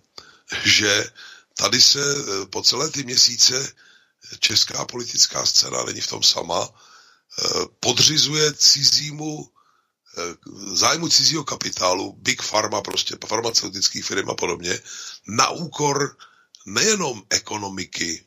[0.64, 1.12] že
[1.54, 3.74] tady se eh, po celé ty měsíce
[4.40, 7.50] česká politická scéna není v tom sama, eh,
[7.80, 9.50] podřizuje cizímu
[10.18, 10.22] eh,
[10.76, 14.80] zájmu cizího kapitálu, big pharma, prostě farmaceutických firm a podobně,
[15.28, 16.18] na úkor
[16.66, 18.26] nejenom ekonomiky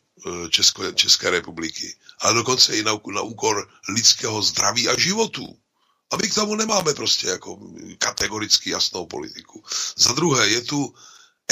[0.50, 5.58] Česko, České republiky, ale dokonce i na, na úkor lidského zdraví a životů.
[6.10, 7.58] A my k tomu nemáme prostě jako
[7.98, 9.64] kategoricky jasnou politiku.
[9.96, 10.94] Za druhé, je tu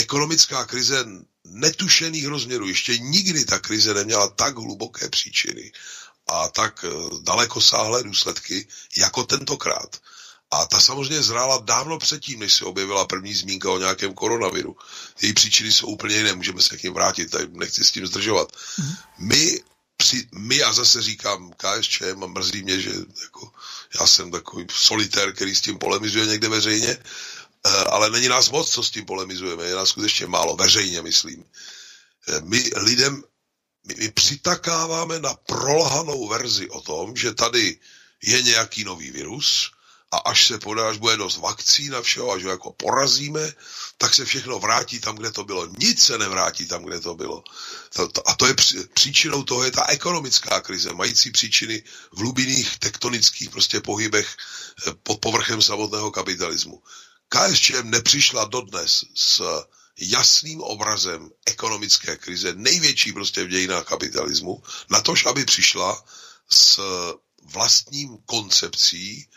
[0.01, 1.05] ekonomická krize
[1.45, 2.69] netušených rozměrů.
[2.69, 5.73] Ještě nikdy ta krize neměla tak hluboké příčiny
[6.27, 6.91] a tak eh,
[7.23, 8.67] dalekosáhlé důsledky
[8.97, 9.97] jako tentokrát.
[10.51, 14.77] A ta samozřejmě zrála dávno předtím, než se objevila první zmínka o nějakém koronaviru.
[15.23, 18.53] Její příčiny jsou úplně jiné, můžeme se k ním vrátit, tady nechci s tím zdržovat.
[18.79, 18.93] Mm.
[19.19, 19.61] My,
[19.97, 22.91] při, my, a zase říkám KSČM a mrzí mě, že
[23.23, 23.53] jako,
[24.01, 26.99] já jsem takový solitér, který s tím polemizuje někde veřejně,
[27.65, 31.45] ale není nás moc, co s tím polemizujeme, je nás skutečně málo, veřejně myslím.
[32.29, 33.23] Eh, my lidem,
[33.87, 37.79] my, my přitakáváme na prolhanou verzi o tom, že tady
[38.23, 39.71] je nějaký nový virus,
[40.13, 43.53] a až se podá, až bude dost vakcín a všeho, až ho jako porazíme,
[43.99, 45.67] tak se všechno vrátí tam, kde to bylo.
[45.79, 47.45] Nic se nevrátí tam, kde to bylo.
[48.27, 48.55] A to je
[48.95, 51.83] příčinou toho je ta ekonomická krize, mající příčiny
[52.13, 54.37] v hlubinných tektonických prostě pohybech
[54.87, 56.83] eh, pod povrchem samotného kapitalismu.
[57.33, 59.43] KSČM nepřišla dodnes s
[59.99, 66.05] jasným obrazem ekonomické krize, největší prostě v dějinách kapitalismu, na tož, aby přišla
[66.51, 66.81] s
[67.43, 69.29] vlastním koncepcí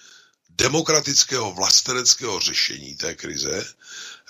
[0.50, 3.66] demokratického vlasteneckého řešení té krize,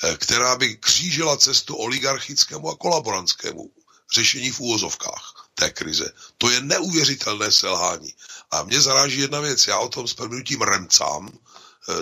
[0.03, 3.72] eh, která by křížila cestu oligarchickému a kolaborantskému
[4.14, 6.11] řešení v úvozovkách té krize.
[6.38, 8.14] To je neuvěřitelné selhání.
[8.52, 11.31] A mě zaráží jedna věc, já o tom s prvnutím remcám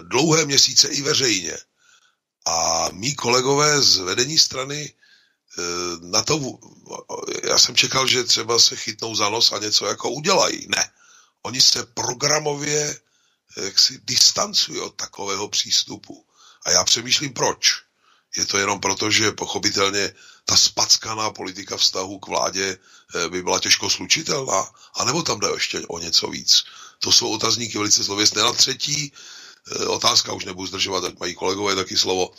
[0.01, 1.57] dlouhé měsíce i veřejně.
[2.45, 5.61] A mý kolegové z vedení strany eh,
[6.01, 6.59] na to,
[7.43, 10.67] já jsem čekal, že třeba se chytnou za nos a něco jako udělají.
[10.69, 10.91] Ne.
[11.41, 13.01] Oni se programově
[13.57, 16.25] jak si distancují od takového přístupu.
[16.65, 17.81] A já přemýšlím, proč.
[18.37, 20.13] Je to jenom proto, že pochopitelně
[20.45, 22.77] ta spackaná politika vztahu k vládě
[23.15, 26.63] eh, by byla těžko slučitelná, anebo tam jde ještě o něco víc.
[26.99, 28.41] To jsou otazníky velice slověstné.
[28.41, 29.17] Na třetí eh,
[29.87, 32.31] otázka, už nebudu zdržovat, ať mají kolegové taky slovo.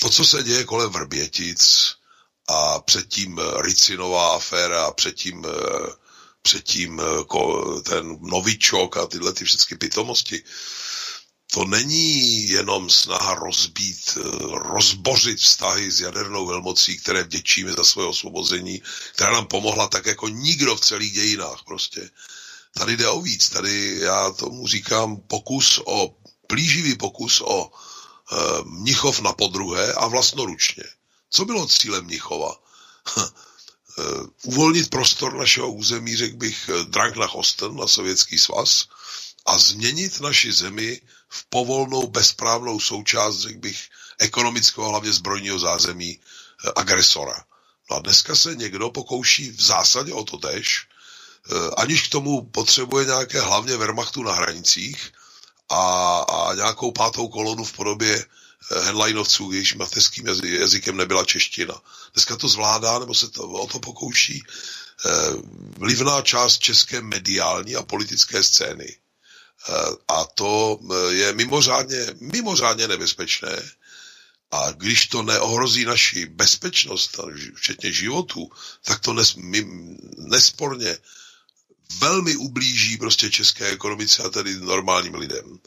[0.00, 1.92] To, co se děje kolem Vrbětic
[2.48, 5.46] a předtím Ricinová aféra a předtím
[6.46, 10.42] předtím eh, ten novičok a tyhle ty všechny pitomosti,
[11.52, 14.18] to není jenom snaha rozbít,
[14.50, 18.82] rozbořit vztahy s jadernou velmocí, které vděčíme za svoje osvobození,
[19.14, 22.10] která nám pomohla tak jako nikdo v celých dějinách prostě.
[22.78, 26.14] Tady jde o víc, tady já tomu říkám pokus o,
[26.46, 30.84] plíživý pokus o e, Mnichov na podruhé a vlastnoručně.
[31.30, 32.54] Co bylo cílem Mnichova?
[33.98, 38.84] Eh, uvolnit prostor našeho území, řekl bych, eh, Drang na Osten, na Sovětský svaz,
[39.46, 43.88] a změnit naši zemi v povolnou, bezprávnou součást, řekl bych,
[44.18, 46.20] ekonomického, hlavně zbrojního zázemí
[46.76, 47.44] agresora.
[47.90, 50.85] No a dneska se někdo pokouší v zásadě o to tež,
[51.76, 55.12] aniž k tomu potřebuje nějaké hlavně Wehrmachtu na hranicích
[55.68, 58.26] a, a nějakou pátou kolonu v podobě
[58.70, 61.74] headlinovců, jejichž mateřským jazykem nebyla čeština.
[62.12, 64.42] Dneska to zvládá, nebo se to, o to pokouší
[65.06, 65.10] eh,
[65.78, 68.96] vlivná část české mediální a politické scény.
[69.68, 69.72] Eh,
[70.08, 73.70] a to eh, je mimořádně, mimořádně nebezpečné.
[74.50, 77.20] A když to neohrozí naši bezpečnost,
[77.54, 78.50] včetně životu,
[78.82, 79.36] tak to nes,
[80.16, 80.98] nesporně
[81.98, 85.58] velmi ublíží prostě české ekonomice a tedy normálním lidem.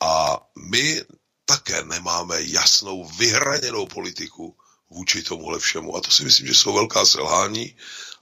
[0.00, 0.36] A
[0.70, 1.02] my
[1.44, 4.56] také nemáme jasnou, vyhraněnou politiku
[4.90, 5.96] vůči tomuhle všemu.
[5.96, 7.76] A to si myslím, že jsou velká selhání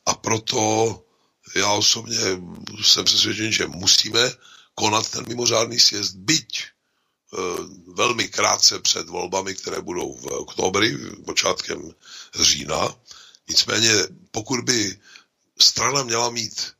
[0.06, 1.01] a proto
[1.56, 2.16] já osobně
[2.82, 4.32] jsem přesvědčen, že musíme
[4.74, 6.66] konat ten mimořádný sjezd, byť e,
[7.94, 11.90] velmi krátce před volbami, které budou v oktobri, počátkem
[12.40, 12.94] října.
[13.48, 13.92] Nicméně,
[14.30, 14.98] pokud by
[15.60, 16.72] strana měla mít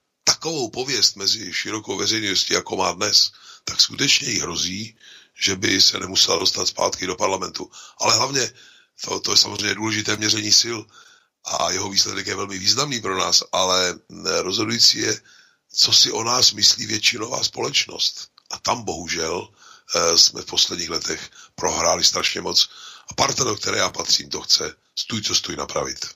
[0.45, 3.33] takovou pověst mezi širokou veřejností, jako má dnes,
[3.65, 4.97] tak skutečně jí hrozí,
[5.35, 7.71] že by se nemusela dostat zpátky do parlamentu.
[8.01, 8.53] Ale hlavně,
[9.05, 10.79] to, to je samozřejmě důležité měření sil
[11.45, 13.99] a jeho výsledek je velmi významný pro nás, ale
[14.41, 15.21] rozhodující je,
[15.73, 18.29] co si o nás myslí většinová společnost.
[18.51, 22.71] A tam bohužel eh, jsme v posledních letech prohráli strašně moc.
[23.11, 26.07] A parta, do které já patřím, to chce stůj, co stůj napravit.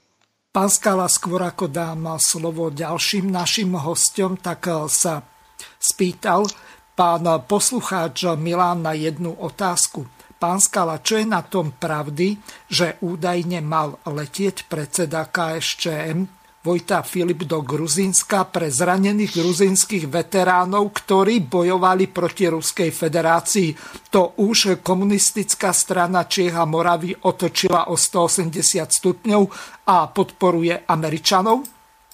[0.48, 5.20] Pán Skala, skôr ako dám slovo ďalším našim hostom, tak eh, sa
[5.76, 6.48] spýtal,
[6.98, 10.08] Pán poslucháč Milán na jednu otázku.
[10.38, 12.34] Pán Skala, čo je na tom pravdy,
[12.66, 21.47] že údajne mal letieť predseda KSČM Vojta Filip do Gruzínska pre zranených gruzínskych veteránov, ktorí
[21.47, 23.78] bojovali proti Ruskej federácii.
[24.10, 28.59] To už komunistická strana Čiech Moravy otočila o 180
[28.90, 29.43] stupňov
[29.86, 31.62] a podporuje Američanov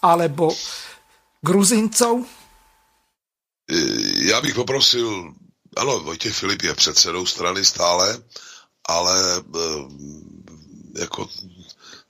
[0.05, 0.53] alebo
[1.41, 2.29] Gruzincov?
[3.73, 5.35] Eh, já bych poprosil,
[5.77, 8.19] ano, Vojtěch Filip je předsedou strany stále,
[8.89, 9.61] ale eh,
[11.01, 11.29] jako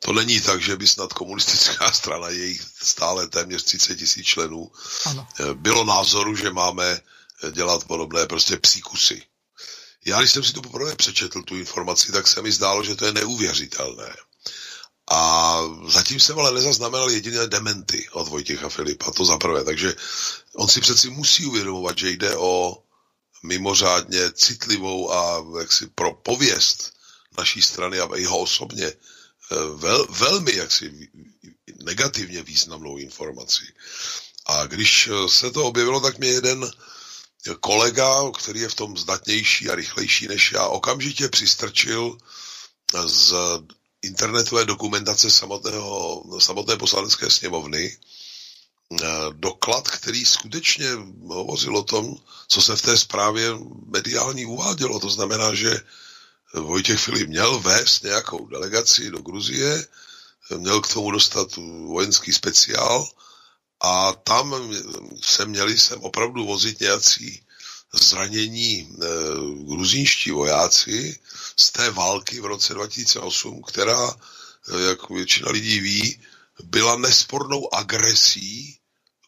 [0.05, 4.73] to není tak, že by snad komunistická strana, jejich stále téměř 30 tisíc členů,
[5.05, 5.27] ano.
[5.41, 7.01] Eh, bylo názoru, že máme
[7.51, 9.23] dělat podobné prostě psíkusy.
[10.05, 13.07] Já, když jsem si to poprvé přečetl, tu informaci, tak se mi zdálo, že to
[13.07, 14.17] je neuvěřitelné.
[15.11, 19.65] A zatím jsem ale nezaznamenal jediné dementy od Vojtěcha Filipa, to za prvé.
[19.65, 19.95] Takže
[20.55, 22.83] on si přeci musí uvědomovat, že jde o
[23.43, 26.93] mimořádně citlivou a jaksi pro pověst
[27.39, 29.14] naší strany a jeho osobně eh,
[29.77, 31.09] vel, velmi jaksi
[31.85, 33.65] negativně významnou informaci.
[34.47, 36.71] A když se to objevilo, tak mě jeden
[37.61, 42.19] kolega, který je v tom zdatnější a rychlejší než já, okamžitě přistrčil
[43.07, 43.35] z
[44.03, 50.87] internetové dokumentace samotného, samotné poslanecké sněmovny eh, doklad, který skutečně
[51.29, 52.17] hovořil o tom,
[52.49, 53.51] co se v té zprávě
[53.87, 55.01] mediální uvádělo.
[55.01, 55.81] To znamená, že
[56.61, 59.87] Vojtěch Filip měl vést nějakou delegaci do Gruzie,
[60.57, 61.57] měl k tomu dostat
[61.87, 63.09] vojenský speciál
[63.81, 64.75] a tam
[65.23, 67.43] se měli sem opravdu vozit nějací
[67.93, 69.07] zranění e,
[69.65, 71.19] gruzínští vojáci
[71.57, 76.21] z té války v roce 2008, která, e, jak většina lidí ví,
[76.63, 78.79] byla nespornou agresí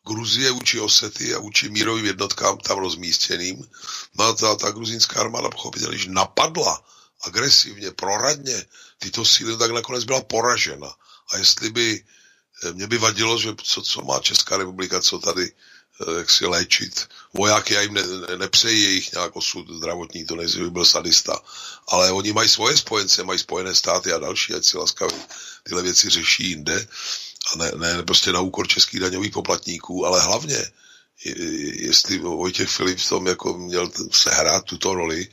[0.06, 3.68] Gruzie vůči Osety a vůči mírovým jednotkám tam rozmístěným.
[4.18, 6.84] No ta, ta gruzínská armáda pochopitelně, když napadla
[7.22, 8.64] agresivně, proradně
[8.98, 10.94] tyto síly, tak nakonec byla poražena.
[11.32, 12.04] A jestli by,
[12.64, 15.52] eh, mě by vadilo, že co, co má Česká republika, co tady
[16.00, 20.36] eh, jak si léčit vojáky, já jim ne, ne, nepřeji jejich nějak osud zdravotní, to
[20.36, 21.40] nejsi by byl sadista,
[21.88, 25.18] ale oni mají svoje spojence, mají spojené státy a další, ať si laskavě
[25.62, 26.86] tyhle věci řeší jinde
[27.52, 30.70] a ne, ne prostě na úkor českých daňových poplatníků, ale hlavně,
[31.74, 35.28] jestli Vojtěch Filip v tom jako měl sehrát tuto roli,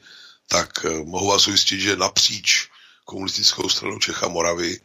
[0.53, 2.69] tak eh, mohu vás ujistit, že napříč
[3.05, 4.79] komunistickou stranou Čecha Moravy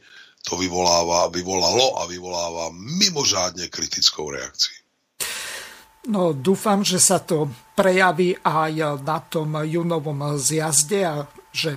[0.49, 4.71] to vyvolává, vyvolalo a vyvolává mimořádne kritickou reakci.
[6.09, 11.77] No, dúfam, že sa to prejaví aj na tom junovom zjazde a že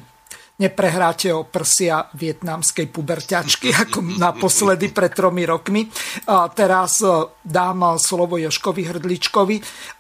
[0.56, 5.84] neprehráte o prsia vietnamskej puberťačky, ako naposledy pred tromi rokmi.
[6.32, 7.12] A teraz e,
[7.44, 9.58] dám slovo Joškovi Hrdličkovi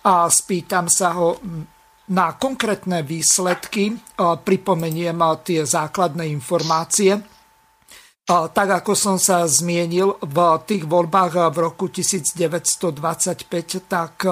[0.07, 1.41] a spýtam sa ho
[2.11, 3.95] na konkrétne výsledky.
[4.19, 5.15] Pripomeniem
[5.47, 7.23] tie základné informácie
[8.31, 12.95] tak ako som sa zmienil, v tých voľbách v roku 1925
[13.91, 14.23] tak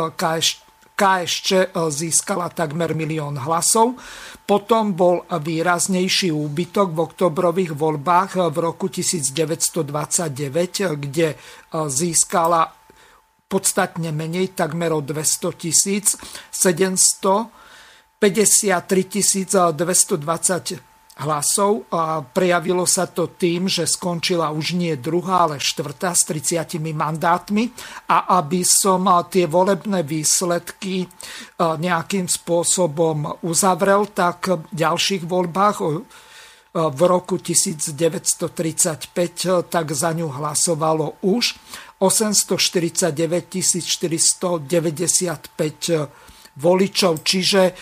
[0.95, 3.99] KSČ získala takmer milión hlasov.
[4.47, 11.35] Potom bol výraznejší úbytok v oktobrových voľbách v roku 1929, kde
[11.91, 12.71] získala
[13.51, 16.15] podstatne menej, takmer o 200 tisíc,
[18.19, 20.89] 753 220
[21.19, 26.79] hlasov a prejavilo sa to tým, že skončila už nie druhá, ale štvrtá s 30
[26.95, 27.71] mandátmi.
[28.11, 31.07] A aby som tie volebné výsledky
[31.59, 35.77] nejakým spôsobom uzavrel, tak v ďalších voľbách
[36.75, 41.55] v roku 1935 tak za ňu hlasovalo už
[41.99, 46.28] 849 495
[46.59, 47.23] voličov.
[47.23, 47.73] Čiže e,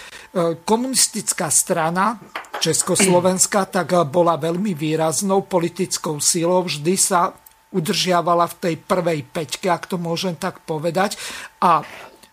[0.61, 2.21] komunistická strana
[2.61, 6.69] Československa tak bola veľmi výraznou politickou sílou.
[6.69, 7.33] Vždy sa
[7.73, 11.17] udržiavala v tej prvej peťke, ak to môžem tak povedať.
[11.61, 11.81] A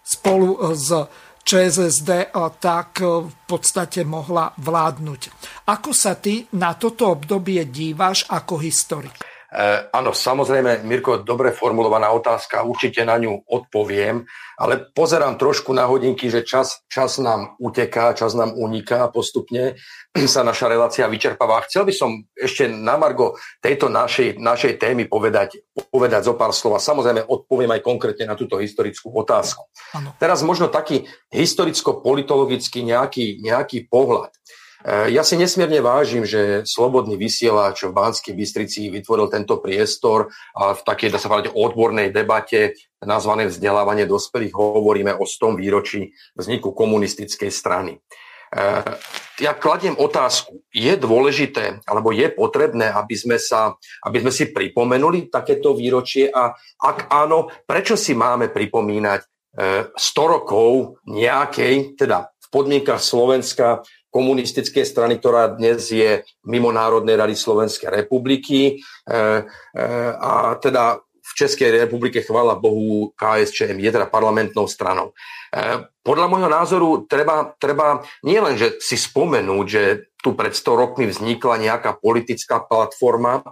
[0.05, 0.93] spolu s
[1.45, 2.29] ČSSD e,
[2.61, 5.21] tak e, v podstate mohla vládnuť.
[5.69, 9.34] Ako sa ty na toto obdobie díváš ako historik?
[9.55, 14.27] E, áno, samozrejme, Mirko, dobre formulovaná otázka, určite na ňu odpoviem,
[14.59, 19.79] ale pozerám trošku na hodinky, že čas, čas nám uteká, čas nám uniká postupne,
[20.35, 21.63] sa naša relácia vyčerpáva.
[21.71, 26.75] Chcel by som ešte na Margo tejto našej, našej témy povedať, povedať zo pár slov
[26.75, 29.71] a samozrejme odpoviem aj konkrétne na túto historickú otázku.
[29.95, 30.19] Ano.
[30.19, 34.35] Teraz možno taký historicko-politologický nejaký, nejaký pohľad.
[34.85, 40.85] Ja si nesmierne vážim, že slobodný vysielač v Banskej Bystrici vytvoril tento priestor a v
[40.85, 47.49] takej, dá sa povedať, odbornej debate nazvané vzdelávanie dospelých hovoríme o 100 výročí vzniku komunistickej
[47.49, 47.97] strany.
[49.41, 55.33] Ja kladiem otázku, je dôležité alebo je potrebné, aby sme, sa, aby sme si pripomenuli
[55.33, 59.21] takéto výročie a ak áno, prečo si máme pripomínať
[59.97, 59.97] 100
[60.29, 63.83] rokov nejakej, teda podmienkach Slovenska
[64.15, 68.79] komunistickej strany, ktorá dnes je mimo Národnej rady Slovenskej republiky.
[68.79, 69.83] E, e,
[70.15, 75.11] a teda v Českej republike, chvála Bohu, KSČM je teda parlamentnou stranou.
[75.51, 79.83] E, podľa môjho názoru treba, treba nielen, že si spomenúť, že
[80.23, 83.43] tu pred 100 rokmi vznikla nejaká politická platforma,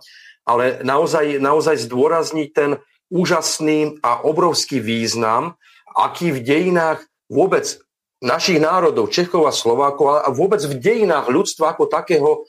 [0.46, 2.78] ale naozaj, naozaj zdôrazniť ten
[3.10, 5.58] úžasný a obrovský význam,
[5.98, 7.82] aký v dejinách vôbec
[8.22, 12.40] našich národov, Čechov a Slovákov a vôbec v dejinách ľudstva ako takého e,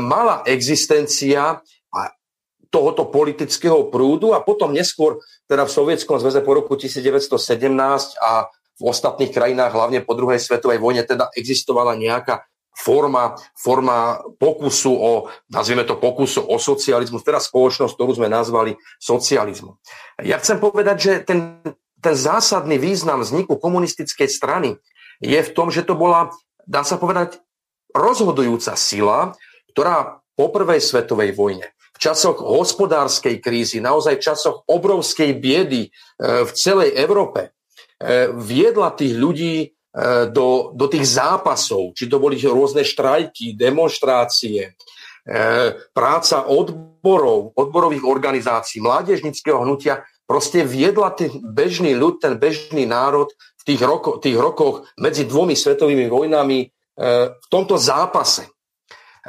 [0.00, 1.60] mala existencia
[2.68, 7.40] tohoto politického prúdu a potom neskôr teda v Sovietskom zväze po roku 1917
[8.20, 8.48] a
[8.78, 15.12] v ostatných krajinách, hlavne po druhej svetovej vojne, teda existovala nejaká forma, forma pokusu o,
[15.50, 19.74] nazvime to pokusu o socializmus, teda spoločnosť, ktorú sme nazvali socializmu.
[20.22, 21.58] Ja chcem povedať, že ten,
[21.98, 24.78] ten zásadný význam vzniku komunistickej strany
[25.18, 26.30] je v tom, že to bola,
[26.66, 27.42] dá sa povedať,
[27.94, 29.34] rozhodujúca sila,
[29.74, 35.90] ktorá po prvej svetovej vojne, v časoch hospodárskej krízy, naozaj v časoch obrovskej biedy e,
[36.46, 37.50] v celej Európe,
[37.98, 39.68] e, viedla tých ľudí e,
[40.30, 44.78] do, do tých zápasov, či to boli rôzne štrajky, demonstrácie,
[45.92, 53.62] práca odborov, odborových organizácií, mládežnického hnutia, proste viedla ten bežný ľud, ten bežný národ v
[53.64, 56.58] tých, roko, tých rokoch medzi dvomi svetovými vojnami
[56.98, 58.50] v tomto zápase.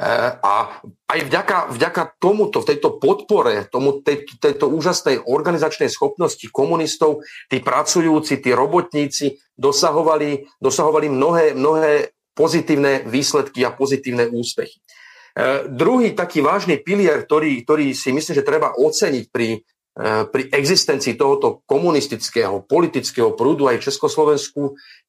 [0.00, 0.80] Eh, a
[1.12, 7.20] aj vďaka, vďaka tomuto, v tejto podpore, tomu, tej, tejto úžasnej organizačnej schopnosti komunistov,
[7.52, 14.80] tí pracujúci, tí robotníci dosahovali, dosahovali mnohé, mnohé pozitívne výsledky a pozitívne úspechy.
[15.36, 19.60] E, druhý taký vážny pilier, ktorý, ktorý si myslím, že treba oceniť pri, e,
[20.00, 24.62] pri existencii tohoto komunistického politického prúdu aj v Československu,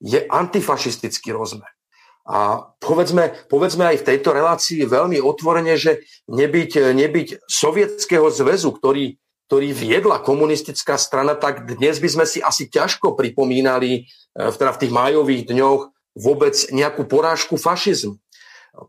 [0.04, 1.72] je antifašistický rozmer.
[2.28, 9.18] A povedzme, povedzme aj v tejto relácii veľmi otvorene, že nebyť, nebyť Sovietskeho zväzu, ktorý,
[9.50, 14.02] ktorý viedla komunistická strana, tak dnes by sme si asi ťažko pripomínali e,
[14.38, 15.82] teda v tých májových dňoch
[16.14, 18.22] vôbec nejakú porážku fašizmu.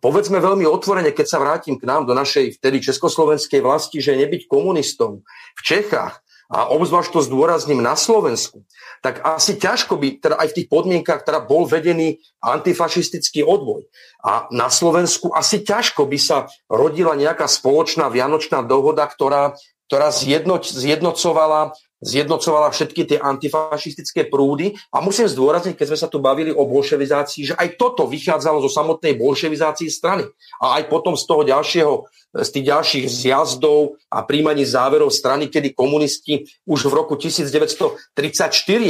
[0.00, 4.48] Povedzme veľmi otvorene, keď sa vrátim k nám do našej vtedy československej vlasti, že nebyť
[4.48, 5.20] komunistov
[5.58, 8.64] v Čechách a obzvlášť to zdôrazním na Slovensku,
[9.00, 13.88] tak asi ťažko by, teda aj v tých podmienkach, teda bol vedený antifašistický odboj.
[14.20, 19.56] A na Slovensku asi ťažko by sa rodila nejaká spoločná vianočná dohoda, ktorá,
[19.88, 21.72] ktorá zjednoč, zjednocovala
[22.02, 24.74] zjednocovala všetky tie antifašistické prúdy.
[24.90, 28.70] A musím zdôrazniť, keď sme sa tu bavili o bolševizácii, že aj toto vychádzalo zo
[28.70, 30.26] samotnej bolševizácii strany.
[30.58, 31.94] A aj potom z toho ďalšieho,
[32.32, 38.16] z tých ďalších zjazdov a príjmaní záverov strany, kedy komunisti už v roku 1934,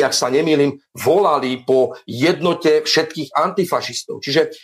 [0.06, 4.22] ak sa nemýlim, volali po jednote všetkých antifašistov.
[4.22, 4.54] Čiže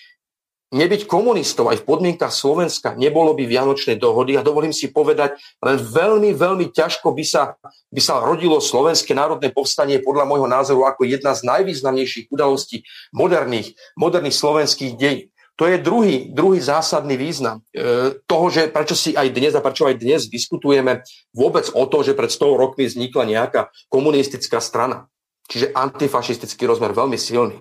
[0.68, 5.80] nebyť komunistov aj v podmienkach Slovenska nebolo by Vianočnej dohody a dovolím si povedať, len
[5.80, 7.56] veľmi, veľmi ťažko by sa,
[7.88, 12.84] by sa rodilo Slovenské národné povstanie podľa môjho názoru ako jedna z najvýznamnejších udalostí
[13.16, 15.22] moderných, moderných slovenských dejí.
[15.58, 19.90] To je druhý, druhý zásadný význam e, toho, že prečo si aj dnes a prečo
[19.90, 21.02] aj dnes diskutujeme
[21.34, 25.10] vôbec o to, že pred 100 rokmi vznikla nejaká komunistická strana.
[25.50, 27.58] Čiže antifašistický rozmer veľmi silný.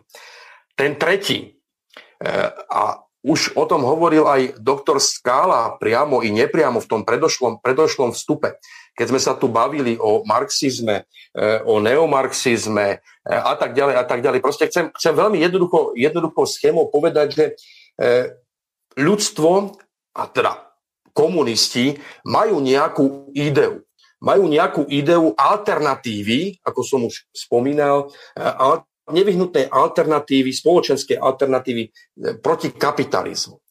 [0.78, 1.57] Ten tretí,
[2.68, 8.16] a už o tom hovoril aj doktor Skála priamo i nepriamo v tom predošlom, predošlom
[8.16, 8.56] vstupe.
[8.96, 14.06] Keď sme sa tu bavili o marxizme, e, o neomarxizme e, a tak ďalej a
[14.08, 14.40] tak ďalej.
[14.40, 17.46] Proste chcem, chcem veľmi jednoducho, jednoducho schémou povedať, že
[18.98, 19.78] ľudstvo,
[20.18, 20.68] a teda
[21.18, 23.82] komunisti, majú nejakú ideu.
[24.22, 28.10] Majú nejakú ideu alternatívy, ako som už spomínal,
[29.08, 31.90] nevyhnutnej alternatívy, spoločenskej alternatívy e,
[32.40, 33.56] proti kapitalizmu.
[33.58, 33.62] E,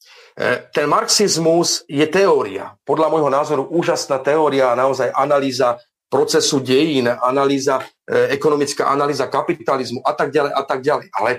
[0.73, 2.73] ten marxizmus je teória.
[2.85, 5.77] Podľa môjho názoru úžasná teória a naozaj analýza
[6.09, 11.09] procesu dejín, analýza, e, ekonomická analýza kapitalizmu a tak ďalej a tak ďalej.
[11.13, 11.31] Ale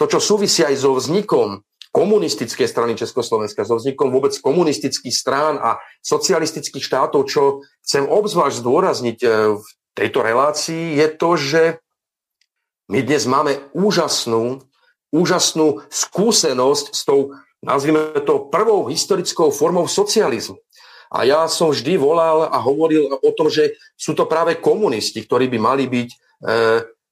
[0.00, 1.60] to, čo súvisí aj so vznikom
[1.92, 9.18] komunistickej strany Československa, so vznikom vôbec komunistických strán a socialistických štátov, čo chcem obzvlášť zdôrazniť
[9.60, 11.62] v tejto relácii, je to, že
[12.92, 14.60] my dnes máme úžasnú,
[15.08, 17.32] úžasnú skúsenosť s tou,
[17.64, 20.60] nazvime to, prvou historickou formou socializmu.
[21.08, 25.48] A ja som vždy volal a hovoril o tom, že sú to práve komunisti, ktorí
[25.48, 26.08] by mali byť,
[26.44, 26.54] e,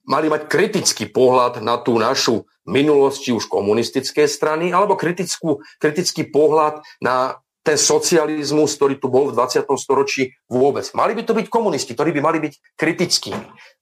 [0.05, 6.28] mali mať kritický pohľad na tú našu minulosť, či už komunistické strany, alebo kritickú, kritický
[6.28, 9.68] pohľad na ten socializmus, ktorý tu bol v 20.
[9.76, 10.88] storočí vôbec.
[10.96, 13.32] Mali by to byť komunisti, ktorí by mali byť kritickí.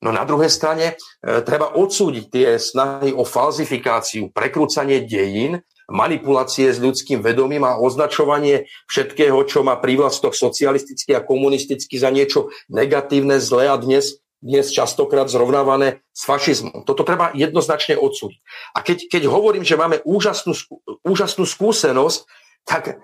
[0.03, 6.83] No na druhej strane e, treba odsúdiť tie snahy o falzifikáciu, prekrúcanie dejín, manipulácie s
[6.83, 13.73] ľudským vedomím a označovanie všetkého, čo má prívlastok socialistický a komunistický za niečo negatívne, zlé
[13.73, 16.87] a dnes dnes častokrát zrovnávané s fašizmom.
[16.87, 18.39] Toto treba jednoznačne odsúdiť.
[18.71, 20.55] A keď, keď hovorím, že máme úžasnú,
[21.03, 22.23] úžasnú skúsenosť,
[22.63, 23.03] tak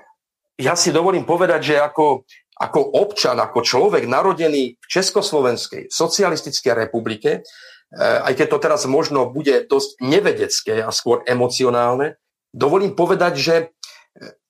[0.58, 7.42] ja si dovolím povedať, že ako, ako občan, ako človek narodený v Československej socialistickej republike,
[7.42, 12.18] eh, aj keď to teraz možno bude dosť nevedecké a skôr emocionálne,
[12.54, 13.68] dovolím povedať, že eh,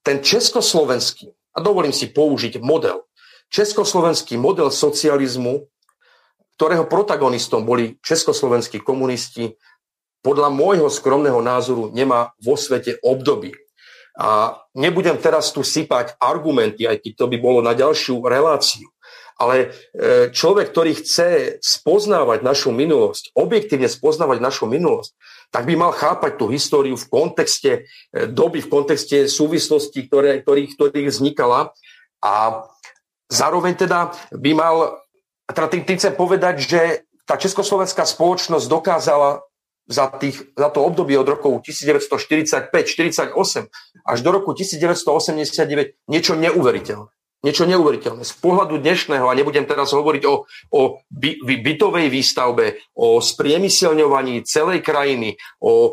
[0.05, 3.09] ten československý, a dovolím si použiť model,
[3.49, 5.65] československý model socializmu,
[6.55, 9.59] ktorého protagonistom boli československí komunisti,
[10.25, 13.64] podľa môjho skromného názoru nemá vo svete obdobie.
[14.15, 18.87] A nebudem teraz tu sypať argumenty, aj keď to by bolo na ďalšiu reláciu.
[19.35, 25.11] Ale e, človek, ktorý chce spoznávať našu minulosť, objektívne spoznávať našu minulosť,
[25.51, 30.79] tak by mal chápať tú históriu v kontexte e, doby, v kontexte súvislostí, ktoré, ktorých,
[30.79, 31.75] ktorých vznikala.
[32.23, 32.63] A
[33.27, 35.03] zároveň teda by mal,
[35.51, 36.81] teda tým, tým chcem povedať, že
[37.27, 39.43] tá československá spoločnosť dokázala
[39.85, 43.37] za, tých, za to obdobie od rokov 1945-48
[44.05, 47.13] až do roku 1989 niečo neuveriteľné.
[47.45, 48.25] Niečo neuveriteľné.
[48.25, 50.81] Z pohľadu dnešného, a nebudem teraz hovoriť o, o
[51.13, 55.93] by, bytovej výstavbe, o spriemyselňovaní celej krajiny, o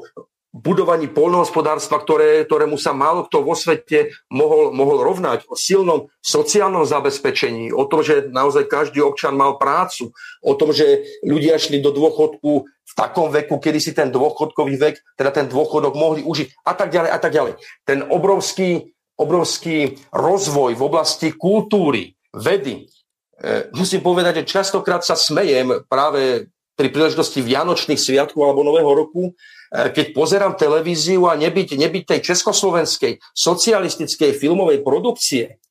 [0.51, 6.83] budovaní polnohospodárstva, ktoré, ktorému sa málo kto vo svete mohol, mohol rovnať, o silnom sociálnom
[6.83, 10.11] zabezpečení, o tom, že naozaj každý občan mal prácu,
[10.43, 14.95] o tom, že ľudia šli do dôchodku v takom veku, kedy si ten dôchodkový vek,
[15.15, 17.53] teda ten dôchodok mohli užiť a tak ďalej a tak ďalej.
[17.87, 22.91] Ten obrovský, obrovský rozvoj v oblasti kultúry, vedy.
[23.39, 29.31] E, musím povedať, že častokrát sa smejem práve pri príležitosti Vianočných sviatkov alebo Nového roku,
[29.71, 35.63] keď pozerám televíziu a nebyť, nebyť tej československej socialistickej filmovej produkcie,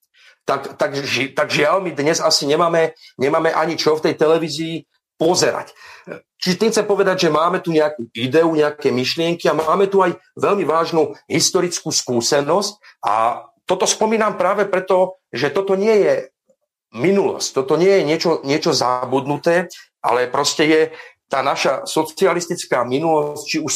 [0.49, 0.97] tak, tak,
[1.37, 4.89] tak žiaľ, my dnes asi nemáme, nemáme ani čo v tej televízii
[5.21, 5.77] pozerať.
[6.41, 10.17] Čiže tým chcem povedať, že máme tu nejakú ideu, nejaké myšlienky a máme tu aj
[10.41, 16.15] veľmi vážnu historickú skúsenosť a toto spomínam práve preto, že toto nie je
[16.97, 19.69] minulosť, toto nie je niečo, niečo zabudnuté,
[20.01, 20.81] ale proste je,
[21.31, 23.75] tá naša socialistická minulosť, či už,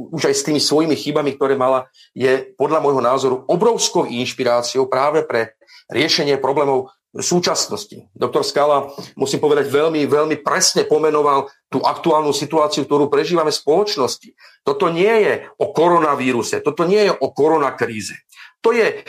[0.00, 5.20] už aj s tými svojimi chybami, ktoré mala, je podľa môjho názoru obrovskou inšpiráciou práve
[5.28, 5.52] pre
[5.92, 8.10] riešenie problémov súčasnosti.
[8.10, 14.34] Doktor Skala, musím povedať, veľmi, veľmi presne pomenoval tú aktuálnu situáciu, ktorú prežívame v spoločnosti.
[14.66, 18.18] Toto nie je o koronavíruse, toto nie je o koronakríze.
[18.66, 19.06] To je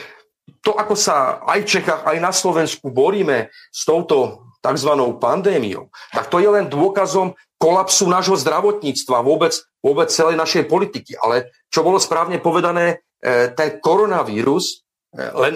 [0.62, 4.92] to, ako sa aj v Čechách, aj na Slovensku boríme s touto tzv.
[5.22, 11.16] pandémiou, tak to je len dôkazom kolapsu nášho zdravotníctva, vôbec, vôbec celej našej politiky.
[11.16, 14.84] Ale čo bolo správne povedané, e, ten koronavírus
[15.16, 15.54] e, len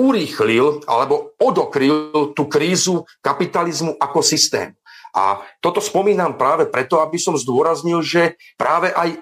[0.00, 4.72] urýchlil alebo odokryl tú krízu kapitalizmu ako systém.
[5.12, 9.20] A toto spomínam práve preto, aby som zdôraznil, že práve aj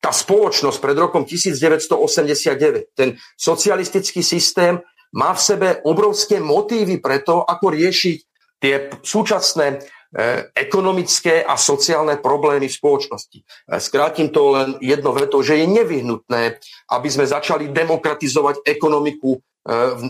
[0.00, 4.80] tá spoločnosť pred rokom 1989, ten socialistický systém
[5.12, 8.18] má v sebe obrovské motívy preto, ako riešiť
[8.58, 8.74] tie
[9.04, 9.84] súčasné
[10.52, 13.38] ekonomické a sociálne problémy v spoločnosti.
[13.40, 13.44] E,
[13.80, 16.60] skrátim to len jedno veto, že je nevyhnutné,
[16.92, 19.40] aby sme začali demokratizovať ekonomiku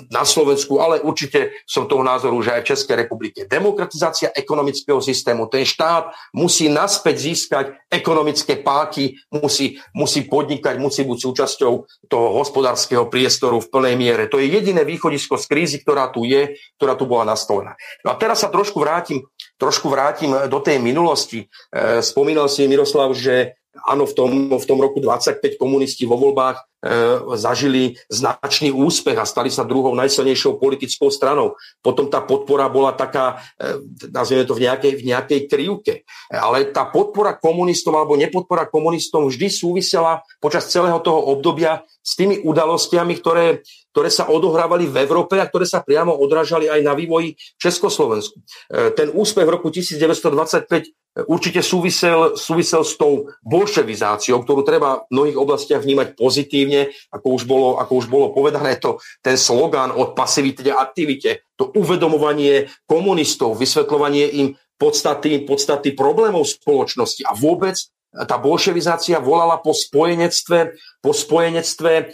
[0.09, 3.45] na Slovensku, ale určite som toho názoru, že aj v Českej republike.
[3.45, 5.45] Demokratizácia ekonomického systému.
[5.53, 11.73] Ten štát musí naspäť získať ekonomické páky, musí, musí podnikať, musí byť súčasťou
[12.09, 14.24] toho hospodárskeho priestoru v plnej miere.
[14.33, 17.77] To je jediné východisko z krízy, ktorá tu je, ktorá tu bola nastolená.
[18.09, 19.20] No a teraz sa trošku vrátim,
[19.61, 21.45] trošku vrátim do tej minulosti.
[21.69, 26.73] E, spomínal si Miroslav, že áno, v tom, v tom roku 25 komunisti vo voľbách
[26.82, 31.55] E, zažili značný úspech a stali sa druhou najsilnejšou politickou stranou.
[31.78, 33.78] Potom tá podpora bola taká, e,
[34.11, 36.03] nazvieme to v nejakej, v nejakej krivke.
[36.35, 42.43] Ale tá podpora komunistom alebo nepodpora komunistom vždy súvisela počas celého toho obdobia s tými
[42.43, 43.62] udalostiami, ktoré,
[43.94, 48.43] ktoré sa odohrávali v Európe a ktoré sa priamo odrážali aj na vývoji Československu.
[48.43, 50.90] E, ten úspech v roku 1925
[51.28, 57.43] určite súvisel, súvisel s tou bolševizáciou, ktorú treba v mnohých oblastiach vnímať pozitívne, ako už
[57.44, 63.60] bolo, ako už bolo povedané, to, ten slogán od pasivite a aktivite, to uvedomovanie komunistov,
[63.60, 64.47] vysvetľovanie im
[64.80, 67.28] podstaty, podstaty problémov spoločnosti.
[67.28, 67.76] A vôbec
[68.12, 72.05] tá bolševizácia volala po spojenectve, po spojenectve e,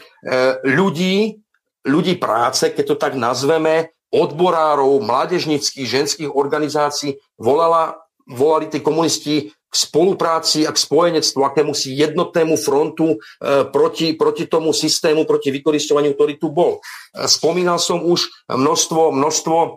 [0.63, 1.39] ľudí,
[1.87, 9.75] ľudí práce, keď to tak nazveme, odborárov, mládežnických, ženských organizácií, volala volali tí komunisti k
[9.77, 16.17] spolupráci a k spojenectvu, akému si jednotnému frontu e, proti, proti tomu systému, proti vykoristovaniu,
[16.17, 16.81] ktorý tu bol.
[17.13, 19.69] E, spomínal som už množstvo, množstvo, e,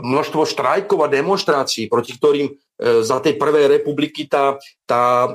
[0.00, 5.30] množstvo štrajkov a demonstrácií, proti ktorým za tej prvej republiky tá, tá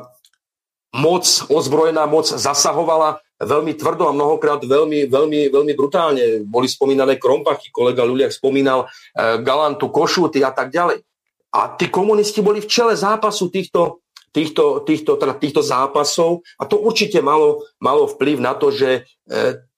[0.91, 6.43] moc, ozbrojená moc zasahovala veľmi tvrdo a mnohokrát veľmi, veľmi, veľmi brutálne.
[6.43, 10.99] Boli spomínané krompachy, kolega Ľuliak spomínal Galantu, Košúty a tak ďalej.
[11.49, 16.77] A tí komunisti boli v čele zápasu týchto, týchto, týchto, teda týchto zápasov a to
[16.77, 19.01] určite malo, malo vplyv na to, že e,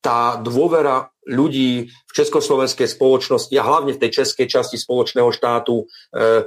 [0.04, 6.46] tá dôvera ľudí v československej spoločnosti a hlavne v tej českej časti spoločného štátu e,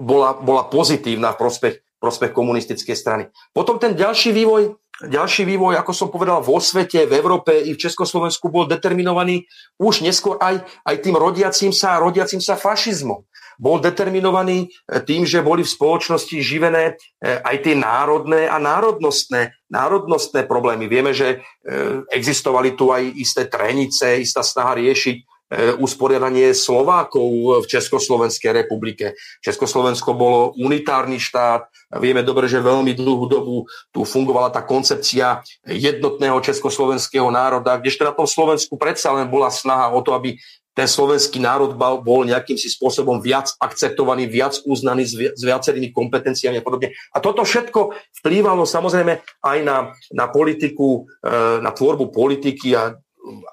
[0.00, 3.24] bola, bola pozitívna v prospech, prospech komunistickej strany.
[3.52, 7.82] Potom ten ďalší vývoj, ďalší vývoj, ako som povedal, vo svete, v Európe i v
[7.82, 9.44] Československu bol determinovaný
[9.76, 13.26] už neskôr aj, aj tým rodiacím sa, rodiacím sa fašizmom.
[13.58, 19.54] Bol determinovaný e, tým, že boli v spoločnosti živené e, aj tie národné a národnostné,
[19.70, 20.86] národnostné problémy.
[20.86, 21.42] Vieme, že
[22.12, 25.34] existovali tu aj isté trenice, istá snaha riešiť
[25.78, 29.14] usporiadanie Slovákov v Československej republike.
[29.44, 31.68] Československo bolo unitárny štát.
[32.00, 33.56] Vieme dobre, že veľmi dlhú dobu
[33.92, 39.92] tu fungovala tá koncepcia jednotného československého národa, kdežto na tom Slovensku predsa len bola snaha
[39.94, 40.40] o to, aby
[40.74, 46.66] ten slovenský národ bol nejakým si spôsobom viac akceptovaný, viac uznaný s viacerými kompetenciami a
[46.66, 46.90] podobne.
[47.14, 52.98] A toto všetko vplývalo samozrejme aj na, na politiku, e, na tvorbu politiky a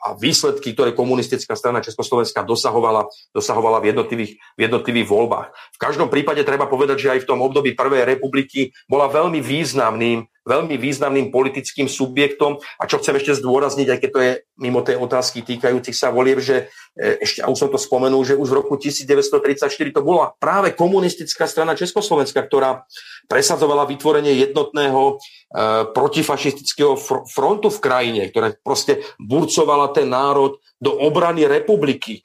[0.04, 5.48] a výsledky, ktoré komunistická strana Československa dosahovala, dosahovala v, jednotlivých, v jednotlivých voľbách.
[5.76, 10.28] V každom prípade treba povedať, že aj v tom období Prvej republiky bola veľmi významným
[10.42, 12.58] veľmi významným politickým subjektom.
[12.82, 16.42] A čo chcem ešte zdôrazniť, aj keď to je mimo tej otázky týkajúcich sa volieb,
[16.42, 20.34] že e, ešte, a už som to spomenul, že už v roku 1934 to bola
[20.42, 22.90] práve komunistická strana Československa, ktorá
[23.32, 25.14] presadzovala vytvorenie jednotného e,
[25.96, 32.20] protifašistického fr- frontu v krajine, ktorá proste burcovala ten národ do obrany republiky.
[32.20, 32.22] E,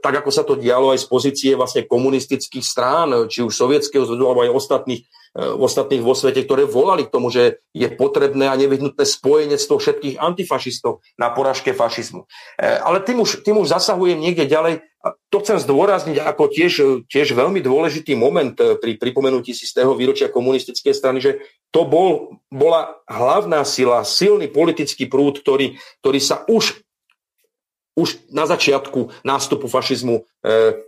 [0.00, 4.32] tak ako sa to dialo aj z pozície vlastne komunistických strán, či už sovietského zvedu,
[4.32, 5.04] alebo aj ostatných
[5.34, 11.04] ostatných vo svete, ktoré volali k tomu, že je potrebné a nevyhnutné spojenectvo všetkých antifašistov
[11.20, 12.24] na poražke fašizmu.
[12.56, 14.80] E, ale tým už, tým už zasahujem niekde ďalej.
[15.30, 16.72] To chcem zdôrazniť ako tiež,
[17.06, 21.84] tiež veľmi dôležitý moment e, pri pripomenutí si z toho výročia komunistickej strany, že to
[21.84, 26.85] bol, bola hlavná sila, silný politický prúd, ktorý, ktorý sa už
[27.96, 30.22] už na začiatku nástupu fašizmu e,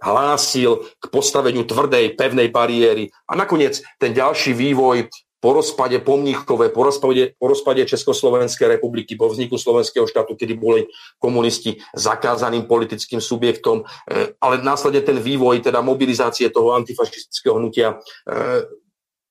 [0.04, 3.08] hlásil k postaveniu tvrdej, pevnej bariéry.
[3.24, 5.08] A nakoniec ten ďalší vývoj
[5.40, 10.90] po rozpade Pomníchkové, po rozpade, po rozpade Československej republiky, po vzniku slovenského štátu, kedy boli
[11.18, 17.96] komunisti zakázaným politickým subjektom, e, ale následne ten vývoj, teda mobilizácie toho antifašistického hnutia
[18.28, 18.36] e,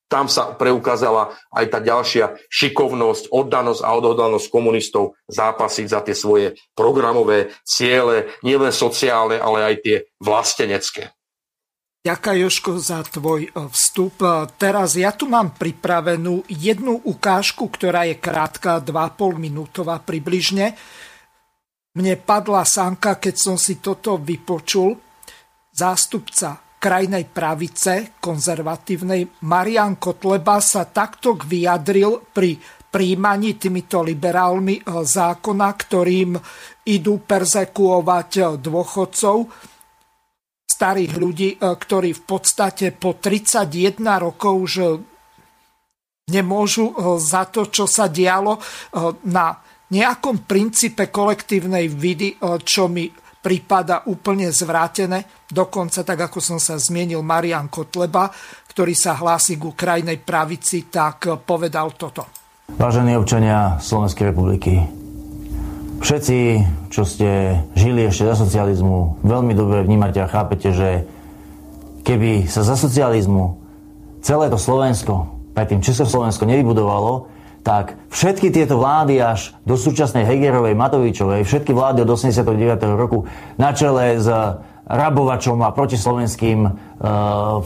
[0.07, 6.47] tam sa preukázala aj tá ďalšia šikovnosť, oddanosť a odhodlanosť komunistov zápasiť za tie svoje
[6.71, 11.11] programové ciele, nielen sociálne, ale aj tie vlastenecké.
[12.07, 14.23] Ďakujem, Joško, za tvoj e, vstup.
[14.23, 20.71] E, teraz ja tu mám pripravenú jednu ukážku, ktorá je krátka, 2,5 minútová približne.
[21.99, 24.95] Mne padla sanka, keď som si toto vypočul.
[25.75, 35.67] Zástupca krajnej pravice, konzervatívnej, Marian Kotleba sa takto vyjadril pri príjmaní týmito liberálmi eh, zákona,
[35.73, 36.31] ktorým
[36.87, 39.37] idú perzekuovať eh, dôchodcov,
[40.65, 44.73] starých ľudí, eh, ktorí v podstate po 31 rokov už
[46.27, 46.91] nemôžu
[47.23, 48.59] za to, čo sa dialo
[49.31, 49.47] na
[49.87, 52.35] nejakom princípe kolektívnej vidy,
[52.67, 53.07] čo mi
[53.47, 55.23] prípada úplne zvrátené.
[55.47, 58.27] Dokonca, tak ako som sa zmienil, Marian Kotleba,
[58.67, 62.27] ktorý sa hlási ku krajnej pravici, tak povedal toto.
[62.75, 64.83] Vážení občania Slovenskej republiky,
[66.03, 66.37] všetci,
[66.91, 71.07] čo ste žili ešte za socializmu, veľmi dobre vnímate a chápete, že
[72.03, 73.63] keby sa za socializmu
[74.19, 77.31] celé to Slovensko, predtým Československo nevybudovalo,
[77.67, 82.47] tak všetky tieto vlády až do súčasnej Hegerovej, Matovičovej, všetky vlády od 89.
[82.95, 83.27] roku
[83.59, 84.31] na čele s
[84.87, 86.69] Rabovačom a protislovenským e,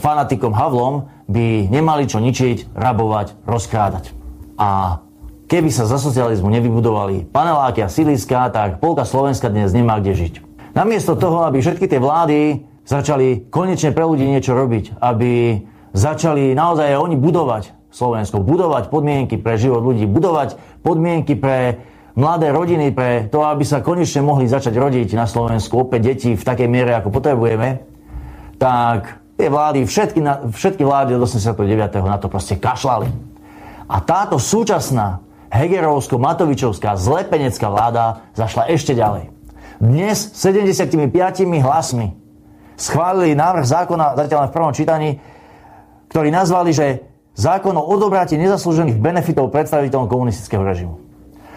[0.02, 4.10] fanatikom Havlom by nemali čo ničiť, rabovať, rozkrádať.
[4.58, 4.98] A
[5.46, 10.34] keby sa za socializmu nevybudovali paneláky a síliska, tak polka Slovenska dnes nemá kde žiť.
[10.74, 15.62] Namiesto toho, aby všetky tie vlády začali konečne pre ľudí niečo robiť, aby
[15.94, 18.40] začali naozaj oni budovať Slovensko.
[18.40, 21.84] Budovať podmienky pre život ľudí, budovať podmienky pre
[22.16, 26.42] mladé rodiny, pre to, aby sa konečne mohli začať rodiť na Slovensku opäť deti v
[26.44, 27.84] takej miere, ako potrebujeme,
[28.56, 30.20] tak tie vlády, všetky,
[30.52, 31.60] všetky vlády od 89.
[32.04, 33.08] na to proste kašľali.
[33.92, 35.20] A táto súčasná
[35.52, 39.28] Hegerovsko-Matovičovská zlepenecká vláda zašla ešte ďalej.
[39.82, 40.96] Dnes 75
[41.60, 42.16] hlasmi
[42.78, 45.20] schválili návrh zákona, zatiaľ v prvom čítaní,
[46.08, 51.00] ktorý nazvali, že zákon o odobrate nezaslúžených benefitov predstaviteľom komunistického režimu.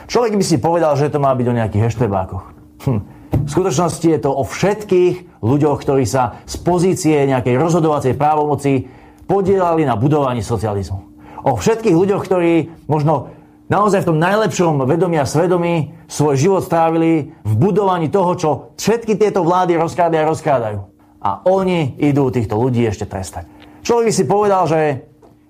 [0.06, 2.46] Človek by si povedal, že to má byť o nejakých heštebákoch.
[2.86, 3.02] Hm.
[3.46, 8.88] V skutočnosti je to o všetkých ľuďoch, ktorí sa z pozície nejakej rozhodovacej právomoci
[9.26, 11.00] podielali na budovaní socializmu.
[11.46, 12.54] O všetkých ľuďoch, ktorí
[12.90, 13.34] možno
[13.70, 19.18] naozaj v tom najlepšom vedomí a svedomí svoj život strávili v budovaní toho, čo všetky
[19.18, 20.80] tieto vlády rozkrádajú a rozkrádajú.
[21.26, 23.50] A oni idú týchto ľudí ešte trestať.
[23.82, 24.80] Človek by si povedal, že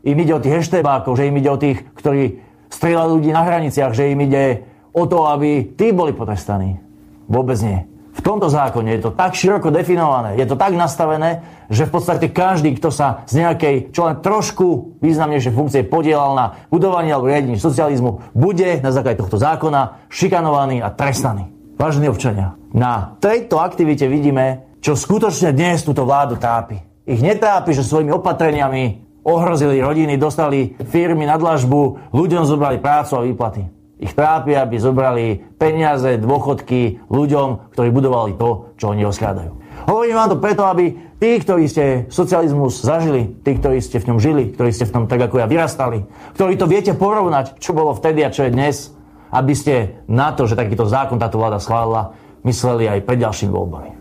[0.06, 3.92] im ide o tých heštebákov, že im ide o tých, ktorí strieľali ľudí na hraniciach,
[3.98, 4.62] že im ide
[4.94, 6.78] o to, aby tí boli potrestaní.
[7.26, 7.84] Vôbec nie.
[8.16, 12.32] v tomto zákone je to tak široko definované, je to tak nastavené, že v podstate
[12.32, 17.60] každý, kto sa z nejakej, čo len trošku významnejšej funkcie podielal na budovaní alebo riadení
[17.60, 21.52] socializmu, bude na základe tohto zákona šikanovaný a trestaný.
[21.76, 26.80] Vážení občania, na tejto aktivite vidíme, čo skutočne dnes túto vládu tápi.
[27.04, 33.26] Ich netrápi, že svojimi opatreniami ohrozili rodiny, dostali firmy na dlažbu, ľuďom zobrali prácu a
[33.26, 33.62] výplaty.
[33.98, 39.66] Ich trápia, aby zobrali peniaze, dôchodky ľuďom, ktorí budovali to, čo oni oskádajú.
[39.88, 44.20] Hovorím vám to preto, aby tí, ktorí ste socializmus zažili, tí, ktorí ste v ňom
[44.20, 46.04] žili, ktorí ste v tom tak ako ja vyrastali,
[46.36, 48.92] ktorí to viete porovnať, čo bolo vtedy a čo je dnes,
[49.32, 53.95] aby ste na to, že takýto zákon táto vláda schválila, mysleli aj pred ďalšími voľbami.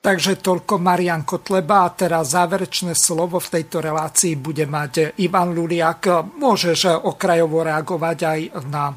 [0.00, 6.24] Takže toľko Marian Kotleba a teraz záverečné slovo v tejto relácii bude mať Ivan Luliak.
[6.40, 8.40] Môžeš okrajovo reagovať aj
[8.72, 8.96] na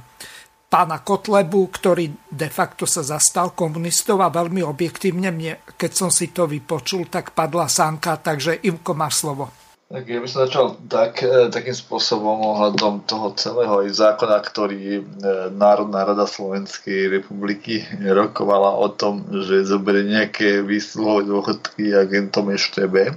[0.72, 6.32] pána Kotlebu, ktorý de facto sa zastal komunistov a veľmi objektívne mne, keď som si
[6.32, 9.63] to vypočul, tak padla sánka, takže Ivko máš slovo.
[9.94, 15.02] Tak ja by som začal tak, e, takým spôsobom ohľadom toho celého zákona, ktorý e,
[15.54, 23.14] Národná rada Slovenskej republiky rokovala o tom, že zoberie nejaké výsluhové dôchodky agentom EŠTB.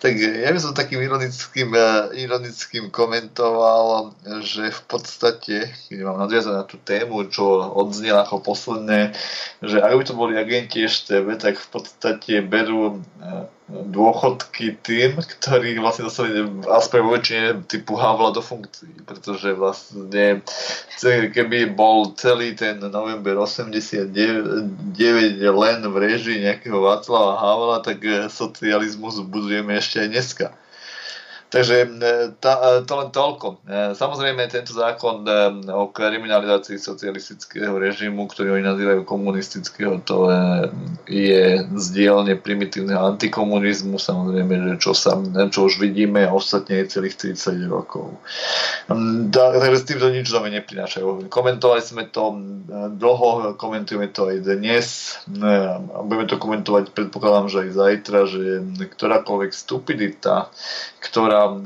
[0.00, 6.54] Tak ja by som takým ironickým, e, ironickým komentoval, že v podstate, keď mám nadviazať
[6.56, 7.44] na tú tému, čo
[7.76, 9.12] odznela ako posledné,
[9.60, 13.02] že ak by to boli agenti EŠTB, tak v podstate berú
[13.68, 16.40] dôchodky tým, ktorí vlastne dostali
[16.72, 20.40] aspoň vo väčšine typu Havla do funkcií, pretože vlastne
[21.04, 24.08] keby bol celý ten november 89
[25.44, 28.00] len v režii nejakého Václava Havla, tak
[28.32, 30.46] socializmus budujeme ešte aj dneska.
[31.48, 31.88] Takže e,
[32.36, 33.46] tá, e, to len toľko.
[33.64, 35.24] E, samozrejme, tento zákon
[35.72, 40.28] o kriminalizácii socialistického režimu, ktorý oni nazývajú komunistického, to
[41.08, 45.16] je zdielne primitívneho antikomunizmu, samozrejme, že čo, sa,
[45.48, 48.12] čo už vidíme ostatne celých 30 rokov.
[49.32, 51.32] Takže s týmto nič nové neprinášajú.
[51.32, 52.36] Komentovali sme to
[52.92, 55.16] dlho, komentujeme to aj dnes,
[56.04, 58.42] budeme to komentovať, predpokladám, že aj zajtra, že
[58.92, 60.52] ktorákoľvek stupidita,
[61.00, 61.58] ktorá, e,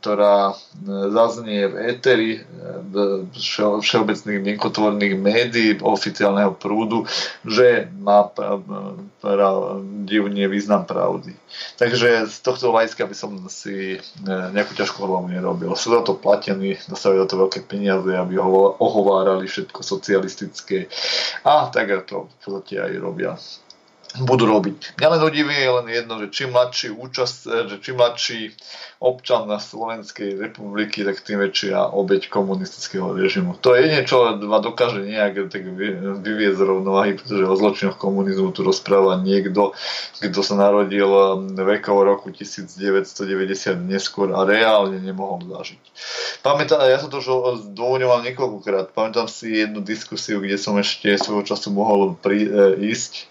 [0.00, 0.54] ktorá e,
[1.12, 2.40] zaznie v éteri e,
[3.80, 7.08] všeobecných mienkotvorných médií oficiálneho prúdu,
[7.42, 8.28] že má
[10.04, 11.32] divne význam pravdy.
[11.80, 13.96] Takže z tohto hľadiska by som si
[14.26, 15.72] nejakú ťažkú hlavu nerobil.
[15.74, 20.92] Sú za to platení, dostávajú za to veľké peniaze, aby ho ohovárali všetko socialistické.
[21.46, 23.32] A tak to v podstate aj robia
[24.22, 24.94] budú robiť.
[24.94, 28.54] Mňa len udiví len jedno, že čím mladší účast, že čím mladší
[29.04, 33.60] občan na Slovenskej republiky, tak tým väčšia obeď komunistického režimu.
[33.60, 35.68] To je niečo, ma dokáže nejak tak
[36.24, 39.76] vyvieť z rovnováhy, pretože o zločinoch komunizmu tu rozpráva niekto,
[40.24, 41.12] kto sa narodil
[41.52, 43.20] vekov roku 1990
[43.84, 45.82] neskôr a reálne nemohol zažiť.
[46.40, 47.28] Pamätám, ja som to už
[47.72, 48.96] zdôvodňoval niekoľkokrát.
[48.96, 52.48] Pamätám si jednu diskusiu, kde som ešte svojho času mohol pri, e,
[52.88, 53.24] ísť e,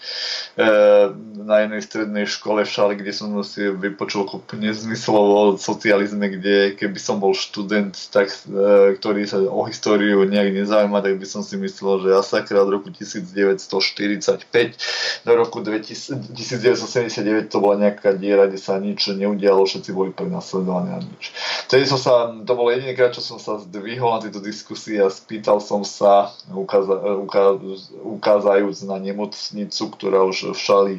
[1.45, 6.99] na jednej strednej škole v Šale, kde som si vypočul nezmyslov o socializme, kde keby
[6.99, 11.55] som bol študent, tak, e, ktorý sa o históriu nejak nezaujíma, tak by som si
[11.55, 18.59] myslel, že Asakra od roku 1945 do roku 2000, 1979 to bola nejaká diera, kde
[18.59, 21.31] sa nič neudialo, všetci boli prenasledovaní a nič.
[21.71, 25.63] Tedy som sa, to bolo jedinýkrát, čo som sa zdvihol na tieto diskusie a spýtal
[25.63, 27.63] som sa, ukáza, ukáz,
[28.03, 30.95] ukázajúc na nemocnicu, ktorá už v Šali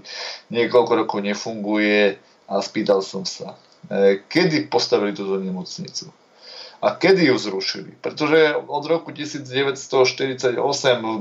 [0.48, 2.16] niekoľko rokov nefunguje
[2.48, 3.56] a spýtal som sa,
[4.28, 6.12] kedy postavili túto nemocnicu
[6.84, 7.96] a kedy ju zrušili.
[8.00, 10.52] Pretože od roku 1948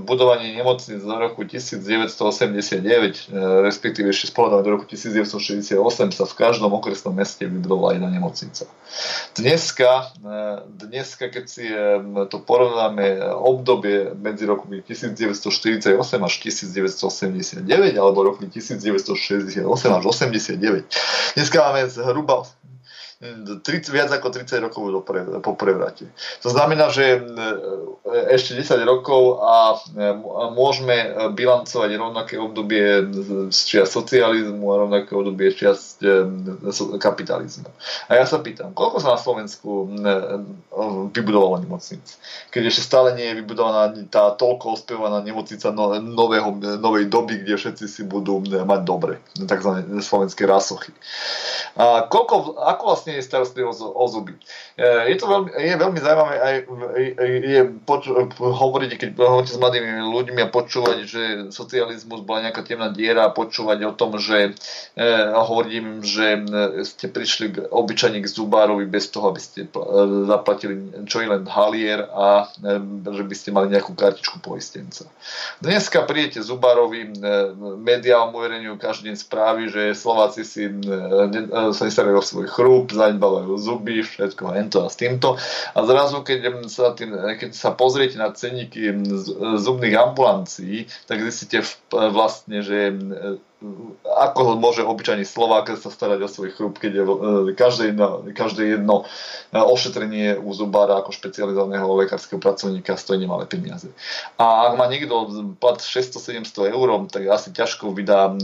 [0.03, 6.75] budovanie nemocnic do roku 1989, e, respektíve ešte s do roku 1968 sa v každom
[6.75, 8.67] okresnom meste vybudovala jedna nemocnica.
[9.39, 11.79] Dneska, e, dneska keď si e,
[12.27, 17.63] to porovnáme obdobie medzi rokmi 1948 až 1989
[17.95, 19.63] alebo roky 1968
[19.95, 22.43] až 89, dneska máme zhruba
[23.23, 26.11] 30, viac ako 30 rokov dopre, po prevrate.
[26.43, 27.19] To znamená, že e,
[28.35, 30.11] ešte 10 rokov a e,
[30.51, 33.07] môžeme bilancovať rovnaké obdobie
[33.47, 36.27] z čia socializmu a rovnaké obdobie čias e,
[36.99, 37.71] kapitalizmu.
[38.11, 39.87] A ja sa pýtam, koľko sa na Slovensku
[41.15, 42.03] vybudovalo nemocnic?
[42.51, 47.55] Keď ešte stále nie je vybudovaná tá toľko ospievaná nemocnica no, nového, novej doby, kde
[47.55, 50.91] všetci si budú mať dobre, takzvané slovenské rasochy.
[51.79, 54.33] A koľko, ako vlastne vlastne je starostlivosť o, zuby.
[54.81, 56.55] Je to veľmi, je veľmi zaujímavé aj
[57.45, 61.23] je, poč- hovoriť, keď hovoríte s mladými ľuďmi a počúvať, že
[61.53, 64.57] socializmus bola nejaká temná diera a počúvať o tom, že
[64.97, 66.41] e, hovorím, že
[66.85, 69.69] ste prišli k, obyčajne k zubárovi bez toho, aby ste
[70.25, 75.05] zaplatili čo je len halier a e, že by ste mali nejakú kartičku poistenca.
[75.61, 77.11] Dneska prídete zubárovi, e,
[77.77, 80.65] médiá uverejňujú každý deň správy, že Slováci si
[81.73, 85.35] sa nestarajú o svoj chrúb, zanedbávajú zuby, všetko a to a s týmto.
[85.75, 88.91] A zrazu, keď sa, tým, keď sa pozriete na ceníky
[89.59, 92.95] zubných ambulancií, tak zistíte vlastne, že
[94.03, 97.13] ako môže obyčajný Slovák sa starať o svoj chrup, keď je e,
[97.55, 99.07] každé jedno, každé jedno
[99.51, 103.87] e, ošetrenie u zubára ako špecializovaného lekárskeho pracovníka stojí nemalé peniaze.
[104.35, 108.35] A ak má niekto plat 600-700 eur, tak asi ťažko vydá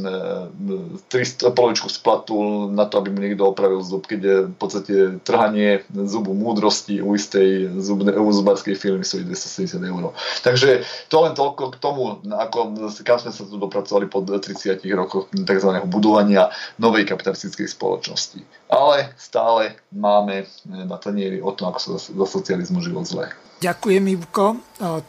[1.11, 4.95] 300, e, polovičku splatu na to, aby mu niekto opravil zub, keď je v podstate
[5.27, 10.15] trhanie zubu múdrosti u istej zubne, u zubárskej firmy stojí 270 eur.
[10.47, 12.57] Takže to len toľko k tomu, ako
[13.03, 15.71] kam sme sa tu dopracovali po 30 rokoch rokoch tzv.
[15.89, 18.45] budovania novej kapitalistickej spoločnosti.
[18.69, 23.33] Ale stále máme na tanieri o tom, ako sa za socializmu život zle.
[23.59, 24.45] Ďakujem, Ivko.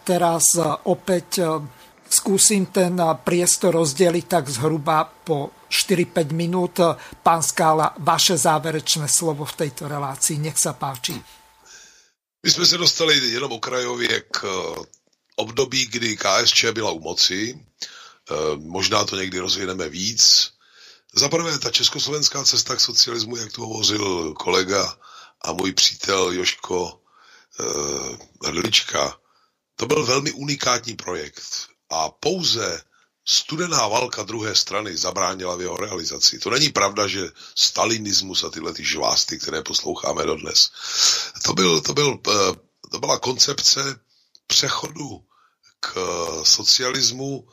[0.03, 0.57] Teraz
[0.89, 1.45] opäť
[2.09, 6.83] skúsim ten priestor rozdeliť tak zhruba po 4-5 minút.
[7.23, 10.41] Pán Skála, vaše záverečné slovo v tejto relácii.
[10.41, 11.15] Nech sa páči.
[12.43, 14.49] My jsme se dostali jenom okrajově k
[15.37, 18.00] období, kdy KSČ byla u moci Eh,
[18.57, 20.51] možná to někdy rozvineme víc.
[21.15, 24.97] Za prvé, ta československá cesta k socialismu, jak tu hovořil kolega
[25.41, 27.01] a můj přítel Joško
[27.61, 29.19] eh, Hrdlička,
[29.77, 31.43] to byl velmi unikátní projekt.
[31.91, 32.83] A pouze
[33.25, 36.39] studená válka druhé strany zabránila v jeho realizaci.
[36.39, 40.71] To není pravda, že stalinismus a tyhle ty žvásty, které posloucháme dodnes.
[41.43, 42.57] To, byl, to, byl, eh,
[42.91, 44.01] to byla koncepce
[44.47, 45.25] přechodu
[45.81, 45.95] k
[46.43, 47.49] socialismu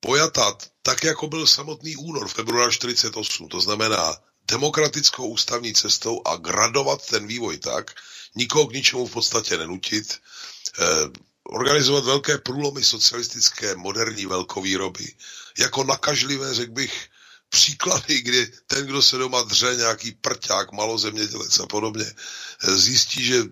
[0.00, 4.16] pojata tak, jako byl samotný únor, február 48, to znamená
[4.48, 7.94] demokratickou ústavní cestou a gradovat ten vývoj tak,
[8.34, 10.18] nikoho k ničemu v podstatě nenutit,
[10.78, 10.84] eh,
[11.44, 15.14] organizovat velké průlomy socialistické moderní velkovýroby,
[15.58, 17.08] jako nakažlivé, řekl bych,
[17.50, 22.14] příklady, kdy ten, kdo se doma dře, nějaký prťák, malozemědělec a podobně,
[22.62, 23.42] zjistí, že,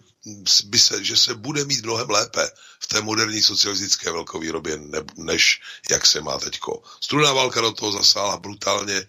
[0.65, 2.51] by se, že se bude mít mnohem lépe
[2.81, 5.61] v té moderní socialistické velkovýrobě, ne, než
[5.91, 6.83] jak se má teďko.
[7.01, 9.07] Studená válka do toho zasáhla brutálně.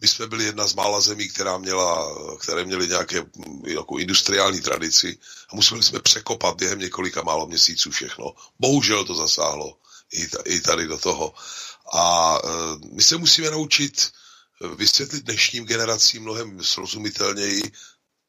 [0.00, 3.26] My jsme byli jedna z mála zemí, která měla, které měly nějaké
[3.66, 5.18] jako industriální tradici
[5.52, 8.34] a museli jsme překopat během několika málo měsíců všechno.
[8.58, 9.76] Bohužel to zasáhlo
[10.12, 11.34] i, i tady do toho.
[11.92, 12.48] A e,
[12.92, 14.10] my se musíme naučit
[14.76, 17.62] vysvětlit dnešním generacím mnohem srozumitelněji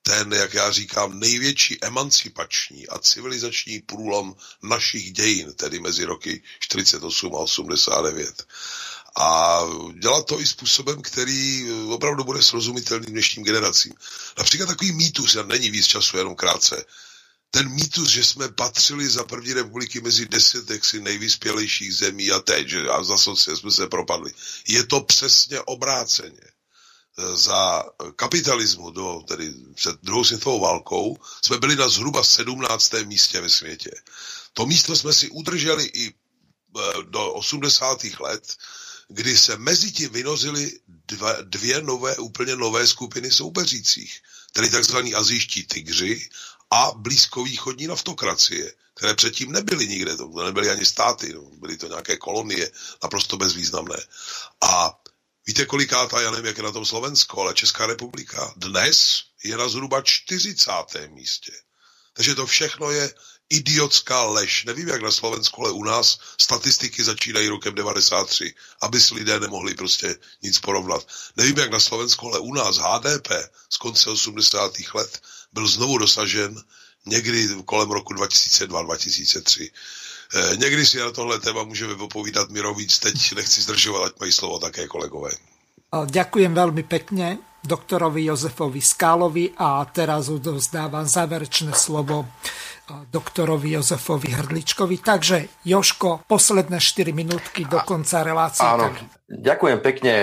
[0.04, 7.36] ten, jak já říkám, největší emancipační a civilizační průlom našich dějin, tedy mezi roky 48
[7.36, 8.48] a 89.
[9.20, 9.60] A
[10.00, 13.94] dělat to i způsobem, který opravdu bude srozumitelný dnešním generacím.
[14.38, 16.86] Například takový mýtus, já není víc času, jenom krátce,
[17.52, 22.68] ten mýtus, že jsme patřili za první republiky mezi deset jaksi nejvyspělejších zemí a teď,
[22.68, 24.32] že a za socialismu jsme se propadli.
[24.68, 26.42] Je to přesně obráceně.
[27.36, 27.84] Za
[28.16, 32.94] kapitalismu, do, tedy před druhou světovou válkou, jsme byli na zhruba 17.
[33.06, 33.92] místě ve světě.
[34.54, 36.14] To místo jsme si udrželi i e,
[37.04, 38.04] do 80.
[38.20, 38.58] let,
[39.08, 44.22] kdy se mezi tím vynozily dva, dvě nové, úplně nové skupiny soupeřících,
[44.54, 46.30] tedy takzvaní azijští tygři
[46.72, 52.18] a blízkovýchodní naftokracie, které předtím nebyly nikde, to nebyly ani státy, no, byly to nějaké
[52.18, 52.72] kolonie,
[53.04, 53.98] naprosto bezvýznamné.
[54.62, 55.00] A
[55.48, 59.70] víte kolikátá, já nevím, jak je na tom Slovensko, ale Česká republika dnes je na
[59.70, 60.72] zhruba 40.
[61.08, 61.52] místě.
[62.14, 63.14] Takže to všechno je
[63.52, 64.66] idiotská lež.
[64.66, 69.76] Nevím, jak na Slovensku, ale u nás statistiky začínají rokem 93, aby si lidé nemohli
[69.76, 71.08] prostě nic porovnat.
[71.38, 73.30] Nevím, jak na Slovensku, ale u nás HDP
[73.70, 74.72] z konce 80.
[74.94, 75.22] let
[75.54, 76.64] byl znovu dosažen
[77.06, 79.72] někdy kolem roku 2002-2003.
[80.34, 84.60] Eh, někdy si na tohle téma můžeme popovídat Mirovíc, teď nechci zdržovat, ať mají slovo
[84.60, 85.32] také kolegové.
[85.92, 92.32] Ďakujem veľmi pekne doktorovi Jozefovi Skálovi a teraz odovzdávam záverečné slovo
[93.12, 95.00] doktorovi Jozefovi Hrdličkovi.
[95.02, 98.64] Takže Joško, posledné 4 minútky do konca relácie.
[98.64, 98.92] Áno,
[99.28, 100.14] ďakujem pekne.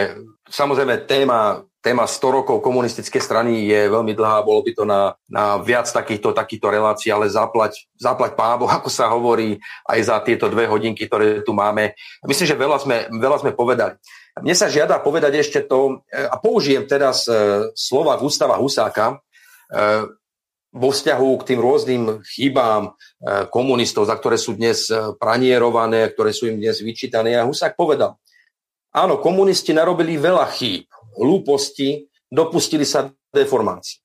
[0.48, 5.62] Samozrejme, téma téma 100 rokov komunistickej strany je veľmi dlhá, bolo by to na, na
[5.62, 10.66] viac takýchto, takýchto relácií, ale zaplať, zaplať pábo, ako sa hovorí, aj za tieto dve
[10.66, 11.94] hodinky, ktoré tu máme.
[12.26, 13.94] Myslím, že veľa sme, veľa sme povedali.
[14.38, 17.26] Mne sa žiada povedať ešte to, a použijem teraz
[17.74, 19.18] slova Gustava Husáka,
[20.78, 22.94] vo vzťahu k tým rôznym chybám
[23.50, 24.86] komunistov, za ktoré sú dnes
[25.18, 27.34] pranierované, ktoré sú im dnes vyčítané.
[27.34, 28.14] A Husák povedal,
[28.94, 30.86] áno, komunisti narobili veľa chýb,
[31.18, 33.98] hlúposti, dopustili sa deformácií.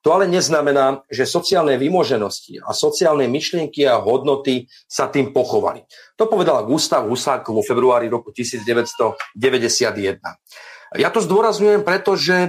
[0.00, 5.84] To ale neznamená, že sociálne vymoženosti a sociálne myšlienky a hodnoty sa tým pochovali.
[6.16, 9.36] To povedal Gustav Husák vo februári roku 1991.
[10.96, 12.36] Ja to zdôrazňujem, pretože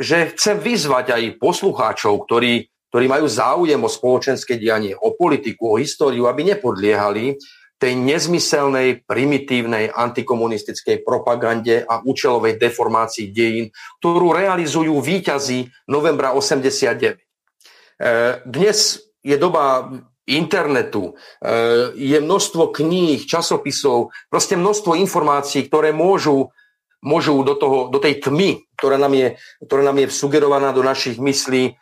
[0.00, 5.76] že chcem vyzvať aj poslucháčov, ktorí, ktorí majú záujem o spoločenské dianie, o politiku, o
[5.76, 7.36] históriu, aby nepodliehali
[7.76, 13.68] tej nezmyselnej, primitívnej antikomunistickej propagande a účelovej deformácii dejín,
[14.00, 17.20] ktorú realizujú výťazí novembra 89.
[17.20, 17.24] E,
[18.48, 19.92] dnes je doba
[20.24, 21.12] internetu,
[21.44, 21.52] e,
[22.00, 26.48] je množstvo kníh, časopisov, proste množstvo informácií, ktoré môžu,
[27.04, 29.28] môžu do, toho, do tej tmy, ktorá nám, je,
[29.64, 31.72] ktorá nám je sugerovaná do našich myslí, e,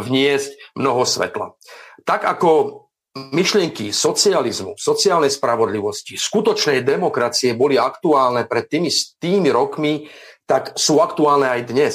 [0.00, 1.58] vniesť mnoho svetla.
[2.06, 8.90] Tak ako myšlienky socializmu, sociálnej spravodlivosti, skutočnej demokracie boli aktuálne pred tými,
[9.22, 10.10] tými rokmi,
[10.44, 11.94] tak sú aktuálne aj dnes.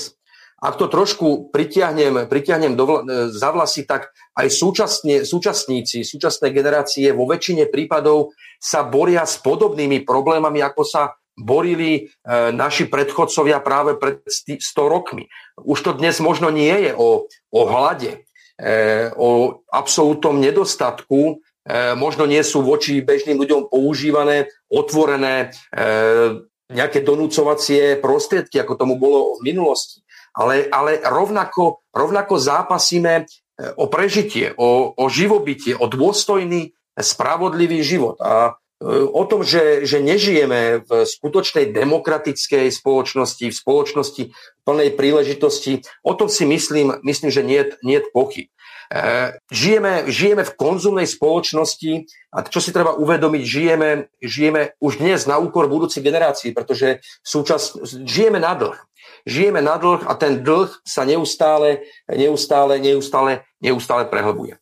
[0.60, 2.99] Ak to trošku pritiahnem, pritiahnem do, vla,
[3.31, 10.03] za vlasy, tak aj súčasne, súčasníci, súčasné generácie vo väčšine prípadov sa boria s podobnými
[10.03, 12.01] problémami, ako sa borili e,
[12.51, 15.31] naši predchodcovia práve pred 100 rokmi.
[15.55, 18.27] Už to dnes možno nie je o, o hlade,
[18.59, 25.55] Eh, o absolútnom nedostatku, eh, možno nie sú voči bežným ľuďom používané otvorené
[26.69, 30.05] nejaké donúcovacie prostriedky, ako tomu bolo v minulosti.
[30.37, 33.25] Ale, ale rovnako, rovnako zápasíme
[33.81, 38.21] o prežitie, o, o živobytie, o dôstojný, spravodlivý život.
[38.21, 38.53] A
[38.88, 44.23] o tom, že, že nežijeme v skutočnej demokratickej spoločnosti, v spoločnosti
[44.64, 48.47] plnej príležitosti, o tom si myslím, myslím že nie, je pochyb.
[48.89, 53.89] E, žijeme, žijeme v konzumnej spoločnosti a čo si treba uvedomiť, žijeme,
[54.23, 57.76] žijeme už dnes na úkor budúcich generácií, pretože súčas,
[58.07, 58.80] žijeme na dlh.
[59.27, 64.56] Žijeme na dlh a ten dlh sa neustále, neustále, neustále, neustále prehlbuje.
[64.56, 64.60] E,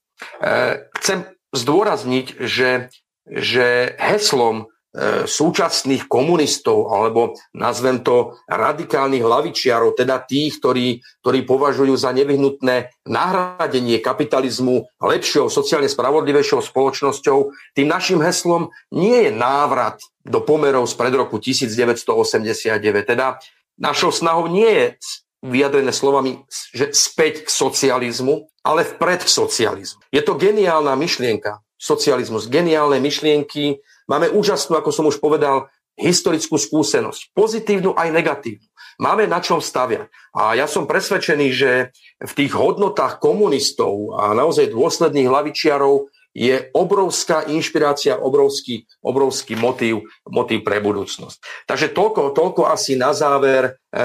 [0.97, 1.23] chcem
[1.53, 2.91] zdôrazniť, že
[3.27, 11.93] že heslom e, súčasných komunistov, alebo nazvem to radikálnych hlavičiarov, teda tých, ktorí, ktorí považujú
[11.99, 17.37] za nevyhnutné nahradenie kapitalizmu lepšou, sociálne spravodlivejšou spoločnosťou,
[17.75, 22.79] tým našim heslom nie je návrat do pomerov z pred roku 1989.
[23.03, 23.39] Teda
[23.75, 24.85] našou snahou nie je
[25.45, 26.41] vyjadrené slovami,
[26.73, 30.01] že späť k socializmu, ale vpred k socializmu.
[30.09, 33.79] Je to geniálna myšlienka, socializmus, geniálne myšlienky.
[34.09, 38.67] Máme úžasnú, ako som už povedal, historickú skúsenosť, pozitívnu aj negatívnu.
[38.97, 40.09] Máme na čom staviať.
[40.33, 47.49] A ja som presvedčený, že v tých hodnotách komunistov a naozaj dôsledných hlavičiarov je obrovská
[47.49, 51.65] inšpirácia, obrovský, obrovský motív, motív pre budúcnosť.
[51.65, 53.81] Takže toľko, toľko asi na záver.
[53.89, 54.01] E,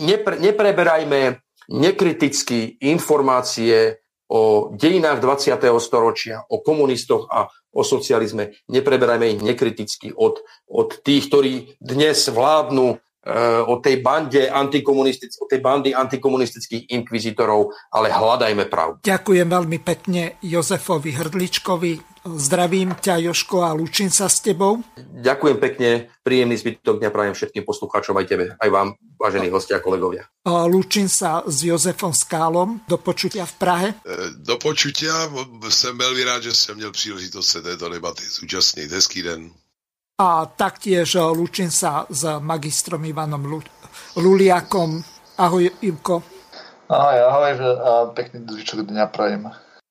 [0.00, 4.03] nepre, nepreberajme nekriticky informácie
[4.34, 5.62] o dejinách 20.
[5.78, 8.50] storočia, o komunistoch a o socializme.
[8.66, 15.46] Nepreberajme ich nekriticky od, od tých, ktorí dnes vládnu eh, o tej bande antikomunistic- o
[15.46, 19.06] tej bandy antikomunistických inkvizitorov, ale hľadajme pravdu.
[19.06, 24.80] Ďakujem veľmi pekne Jozefovi Hrdličkovi, Zdravím ťa, Joško, a lúčim sa s tebou.
[24.96, 29.84] Ďakujem pekne, príjemný zbytok dňa prajem všetkým poslucháčom, aj tebe, aj vám, vážení hostia a
[29.84, 30.24] kolegovia.
[30.48, 32.80] Lúčim sa s Jozefom Skálom.
[32.88, 33.88] Do počutia v Prahe.
[34.08, 35.28] E, do počutia.
[35.68, 38.92] Jsem veľmi rád, že jsem měl příležitost se této debaty zúčastnit.
[38.92, 39.50] Hezký den.
[40.14, 43.60] A taktiež lúčim sa s magistrom Ivanom
[44.16, 45.02] Luliakom.
[45.36, 46.22] Ahoj, Ivko.
[46.86, 47.52] Ahoj, ahoj
[47.82, 49.50] a pekný zvyčok dňa prajem.